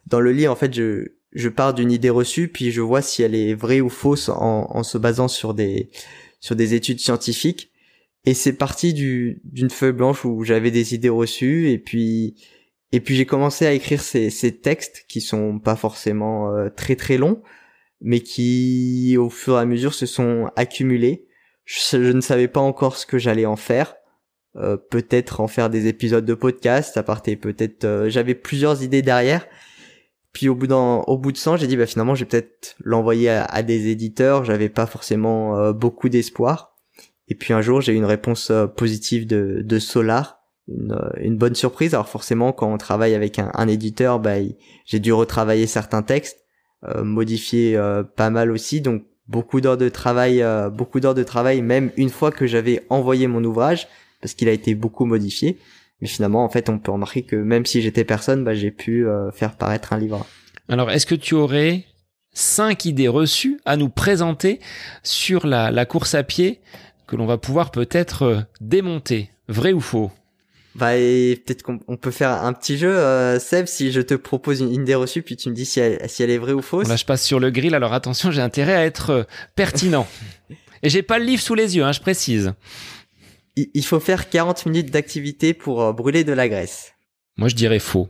dans 0.08 0.20
le 0.20 0.32
livre 0.32 0.52
en 0.52 0.56
fait 0.56 0.74
je 0.74 1.14
je 1.34 1.50
pars 1.50 1.74
d'une 1.74 1.92
idée 1.92 2.10
reçue 2.10 2.50
puis 2.50 2.72
je 2.72 2.82
vois 2.82 3.02
si 3.02 3.24
elle 3.24 3.36
est 3.36 3.54
vraie 3.54 3.80
ou 3.82 3.90
fausse 3.90 4.28
en, 4.30 4.68
en 4.70 4.84
se 4.84 4.98
basant 4.98 5.28
sur 5.28 5.54
des 5.54 5.90
sur 6.40 6.56
des 6.56 6.74
études 6.74 7.00
scientifiques. 7.00 7.72
Et 8.26 8.34
c'est 8.34 8.54
parti 8.54 8.94
du 8.94 9.42
d'une 9.46 9.70
feuille 9.70 9.94
blanche 9.94 10.26
où 10.26 10.44
j'avais 10.44 10.72
des 10.72 10.96
idées 10.96 11.10
reçues 11.10 11.70
et 11.70 11.78
puis 11.78 12.36
et 12.92 13.00
puis 13.00 13.16
j'ai 13.16 13.26
commencé 13.26 13.66
à 13.66 13.74
écrire 13.74 14.02
ces, 14.02 14.30
ces, 14.30 14.58
textes 14.58 15.06
qui 15.08 15.22
sont 15.22 15.60
pas 15.60 15.76
forcément 15.76 16.54
euh, 16.54 16.70
très 16.70 16.96
très 16.96 17.18
longs, 17.18 17.42
mais 18.02 18.20
qui 18.20 19.16
au 19.18 19.30
fur 19.30 19.58
et 19.58 19.62
à 19.62 19.66
mesure 19.66 19.94
se 19.94 20.06
sont 20.06 20.50
accumulés. 20.56 21.28
Je, 21.64 22.12
ne 22.12 22.22
savais 22.22 22.48
pas 22.48 22.60
encore 22.60 22.98
ce 22.98 23.06
que 23.06 23.18
j'allais 23.18 23.46
en 23.46 23.56
faire. 23.56 23.96
Euh, 24.58 24.76
peut-être 24.76 25.40
en 25.40 25.48
faire 25.48 25.70
des 25.70 25.88
épisodes 25.88 26.26
de 26.26 26.34
podcast, 26.34 26.98
à 26.98 27.04
partir 27.04 27.40
peut-être 27.40 27.86
euh, 27.86 28.10
j'avais 28.10 28.36
plusieurs 28.36 28.84
idées 28.84 29.02
derrière. 29.02 29.48
Puis 30.34 30.50
au 30.50 30.56
bout 30.56 30.68
d'un 30.68 31.04
au 31.08 31.18
bout 31.18 31.32
de 31.32 31.38
100, 31.38 31.58
j'ai 31.58 31.68
dit 31.68 31.78
bah 31.78 31.86
finalement 31.86 32.16
je 32.16 32.26
vais 32.26 32.30
peut-être 32.30 32.76
l'envoyer 32.84 33.30
à, 33.30 33.46
à, 33.46 33.64
des 33.64 33.88
éditeurs, 33.88 34.44
j'avais 34.44 34.68
pas 34.68 34.88
forcément 34.88 35.58
euh, 35.58 35.72
beaucoup 35.72 36.10
d'espoir. 36.10 36.76
Et 37.30 37.36
puis 37.36 37.54
un 37.54 37.62
jour, 37.62 37.80
j'ai 37.80 37.94
eu 37.94 37.96
une 37.96 38.04
réponse 38.04 38.52
positive 38.76 39.26
de, 39.26 39.62
de 39.64 39.80
Solar 39.80 40.41
une, 40.68 40.98
une, 41.20 41.38
bonne 41.38 41.56
surprise. 41.56 41.94
Alors 41.94 42.10
forcément, 42.10 42.52
quand 42.52 42.72
on 42.72 42.78
travaille 42.78 43.16
avec 43.16 43.40
un, 43.40 43.52
un 43.54 43.68
éditeur, 43.68 44.20
bah, 44.20 44.36
j'ai 44.86 45.00
dû 45.00 45.14
retravailler 45.14 45.68
certains 45.68 46.02
textes, 46.02 46.40
euh, 46.88 47.04
modifier 47.04 47.76
euh, 47.78 48.04
pas 48.04 48.30
mal 48.30 48.52
aussi. 48.52 48.82
Donc 48.82 49.04
beaucoup 49.28 49.62
d'heures 49.62 49.78
de 49.78 49.90
travail, 49.90 50.42
euh, 50.42 50.70
beaucoup 50.70 51.00
d'heures 51.00 51.16
de 51.16 51.24
travail, 51.24 51.62
même 51.62 51.92
une 51.98 52.10
fois 52.10 52.32
que 52.32 52.48
j'avais 52.48 52.84
envoyé 52.90 53.28
mon 53.28 53.44
ouvrage, 53.44 53.88
parce 54.22 54.34
qu'il 54.34 54.50
a 54.50 54.52
été 54.52 54.76
beaucoup 54.76 55.06
modifié. 55.06 55.58
Mais 56.02 56.08
finalement, 56.08 56.44
en 56.44 56.50
fait, 56.50 56.70
on 56.70 56.80
peut 56.80 56.92
remarquer 56.92 57.24
que 57.24 57.36
même 57.36 57.66
si 57.66 57.82
j'étais 57.82 58.04
personne, 58.04 58.44
bah, 58.44 58.56
j'ai 58.56 58.72
pu 58.72 59.06
faire 59.34 59.56
paraître 59.56 59.94
un 59.94 60.00
livre. 60.00 60.26
Alors, 60.68 60.90
est-ce 60.90 61.06
que 61.06 61.14
tu 61.14 61.36
aurais 61.36 61.86
cinq 62.34 62.86
idées 62.86 63.08
reçues 63.08 63.60
à 63.66 63.78
nous 63.78 63.90
présenter 63.90 64.60
sur 65.04 65.46
la, 65.46 65.70
la 65.70 65.86
course 65.86 66.16
à 66.16 66.24
pied 66.24 66.60
que 67.06 67.16
l'on 67.16 67.28
va 67.28 67.38
pouvoir 67.38 67.70
peut-être 67.70 68.46
démonter, 68.62 69.30
vrai 69.48 69.74
ou 69.74 69.80
faux? 69.80 70.12
Bah 70.76 70.94
peut-être 70.94 71.64
qu'on 71.64 71.98
peut 71.98 72.12
faire 72.12 72.32
un 72.32 72.54
petit 72.54 72.78
jeu, 72.78 72.98
euh, 72.98 73.40
Seb, 73.40 73.66
si 73.66 73.92
je 73.92 74.00
te 74.00 74.14
propose 74.14 74.62
une 74.62 74.72
idée 74.72 74.96
reçue, 74.96 75.22
puis 75.22 75.36
tu 75.36 75.50
me 75.50 75.54
dis 75.54 75.66
si 75.66 75.80
elle, 75.80 76.10
si 76.10 76.24
elle 76.24 76.30
est 76.30 76.38
vraie 76.38 76.54
ou 76.54 76.62
fausse. 76.62 76.88
Là, 76.88 76.96
je 76.96 77.04
passe 77.04 77.24
sur 77.24 77.40
le 77.40 77.52
grill, 77.52 77.76
alors 77.76 77.94
attention, 77.94 78.32
j'ai 78.32 78.42
intérêt 78.42 78.76
à 78.76 78.86
être 78.86 79.10
euh, 79.10 79.24
pertinent. 79.56 80.08
Et 80.84 80.90
j'ai 80.90 81.04
pas 81.04 81.20
le 81.20 81.26
livre 81.26 81.42
sous 81.42 81.56
les 81.56 81.76
yeux, 81.76 81.84
hein, 81.84 81.92
je 81.92 82.00
précise. 82.00 82.54
Il, 83.58 83.84
faut 83.84 84.00
faire 84.00 84.30
40 84.30 84.66
minutes 84.66 84.92
d'activité 84.92 85.54
pour 85.54 85.84
euh, 85.84 85.94
brûler 85.94 86.24
de 86.24 86.32
la 86.32 86.48
graisse. 86.48 86.94
Moi, 87.38 87.50
je 87.50 87.56
dirais 87.56 87.80
faux. 87.80 88.08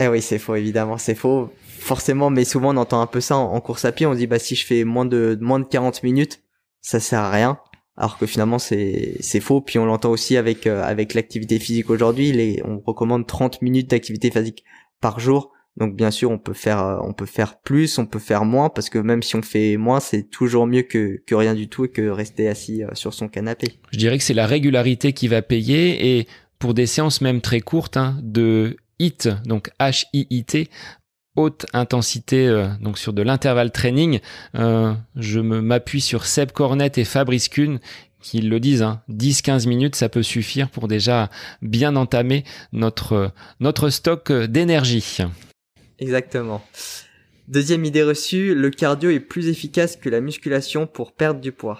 Eh 0.00 0.08
oui, 0.08 0.22
c'est 0.22 0.38
faux, 0.38 0.54
évidemment, 0.56 0.98
c'est 0.98 1.14
faux. 1.14 1.52
Forcément, 1.78 2.30
mais 2.30 2.44
souvent 2.44 2.74
on 2.74 2.78
entend 2.78 3.00
un 3.00 3.06
peu 3.06 3.20
ça 3.20 3.36
en, 3.36 3.60
course 3.60 3.84
à 3.84 3.92
pied. 3.92 4.06
On 4.06 4.14
dit 4.14 4.26
bah 4.26 4.40
si 4.40 4.56
je 4.56 4.66
fais 4.66 4.82
moins 4.82 5.04
de 5.04 5.38
moins 5.40 5.60
de 5.60 5.64
40 5.64 6.02
minutes, 6.02 6.40
ça 6.80 6.98
sert 6.98 7.20
à 7.20 7.30
rien 7.30 7.60
alors 7.96 8.18
que 8.18 8.26
finalement 8.26 8.58
c'est 8.58 9.16
c'est 9.20 9.40
faux. 9.40 9.60
Puis 9.60 9.78
on 9.78 9.86
l'entend 9.86 10.10
aussi 10.10 10.36
avec 10.36 10.66
euh, 10.66 10.82
avec 10.82 11.14
l'activité 11.14 11.58
physique 11.58 11.90
aujourd'hui. 11.90 12.60
On 12.64 12.80
recommande 12.80 13.26
30 13.26 13.62
minutes 13.62 13.90
d'activité 13.90 14.30
physique 14.30 14.64
par 15.00 15.20
jour. 15.20 15.52
Donc 15.76 15.94
bien 15.94 16.10
sûr 16.10 16.30
on 16.30 16.38
peut 16.38 16.54
faire 16.54 16.82
euh, 16.82 16.98
on 17.02 17.12
peut 17.12 17.26
faire 17.26 17.60
plus 17.60 17.98
on 17.98 18.06
peut 18.06 18.18
faire 18.18 18.44
moins 18.44 18.70
parce 18.70 18.88
que 18.88 18.98
même 18.98 19.22
si 19.22 19.36
on 19.36 19.42
fait 19.42 19.76
moins 19.76 20.00
c'est 20.00 20.22
toujours 20.30 20.66
mieux 20.66 20.82
que 20.82 21.22
que 21.26 21.34
rien 21.34 21.54
du 21.54 21.68
tout 21.68 21.84
et 21.84 21.90
que 21.90 22.08
rester 22.08 22.48
assis 22.48 22.82
euh, 22.82 22.88
sur 22.94 23.12
son 23.12 23.28
canapé. 23.28 23.72
Je 23.92 23.98
dirais 23.98 24.16
que 24.16 24.24
c'est 24.24 24.34
la 24.34 24.46
régularité 24.46 25.12
qui 25.12 25.28
va 25.28 25.42
payer 25.42 26.18
et 26.18 26.26
pour 26.58 26.72
des 26.72 26.86
séances 26.86 27.20
même 27.20 27.42
très 27.42 27.60
courtes 27.60 27.98
hein, 27.98 28.18
de 28.22 28.76
HIT 28.98 29.28
donc 29.44 29.70
H 29.78 30.06
I 30.14 30.26
I 30.30 30.44
T 30.44 30.70
haute 31.36 31.66
intensité, 31.72 32.46
euh, 32.48 32.66
donc 32.80 32.98
sur 32.98 33.12
de 33.12 33.22
l'intervalle 33.22 33.70
training. 33.70 34.20
Euh, 34.56 34.94
je 35.14 35.40
m'appuie 35.40 36.00
sur 36.00 36.26
Seb 36.26 36.52
Cornet 36.52 36.92
et 36.96 37.04
Fabrice 37.04 37.48
Kuhn 37.48 37.78
qui 38.20 38.40
le 38.40 38.58
disent, 38.58 38.82
hein, 38.82 39.02
10-15 39.08 39.68
minutes, 39.68 39.94
ça 39.94 40.08
peut 40.08 40.24
suffire 40.24 40.68
pour 40.68 40.88
déjà 40.88 41.30
bien 41.62 41.94
entamer 41.94 42.42
notre, 42.72 43.30
notre 43.60 43.88
stock 43.88 44.32
d'énergie. 44.32 45.18
Exactement. 46.00 46.60
Deuxième 47.46 47.84
idée 47.84 48.02
reçue, 48.02 48.54
le 48.54 48.70
cardio 48.70 49.10
est 49.10 49.20
plus 49.20 49.46
efficace 49.46 49.96
que 49.96 50.08
la 50.08 50.20
musculation 50.20 50.88
pour 50.88 51.12
perdre 51.12 51.40
du 51.40 51.52
poids. 51.52 51.78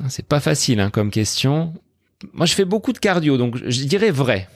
Ah, 0.00 0.10
c'est 0.10 0.26
pas 0.26 0.40
facile 0.40 0.80
hein, 0.80 0.90
comme 0.90 1.10
question. 1.10 1.72
Moi, 2.34 2.44
je 2.44 2.54
fais 2.54 2.66
beaucoup 2.66 2.92
de 2.92 2.98
cardio, 2.98 3.38
donc 3.38 3.56
je 3.56 3.84
dirais 3.84 4.10
vrai. 4.10 4.48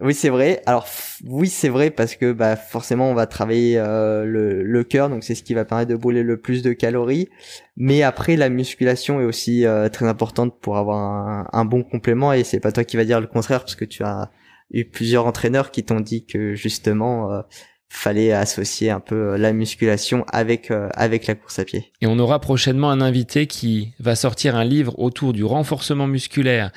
Oui, 0.00 0.14
c'est 0.14 0.28
vrai. 0.28 0.62
Alors 0.66 0.86
oui, 1.26 1.48
c'est 1.48 1.68
vrai 1.68 1.90
parce 1.90 2.16
que 2.16 2.32
bah 2.32 2.56
forcément 2.56 3.10
on 3.10 3.14
va 3.14 3.26
travailler 3.26 3.78
euh, 3.78 4.24
le, 4.24 4.84
cœur, 4.84 5.08
donc 5.08 5.24
c'est 5.24 5.34
ce 5.34 5.42
qui 5.42 5.54
va 5.54 5.64
permettre 5.64 5.90
de 5.90 5.96
brûler 5.96 6.22
le 6.22 6.40
plus 6.40 6.62
de 6.62 6.72
calories. 6.72 7.28
Mais 7.76 8.02
après, 8.02 8.36
la 8.36 8.48
musculation 8.48 9.20
est 9.20 9.24
aussi 9.24 9.66
euh, 9.66 9.88
très 9.88 10.06
importante 10.06 10.58
pour 10.60 10.76
avoir 10.76 11.48
un, 11.52 11.64
bon 11.64 11.82
complément 11.82 12.32
et 12.32 12.44
c'est 12.44 12.60
pas 12.60 12.72
toi 12.72 12.84
qui 12.84 12.96
va 12.96 13.04
dire 13.04 13.20
le 13.20 13.26
contraire 13.26 13.60
parce 13.60 13.74
que 13.74 13.84
tu 13.84 14.02
as 14.04 14.30
eu 14.70 14.84
plusieurs 14.84 15.26
entraîneurs 15.26 15.70
qui 15.70 15.84
t'ont 15.84 16.00
dit 16.00 16.24
que 16.24 16.54
justement 16.54 17.32
euh, 17.32 17.42
fallait 17.88 18.32
associer 18.32 18.90
un 18.90 19.00
peu 19.00 19.36
la 19.36 19.52
musculation 19.52 20.24
avec 20.30 20.70
avec 20.94 21.26
la 21.26 21.34
course 21.34 21.58
à 21.58 21.64
pied. 21.64 21.90
Et 22.02 22.06
on 22.06 22.18
aura 22.18 22.38
prochainement 22.38 22.90
un 22.90 23.00
invité 23.00 23.46
qui 23.46 23.92
va 23.98 24.14
sortir 24.14 24.56
un 24.56 24.64
livre 24.64 24.98
autour 24.98 25.32
du 25.32 25.42
renforcement 25.44 26.06
musculaire 26.06 26.70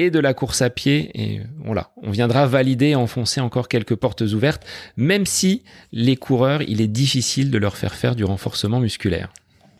et 0.00 0.10
de 0.10 0.18
la 0.18 0.32
course 0.32 0.62
à 0.62 0.70
pied. 0.70 1.10
Et 1.14 1.40
voilà, 1.62 1.90
on 2.02 2.10
viendra 2.10 2.46
valider, 2.46 2.94
enfoncer 2.94 3.40
encore 3.40 3.68
quelques 3.68 3.94
portes 3.94 4.22
ouvertes, 4.22 4.64
même 4.96 5.26
si 5.26 5.62
les 5.92 6.16
coureurs, 6.16 6.62
il 6.62 6.80
est 6.80 6.88
difficile 6.88 7.50
de 7.50 7.58
leur 7.58 7.76
faire 7.76 7.94
faire 7.94 8.16
du 8.16 8.24
renforcement 8.24 8.80
musculaire. 8.80 9.32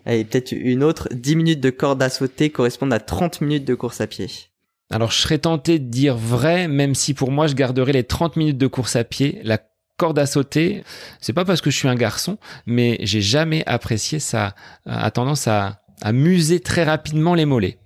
Et 0.07 0.25
peut-être 0.25 0.53
une 0.53 0.83
autre, 0.85 1.09
10 1.13 1.37
minutes 1.37 1.61
de 1.61 1.71
corde 1.71 2.03
à 2.03 2.11
sauter 2.11 2.51
correspondent 2.51 2.93
à 2.93 3.01
30 3.01 3.41
minutes 3.41 3.65
de 3.65 3.75
course 3.75 4.01
à 4.01 4.07
pied. 4.07 4.29
Alors 4.91 5.11
je 5.11 5.19
serais 5.19 5.39
tenté 5.39 5.79
de 5.79 5.85
dire 5.85 6.17
vrai, 6.17 6.69
même 6.69 6.95
si 6.95 7.15
pour 7.15 7.31
moi 7.31 7.47
je 7.47 7.55
garderai 7.55 7.93
les 7.93 8.05
30 8.05 8.37
minutes 8.37 8.59
de 8.59 8.67
course 8.67 8.97
à 8.97 9.05
pied. 9.05 9.41
La 9.43 9.59
corde 9.97 10.19
à 10.19 10.27
sauter, 10.27 10.83
c'est 11.21 11.33
pas 11.33 11.45
parce 11.45 11.61
que 11.61 11.71
je 11.71 11.77
suis 11.77 11.89
un 11.89 11.95
garçon, 11.95 12.39
mais 12.67 12.99
j'ai 13.03 13.21
jamais 13.21 13.63
apprécié 13.67 14.19
ça, 14.19 14.55
a 14.87 15.11
tendance 15.11 15.47
à, 15.47 15.83
à 16.03 16.13
muser 16.13 16.61
très 16.61 16.85
rapidement 16.85 17.35
les 17.35 17.45
mollets. 17.45 17.80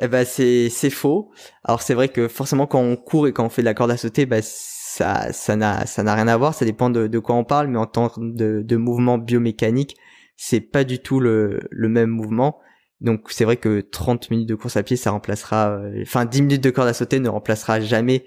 Eh 0.00 0.08
ben 0.08 0.24
c'est 0.24 0.68
c'est 0.70 0.90
faux. 0.90 1.30
Alors 1.64 1.82
c'est 1.82 1.94
vrai 1.94 2.08
que 2.08 2.28
forcément 2.28 2.66
quand 2.66 2.80
on 2.80 2.96
court 2.96 3.26
et 3.28 3.32
quand 3.32 3.44
on 3.44 3.48
fait 3.48 3.62
de 3.62 3.66
la 3.66 3.74
corde 3.74 3.90
à 3.90 3.96
sauter, 3.96 4.26
bah 4.26 4.42
ça 4.42 5.32
ça 5.32 5.56
n'a 5.56 5.86
ça 5.86 6.02
n'a 6.02 6.14
rien 6.14 6.28
à 6.28 6.36
voir. 6.36 6.54
Ça 6.54 6.64
dépend 6.64 6.90
de, 6.90 7.06
de 7.06 7.18
quoi 7.18 7.34
on 7.34 7.44
parle, 7.44 7.68
mais 7.68 7.78
en 7.78 7.86
tant 7.86 8.12
de, 8.16 8.62
de 8.62 8.76
mouvement 8.76 9.18
biomécanique, 9.18 9.96
c'est 10.36 10.60
pas 10.60 10.84
du 10.84 10.98
tout 11.00 11.20
le 11.20 11.60
le 11.70 11.88
même 11.88 12.10
mouvement. 12.10 12.60
Donc 13.00 13.30
c'est 13.30 13.44
vrai 13.44 13.56
que 13.56 13.80
30 13.80 14.30
minutes 14.30 14.48
de 14.48 14.54
course 14.54 14.76
à 14.76 14.82
pied, 14.82 14.96
ça 14.96 15.12
remplacera, 15.12 15.70
euh, 15.70 16.02
enfin 16.02 16.24
10 16.24 16.42
minutes 16.42 16.64
de 16.64 16.70
corde 16.70 16.88
à 16.88 16.92
sauter 16.94 17.20
ne 17.20 17.28
remplacera 17.28 17.80
jamais 17.80 18.24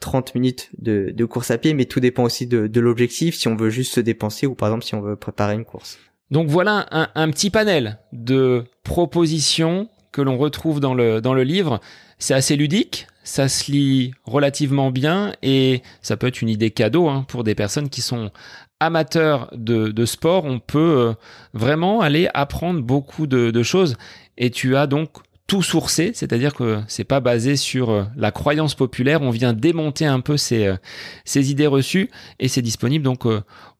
30 0.00 0.34
minutes 0.34 0.70
de, 0.78 1.12
de 1.14 1.24
course 1.24 1.50
à 1.50 1.58
pied, 1.58 1.74
mais 1.74 1.84
tout 1.84 2.00
dépend 2.00 2.24
aussi 2.24 2.46
de, 2.46 2.66
de 2.66 2.80
l'objectif, 2.80 3.34
si 3.36 3.48
on 3.48 3.56
veut 3.56 3.70
juste 3.70 3.94
se 3.94 4.00
dépenser 4.00 4.46
ou 4.46 4.54
par 4.54 4.68
exemple 4.68 4.84
si 4.84 4.94
on 4.94 5.02
veut 5.02 5.16
préparer 5.16 5.54
une 5.54 5.64
course. 5.64 5.98
Donc 6.30 6.48
voilà 6.48 6.86
un, 6.90 7.08
un 7.14 7.30
petit 7.30 7.50
panel 7.50 7.98
de 8.12 8.64
propositions 8.82 9.88
que 10.14 10.22
l'on 10.22 10.38
retrouve 10.38 10.78
dans 10.78 10.94
le, 10.94 11.20
dans 11.20 11.34
le 11.34 11.42
livre. 11.42 11.80
C'est 12.18 12.34
assez 12.34 12.54
ludique, 12.54 13.08
ça 13.24 13.48
se 13.48 13.72
lit 13.72 14.12
relativement 14.24 14.92
bien 14.92 15.34
et 15.42 15.82
ça 16.02 16.16
peut 16.16 16.28
être 16.28 16.40
une 16.40 16.48
idée 16.48 16.70
cadeau 16.70 17.08
hein, 17.08 17.24
pour 17.26 17.42
des 17.42 17.56
personnes 17.56 17.88
qui 17.88 18.00
sont 18.00 18.30
amateurs 18.78 19.50
de, 19.52 20.04
sport. 20.04 20.44
On 20.44 20.60
peut 20.60 20.78
euh, 20.78 21.14
vraiment 21.52 22.00
aller 22.00 22.28
apprendre 22.32 22.80
beaucoup 22.80 23.26
de, 23.26 23.62
choses 23.64 23.96
et 24.38 24.50
tu 24.50 24.76
as 24.76 24.86
donc 24.86 25.10
tout 25.48 25.62
sourcé, 25.62 26.12
c'est-à-dire 26.14 26.54
que 26.54 26.80
c'est 26.86 27.04
pas 27.04 27.20
basé 27.20 27.56
sur 27.56 27.90
euh, 27.90 28.04
la 28.16 28.30
croyance 28.30 28.76
populaire. 28.76 29.20
On 29.20 29.30
vient 29.30 29.52
démonter 29.52 30.06
un 30.06 30.20
peu 30.20 30.36
ces, 30.36 30.66
euh, 30.66 30.76
ces 31.24 31.50
idées 31.50 31.66
reçues 31.66 32.08
et 32.38 32.46
c'est 32.46 32.62
disponible 32.62 33.04
donc 33.04 33.26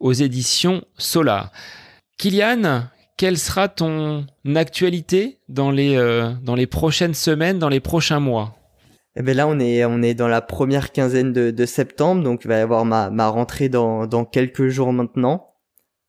aux 0.01 0.13
éditions 0.13 0.83
Solar. 0.99 1.53
Kylian, 2.19 2.89
quelle 3.17 3.39
sera 3.39 3.69
ton 3.69 4.27
actualité 4.55 5.39
dans 5.49 5.71
les, 5.71 5.97
dans 6.43 6.55
les 6.55 6.67
prochaines 6.67 7.15
semaines, 7.15 7.59
dans 7.59 7.69
les 7.69 7.81
prochains 7.81 8.21
mois? 8.21 8.57
Eh 9.17 9.23
ben 9.23 9.37
là, 9.37 9.47
on 9.47 9.61
est 9.61 9.85
on 9.85 10.03
est 10.03 10.15
dans 10.15 10.27
la 10.27 10.41
première 10.41 10.91
quinzaine 10.91 11.33
de, 11.33 11.53
de 11.53 11.67
septembre, 11.67 12.25
donc 12.25 12.45
il 12.45 12.49
va 12.49 12.59
y 12.59 12.61
avoir 12.61 12.85
ma, 12.85 13.11
ma 13.11 13.29
rentrée 13.29 13.69
dans, 13.69 14.07
dans 14.09 14.25
quelques 14.25 14.67
jours 14.69 14.93
maintenant. 14.93 15.53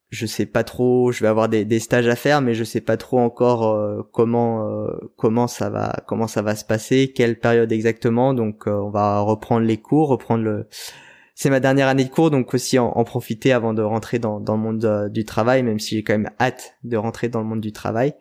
Je 0.09 0.25
sais 0.25 0.45
pas 0.45 0.63
trop, 0.63 1.11
je 1.11 1.21
vais 1.21 1.27
avoir 1.27 1.49
des, 1.49 1.65
des 1.65 1.79
stages 1.79 2.07
à 2.07 2.15
faire, 2.15 2.41
mais 2.41 2.55
je 2.55 2.63
sais 2.63 2.81
pas 2.81 2.97
trop 2.97 3.19
encore 3.19 3.67
euh, 3.67 4.01
comment 4.11 4.67
euh, 4.67 4.87
comment 5.17 5.47
ça 5.47 5.69
va 5.69 5.93
comment 6.07 6.27
ça 6.27 6.41
va 6.41 6.55
se 6.55 6.65
passer, 6.65 7.11
quelle 7.13 7.37
période 7.37 7.71
exactement. 7.71 8.33
Donc 8.33 8.67
euh, 8.67 8.71
on 8.71 8.89
va 8.89 9.19
reprendre 9.19 9.65
les 9.65 9.77
cours, 9.77 10.09
reprendre 10.09 10.43
le. 10.43 10.67
C'est 11.35 11.49
ma 11.49 11.59
dernière 11.59 11.87
année 11.87 12.05
de 12.05 12.09
cours, 12.09 12.31
donc 12.31 12.53
aussi 12.53 12.79
en, 12.79 13.03
profiter 13.03 13.51
avant 13.51 13.73
de 13.73 13.81
rentrer 13.81 14.19
dans, 14.19 14.39
le 14.39 14.57
monde 14.57 15.09
du 15.11 15.25
travail, 15.25 15.63
même 15.63 15.79
si 15.79 15.95
j'ai 15.95 16.03
quand 16.03 16.13
même 16.13 16.31
hâte 16.39 16.77
de 16.83 16.97
rentrer 16.97 17.29
dans 17.29 17.41
le 17.41 17.45
monde 17.45 17.61
du 17.61 17.71
travail 17.71 18.15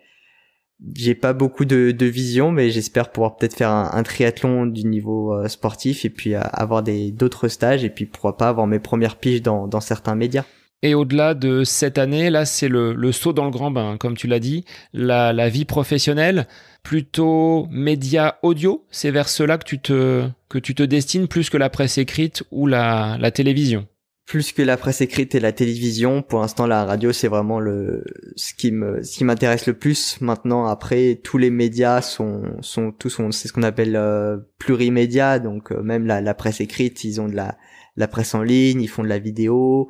j'ai 0.95 1.15
pas 1.15 1.33
beaucoup 1.33 1.65
de, 1.65 2.05
vision, 2.05 2.51
mais 2.51 2.71
j'espère 2.71 3.11
pouvoir 3.11 3.37
peut-être 3.37 3.55
faire 3.55 3.71
un, 3.71 4.03
triathlon 4.03 4.67
du 4.67 4.85
niveau 4.85 5.35
euh, 5.35 5.49
sportif 5.49 6.05
et 6.05 6.11
puis 6.11 6.35
euh, 6.35 6.41
avoir 6.53 6.83
des 6.83 7.11
d'autres 7.11 7.49
stages 7.49 7.85
et 7.85 7.91
puis 7.91 8.07
pourquoi 8.07 8.37
pas 8.37 8.49
avoir 8.49 8.67
mes 8.67 8.79
premières 8.79 9.17
piges 9.17 9.43
dans 9.43 9.81
certains 9.81 10.15
médias. 10.15 10.45
Et 10.85 10.95
au-delà 10.95 11.32
de 11.32 11.64
cette 11.64 11.97
année, 11.97 12.28
là, 12.28 12.45
c'est 12.45 12.68
le, 12.68 12.93
le, 12.93 13.11
saut 13.11 13.32
dans 13.32 13.47
le 13.47 13.51
grand 13.51 13.70
bain, 13.70 13.97
comme 13.97 14.18
tu 14.18 14.26
l'as 14.26 14.39
dit, 14.39 14.66
la, 14.93 15.32
la 15.32 15.49
vie 15.49 15.64
professionnelle, 15.64 16.47
plutôt 16.82 17.66
média 17.70 18.39
audio, 18.43 18.85
c'est 18.91 19.11
vers 19.11 19.30
cela 19.30 19.57
que 19.57 19.64
tu 19.64 19.78
te 19.78 20.28
que 20.51 20.59
tu 20.59 20.74
te 20.74 20.82
destines 20.82 21.26
plus 21.26 21.49
que 21.49 21.57
la 21.57 21.70
presse 21.70 21.97
écrite 21.97 22.45
ou 22.51 22.66
la, 22.66 23.16
la 23.18 23.30
télévision. 23.30 23.89
Plus 24.26 24.53
que 24.53 24.61
la 24.61 24.76
presse 24.76 25.01
écrite 25.01 25.35
et 25.35 25.41
la 25.41 25.53
télévision, 25.53 26.20
pour 26.20 26.41
l'instant 26.41 26.66
la 26.66 26.85
radio 26.85 27.12
c'est 27.12 27.28
vraiment 27.28 27.61
le 27.61 28.05
ce 28.37 28.53
qui 28.53 28.70
me 28.70 29.03
ce 29.03 29.16
qui 29.16 29.24
m'intéresse 29.24 29.66
le 29.66 29.78
plus. 29.78 30.20
Maintenant 30.20 30.66
après 30.66 31.18
tous 31.24 31.39
les 31.39 31.51
médias 31.51 32.03
sont 32.03 32.43
sont 32.61 32.93
tous 32.93 33.09
sont 33.09 33.32
c'est 33.32 33.49
ce 33.49 33.55
qu'on 33.55 33.62
appelle 33.62 33.97
euh, 33.97 34.37
plurimédia 34.59 35.39
donc 35.39 35.72
euh, 35.72 35.82
même 35.82 36.07
la, 36.07 36.20
la 36.20 36.35
presse 36.35 36.61
écrite 36.61 37.05
ils 37.05 37.22
ont 37.22 37.28
de 37.28 37.37
la 37.37 37.57
la 37.97 38.09
presse 38.09 38.35
en 38.35 38.43
ligne, 38.43 38.82
ils 38.82 38.89
font 38.89 39.03
de 39.03 39.09
la 39.09 39.18
vidéo, 39.18 39.89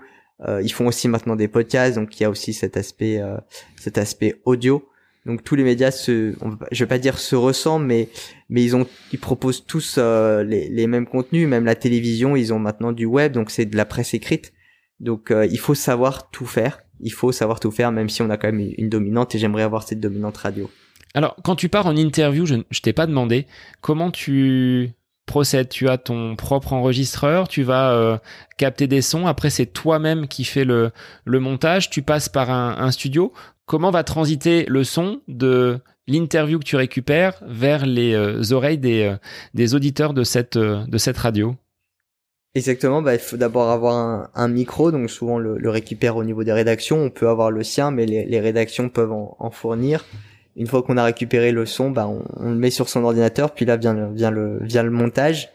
ils 0.63 0.73
font 0.73 0.87
aussi 0.87 1.09
maintenant 1.09 1.37
des 1.37 1.49
podcasts 1.49 1.95
donc 1.95 2.19
il 2.19 2.23
y 2.23 2.27
a 2.27 2.31
aussi 2.31 2.53
cet 2.53 2.77
aspect 2.77 3.21
euh, 3.21 3.37
cet 3.77 3.99
aspect 3.99 4.41
audio. 4.45 4.89
Donc 5.27 5.43
tous 5.43 5.55
les 5.55 5.65
médias 5.65 5.91
se, 5.91 6.35
je 6.71 6.85
vais 6.85 6.89
pas 6.89 6.99
dire 6.99 7.19
se 7.19 7.35
ressemblent, 7.35 7.87
mais 7.87 8.11
mais 8.51 8.63
ils 8.63 8.77
ont, 8.77 8.87
ils 9.11 9.19
proposent 9.19 9.65
tous 9.65 9.97
euh, 9.97 10.45
les, 10.45 10.69
les, 10.69 10.87
mêmes 10.87 11.07
contenus. 11.07 11.49
Même 11.49 11.65
la 11.65 11.75
télévision, 11.75 12.37
ils 12.37 12.53
ont 12.53 12.59
maintenant 12.59 12.93
du 12.93 13.07
web, 13.07 13.33
donc 13.33 13.51
c'est 13.51 13.65
de 13.65 13.75
la 13.75 13.87
presse 13.87 14.13
écrite. 14.13 14.53
Donc 15.01 15.31
euh, 15.31 15.47
il 15.47 15.59
faut 15.59 15.75
savoir 15.75 16.31
tout 16.31 16.45
faire. 16.45 16.83
Il 17.01 17.13
faut 17.13 17.33
savoir 17.33 17.59
tout 17.59 17.71
faire, 17.71 17.91
même 17.91 18.11
si 18.11 18.21
on 18.21 18.29
a 18.29 18.37
quand 18.37 18.53
même 18.53 18.71
une 18.77 18.91
dominante. 18.91 19.35
Et 19.35 19.39
j'aimerais 19.39 19.63
avoir 19.63 19.83
cette 19.83 20.01
dominante 20.01 20.37
radio. 20.37 20.71
Alors 21.15 21.37
quand 21.43 21.57
tu 21.57 21.71
pars 21.71 21.87
en 21.87 21.97
interview, 21.97 22.45
je, 22.45 22.57
je 22.71 22.81
t'ai 22.81 22.93
pas 22.93 23.07
demandé 23.07 23.47
comment 23.81 24.11
tu 24.11 24.91
procèdes. 25.27 25.69
Tu 25.69 25.89
as 25.89 25.99
ton 25.99 26.37
propre 26.37 26.73
enregistreur, 26.73 27.49
tu 27.49 27.63
vas 27.63 27.93
euh, 27.93 28.19
capter 28.57 28.87
des 28.87 29.03
sons. 29.03 29.27
Après 29.27 29.51
c'est 29.51 29.67
toi-même 29.67 30.29
qui 30.29 30.45
fais 30.45 30.65
le 30.65 30.93
montage. 31.27 31.91
Tu 31.91 32.03
passes 32.03 32.29
par 32.29 32.51
un, 32.51 32.91
studio 32.91 33.33
comment 33.67 33.91
va 33.91 34.05
transiter 34.05 34.65
le 34.69 34.85
son 34.85 35.21
de 35.29 35.81
l'interview 36.07 36.59
que 36.59 36.65
tu 36.65 36.77
récupères 36.77 37.43
vers 37.47 37.87
les 37.87 38.15
euh, 38.15 38.53
oreilles 38.53 38.79
des, 38.79 39.05
euh, 39.05 39.17
des 39.55 39.75
auditeurs 39.75 40.13
de 40.13 40.23
cette, 40.23 40.59
radio? 41.17 41.57
Exactement, 42.55 43.03
bah, 43.03 43.15
il 43.15 43.21
faut 43.21 43.37
d'abord 43.37 43.71
avoir 43.71 44.31
un, 44.35 44.49
micro, 44.49 44.93
donc 44.93 45.11
souvent 45.11 45.39
le, 45.39 45.59
le, 45.59 45.71
récupère 45.71 46.17
au 46.17 46.23
niveau 46.23 46.45
des 46.45 46.53
rédactions, 46.53 46.99
on 47.03 47.11
peut 47.11 47.29
avoir 47.29 47.51
le 47.51 47.65
sien, 47.65 47.91
mais 47.91 48.07
les 48.07 48.41
rédactions 48.41 48.89
peuvent 48.89 49.13
en, 49.13 49.51
fournir. 49.51 50.05
Une 50.57 50.67
fois 50.67 50.83
qu'on 50.83 50.97
a 50.97 51.05
récupéré 51.05 51.53
le 51.53 51.67
son, 51.67 51.91
bah, 51.91 52.07
on, 52.07 52.25
on, 52.37 52.51
le 52.51 52.57
met 52.57 52.71
sur 52.71 52.89
son 52.89 53.05
ordinateur, 53.05 53.55
puis 53.55 53.65
là 53.65 53.77
vient, 53.77 54.11
vient, 54.13 54.31
le, 54.31 54.59
vient 54.63 54.83
le 54.83 54.91
montage, 54.91 55.51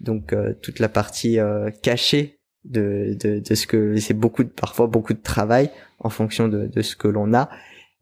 donc 0.00 0.34
toute 0.60 0.78
la 0.78 0.88
partie 0.88 1.38
cachée 1.82 2.38
de, 2.64 3.16
de, 3.18 3.40
de 3.40 3.54
ce 3.54 3.66
que 3.66 3.96
c'est 3.96 4.14
beaucoup 4.14 4.44
de, 4.44 4.48
parfois 4.48 4.86
beaucoup 4.86 5.14
de 5.14 5.22
travail 5.22 5.70
en 5.98 6.10
fonction 6.10 6.48
de, 6.48 6.66
de 6.66 6.82
ce 6.82 6.96
que 6.96 7.08
l'on 7.08 7.34
a. 7.34 7.48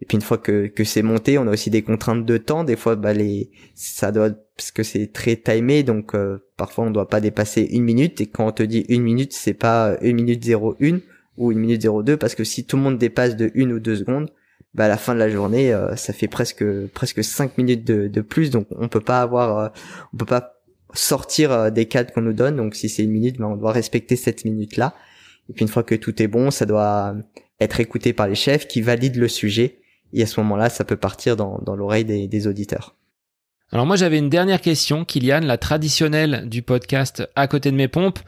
Et 0.03 0.07
puis 0.07 0.17
une 0.17 0.23
fois 0.23 0.39
que, 0.39 0.67
que 0.67 0.83
c'est 0.83 1.03
monté 1.03 1.37
on 1.37 1.47
a 1.47 1.51
aussi 1.51 1.71
des 1.71 1.83
contraintes 1.83 2.25
de 2.25 2.39
temps. 2.39 2.65
Des 2.65 2.77
fois 2.77 2.97
bah 2.97 3.13
les 3.13 3.51
ça 3.75 4.13
doit 4.13 4.31
parce 4.57 4.71
que 4.71 4.83
c'est 4.83 5.13
très 5.13 5.37
timé 5.37 5.83
donc 5.83 6.15
euh, 6.15 6.39
parfois 6.57 6.85
on 6.87 6.91
doit 6.91 7.09
pas 7.09 7.21
dépasser 7.21 7.63
une 7.63 7.85
minute. 7.85 8.21
Et 8.21 8.27
quand 8.27 8.47
on 8.47 8.53
te 8.53 8.63
dit 8.63 8.85
une 8.89 9.03
minute 9.03 9.33
c'est 9.33 9.55
pas 9.55 9.97
une 10.01 10.17
minute 10.17 10.47
01 10.47 11.01
ou 11.37 11.53
une 11.53 11.59
minute 11.59 11.83
02 11.83 12.17
parce 12.17 12.35
que 12.35 12.45
si 12.45 12.65
tout 12.65 12.77
le 12.77 12.83
monde 12.83 12.99
dépasse 12.99 13.37
de 13.37 13.51
une 13.55 13.73
ou 13.73 13.81
deux 13.81 13.97
secondes 13.97 14.31
bah 14.75 14.85
à 14.85 14.89
la 14.89 14.97
fin 14.97 15.14
de 15.14 15.18
la 15.18 15.29
journée 15.29 15.73
euh, 15.73 15.97
ça 15.97 16.12
fait 16.12 16.29
presque 16.29 16.64
presque 16.89 17.25
cinq 17.25 17.59
minutes 17.59 17.85
de, 17.85 18.07
de 18.07 18.21
plus 18.21 18.51
donc 18.51 18.68
on 18.71 18.89
peut 18.89 19.01
pas 19.01 19.21
avoir 19.21 19.59
euh, 19.59 19.68
on 20.14 20.16
peut 20.16 20.27
pas 20.27 20.61
sortir 20.95 21.53
euh, 21.53 21.71
des 21.71 21.87
cadres 21.87 22.12
qu'on 22.12 22.23
nous 22.23 22.33
donne. 22.33 22.57
Donc 22.57 22.75
si 22.75 22.89
c'est 22.89 23.05
une 23.05 23.11
minute, 23.11 23.39
ben, 23.39 23.47
on 23.47 23.57
doit 23.57 23.73
respecter 23.73 24.16
cette 24.16 24.45
minute-là. 24.45 24.95
Et 25.49 25.53
puis 25.53 25.62
une 25.62 25.68
fois 25.68 25.83
que 25.83 25.95
tout 25.95 26.23
est 26.23 26.29
bon, 26.29 26.51
ça 26.51 26.66
doit 26.66 27.14
être 27.61 27.81
écouté 27.81 28.12
par 28.12 28.29
les 28.29 28.35
chefs 28.35 28.68
qui 28.68 28.81
valident 28.83 29.16
le 29.16 29.29
sujet. 29.29 29.81
Et 30.12 30.23
à 30.23 30.27
ce 30.27 30.41
moment-là, 30.41 30.71
ça 30.71 30.85
peut 30.85 30.97
partir 30.97 31.37
dans, 31.37 31.59
dans 31.59 31.77
l'oreille 31.77 32.05
des, 32.05 32.27
des 32.27 32.47
auditeurs. 32.47 32.97
Alors 33.73 33.87
moi 33.87 33.95
j'avais 33.95 34.18
une 34.18 34.31
dernière 34.31 34.61
question, 34.61 35.05
Kylian, 35.05 35.41
la 35.41 35.57
traditionnelle 35.57 36.49
du 36.49 36.62
podcast 36.62 37.23
à 37.37 37.47
côté 37.47 37.71
de 37.71 37.77
mes 37.77 37.87
pompes. 37.87 38.18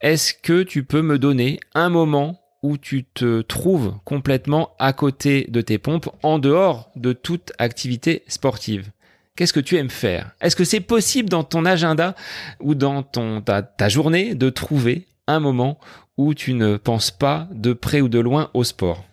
Est-ce 0.00 0.32
que 0.32 0.62
tu 0.62 0.84
peux 0.84 1.02
me 1.02 1.18
donner 1.18 1.58
un 1.74 1.88
moment 1.88 2.40
où 2.66 2.76
tu 2.76 3.04
te 3.04 3.42
trouves 3.42 3.94
complètement 4.04 4.70
à 4.78 4.92
côté 4.92 5.46
de 5.48 5.60
tes 5.60 5.78
pompes 5.78 6.08
en 6.22 6.40
dehors 6.40 6.90
de 6.96 7.12
toute 7.12 7.52
activité 7.58 8.24
sportive 8.26 8.90
Qu'est-ce 9.36 9.52
que 9.52 9.60
tu 9.60 9.76
aimes 9.76 9.90
faire? 9.90 10.32
Est-ce 10.40 10.56
que 10.56 10.64
c'est 10.64 10.80
possible 10.80 11.28
dans 11.28 11.44
ton 11.44 11.66
agenda 11.66 12.14
ou 12.58 12.74
dans 12.74 13.02
ton, 13.02 13.42
ta, 13.42 13.88
journée 13.88 14.34
de 14.34 14.48
trouver 14.48 15.06
un 15.26 15.40
moment 15.40 15.78
où 16.16 16.32
tu 16.32 16.54
ne 16.54 16.78
penses 16.78 17.10
pas 17.10 17.46
de 17.52 17.74
près 17.74 18.00
ou 18.00 18.08
de 18.08 18.18
loin 18.18 18.50
au 18.54 18.64
sport? 18.64 19.04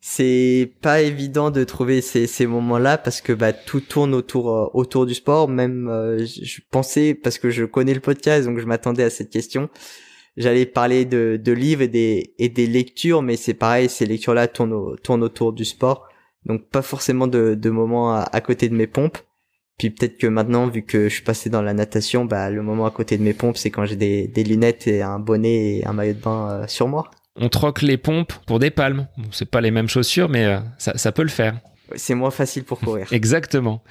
C'est 0.00 0.72
pas 0.82 1.00
évident 1.00 1.52
de 1.52 1.62
trouver 1.62 2.02
ces, 2.02 2.46
moments-là 2.46 2.98
parce 2.98 3.20
que 3.20 3.32
bah 3.32 3.52
tout 3.52 3.80
tourne 3.80 4.14
autour 4.14 4.50
euh, 4.74 5.06
du 5.06 5.14
sport. 5.14 5.48
Même 5.48 5.88
euh, 5.88 6.26
je 6.26 6.60
pensais 6.70 7.14
parce 7.14 7.38
que 7.38 7.50
je 7.50 7.64
connais 7.64 7.94
le 7.94 8.00
podcast 8.00 8.46
donc 8.46 8.58
je 8.58 8.66
m'attendais 8.66 9.04
à 9.04 9.10
cette 9.10 9.30
question. 9.30 9.70
J'allais 10.36 10.66
parler 10.66 11.04
de, 11.04 11.40
de 11.42 11.52
livres 11.52 11.82
et 11.82 11.88
des 11.88 12.34
et 12.38 12.48
des 12.48 12.66
lectures, 12.66 13.22
mais 13.22 13.36
c'est 13.36 13.54
pareil, 13.54 13.88
ces 13.88 14.06
lectures-là 14.06 14.48
tournent, 14.48 14.96
tournent 15.02 15.22
autour 15.22 15.52
du 15.52 15.64
sport 15.64 16.08
donc 16.46 16.68
pas 16.68 16.82
forcément 16.82 17.26
de, 17.26 17.54
de 17.54 17.70
moments 17.70 18.14
à, 18.14 18.40
côté 18.40 18.68
de 18.68 18.74
mes 18.74 18.86
pompes. 18.86 19.18
Puis 19.78 19.90
peut-être 19.90 20.18
que 20.18 20.26
maintenant, 20.26 20.68
vu 20.68 20.82
que 20.82 21.08
je 21.08 21.14
suis 21.14 21.24
passé 21.24 21.50
dans 21.50 21.62
la 21.62 21.74
natation, 21.74 22.24
bah 22.24 22.48
le 22.50 22.62
moment 22.62 22.86
à 22.86 22.90
côté 22.90 23.18
de 23.18 23.22
mes 23.22 23.34
pompes, 23.34 23.56
c'est 23.56 23.70
quand 23.70 23.86
j'ai 23.86 23.96
des, 23.96 24.28
des 24.28 24.44
lunettes 24.44 24.86
et 24.86 25.02
un 25.02 25.18
bonnet 25.18 25.78
et 25.78 25.86
un 25.86 25.92
maillot 25.92 26.12
de 26.12 26.20
bain 26.20 26.48
euh, 26.50 26.66
sur 26.68 26.86
moi. 26.86 27.10
On 27.36 27.48
troque 27.48 27.82
les 27.82 27.96
pompes 27.96 28.32
pour 28.46 28.60
des 28.60 28.70
palmes. 28.70 29.08
c'est 29.32 29.50
pas 29.50 29.60
les 29.60 29.72
mêmes 29.72 29.88
chaussures, 29.88 30.28
mais 30.28 30.44
euh, 30.44 30.60
ça, 30.78 30.96
ça 30.96 31.10
peut 31.10 31.22
le 31.24 31.28
faire. 31.28 31.58
C'est 31.96 32.14
moins 32.14 32.30
facile 32.30 32.62
pour 32.62 32.78
courir. 32.78 33.08
Exactement. 33.12 33.82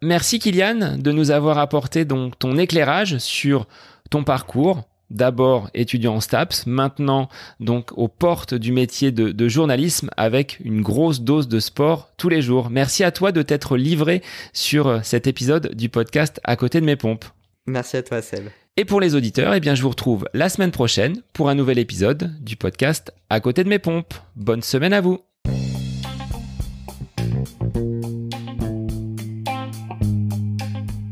Merci 0.00 0.38
Kylian 0.38 0.96
de 0.96 1.12
nous 1.12 1.30
avoir 1.30 1.58
apporté 1.58 2.06
donc 2.06 2.38
ton 2.38 2.56
éclairage 2.56 3.18
sur 3.18 3.66
ton 4.08 4.24
parcours, 4.24 4.88
d'abord 5.10 5.70
étudiant 5.74 6.16
en 6.16 6.20
STAPS, 6.20 6.66
maintenant 6.66 7.28
donc 7.58 7.90
aux 7.96 8.08
portes 8.08 8.54
du 8.54 8.72
métier 8.72 9.12
de, 9.12 9.48
journalisme 9.48 10.10
avec 10.16 10.58
une 10.64 10.82
grosse 10.82 11.22
dose 11.22 11.48
de 11.48 11.60
sport 11.60 12.10
tous 12.16 12.28
les 12.28 12.42
jours. 12.42 12.70
Merci 12.70 13.04
à 13.04 13.10
toi 13.10 13.32
de 13.32 13.42
t'être 13.42 13.76
livré 13.76 14.22
sur 14.52 14.86
euh, 14.86 15.00
cet 15.02 15.26
épisode 15.26 15.74
du 15.74 15.88
podcast 15.88 16.40
à 16.44 16.56
côté 16.56 16.80
de 16.80 16.86
mes 16.86 16.96
pompes. 16.96 17.24
Merci 17.66 17.96
à 17.96 18.02
toi 18.02 18.22
Seb. 18.22 18.48
Et 18.76 18.84
pour 18.84 19.00
les 19.00 19.14
auditeurs, 19.14 19.54
eh 19.54 19.60
bien 19.60 19.74
je 19.74 19.82
vous 19.82 19.90
retrouve 19.90 20.28
la 20.32 20.48
semaine 20.48 20.70
prochaine 20.70 21.20
pour 21.32 21.48
un 21.48 21.54
nouvel 21.54 21.78
épisode 21.78 22.32
du 22.40 22.56
podcast 22.56 23.12
à 23.28 23.40
côté 23.40 23.64
de 23.64 23.68
mes 23.68 23.78
pompes. 23.78 24.14
Bonne 24.36 24.62
semaine 24.62 24.92
à 24.92 25.00
vous. 25.00 25.20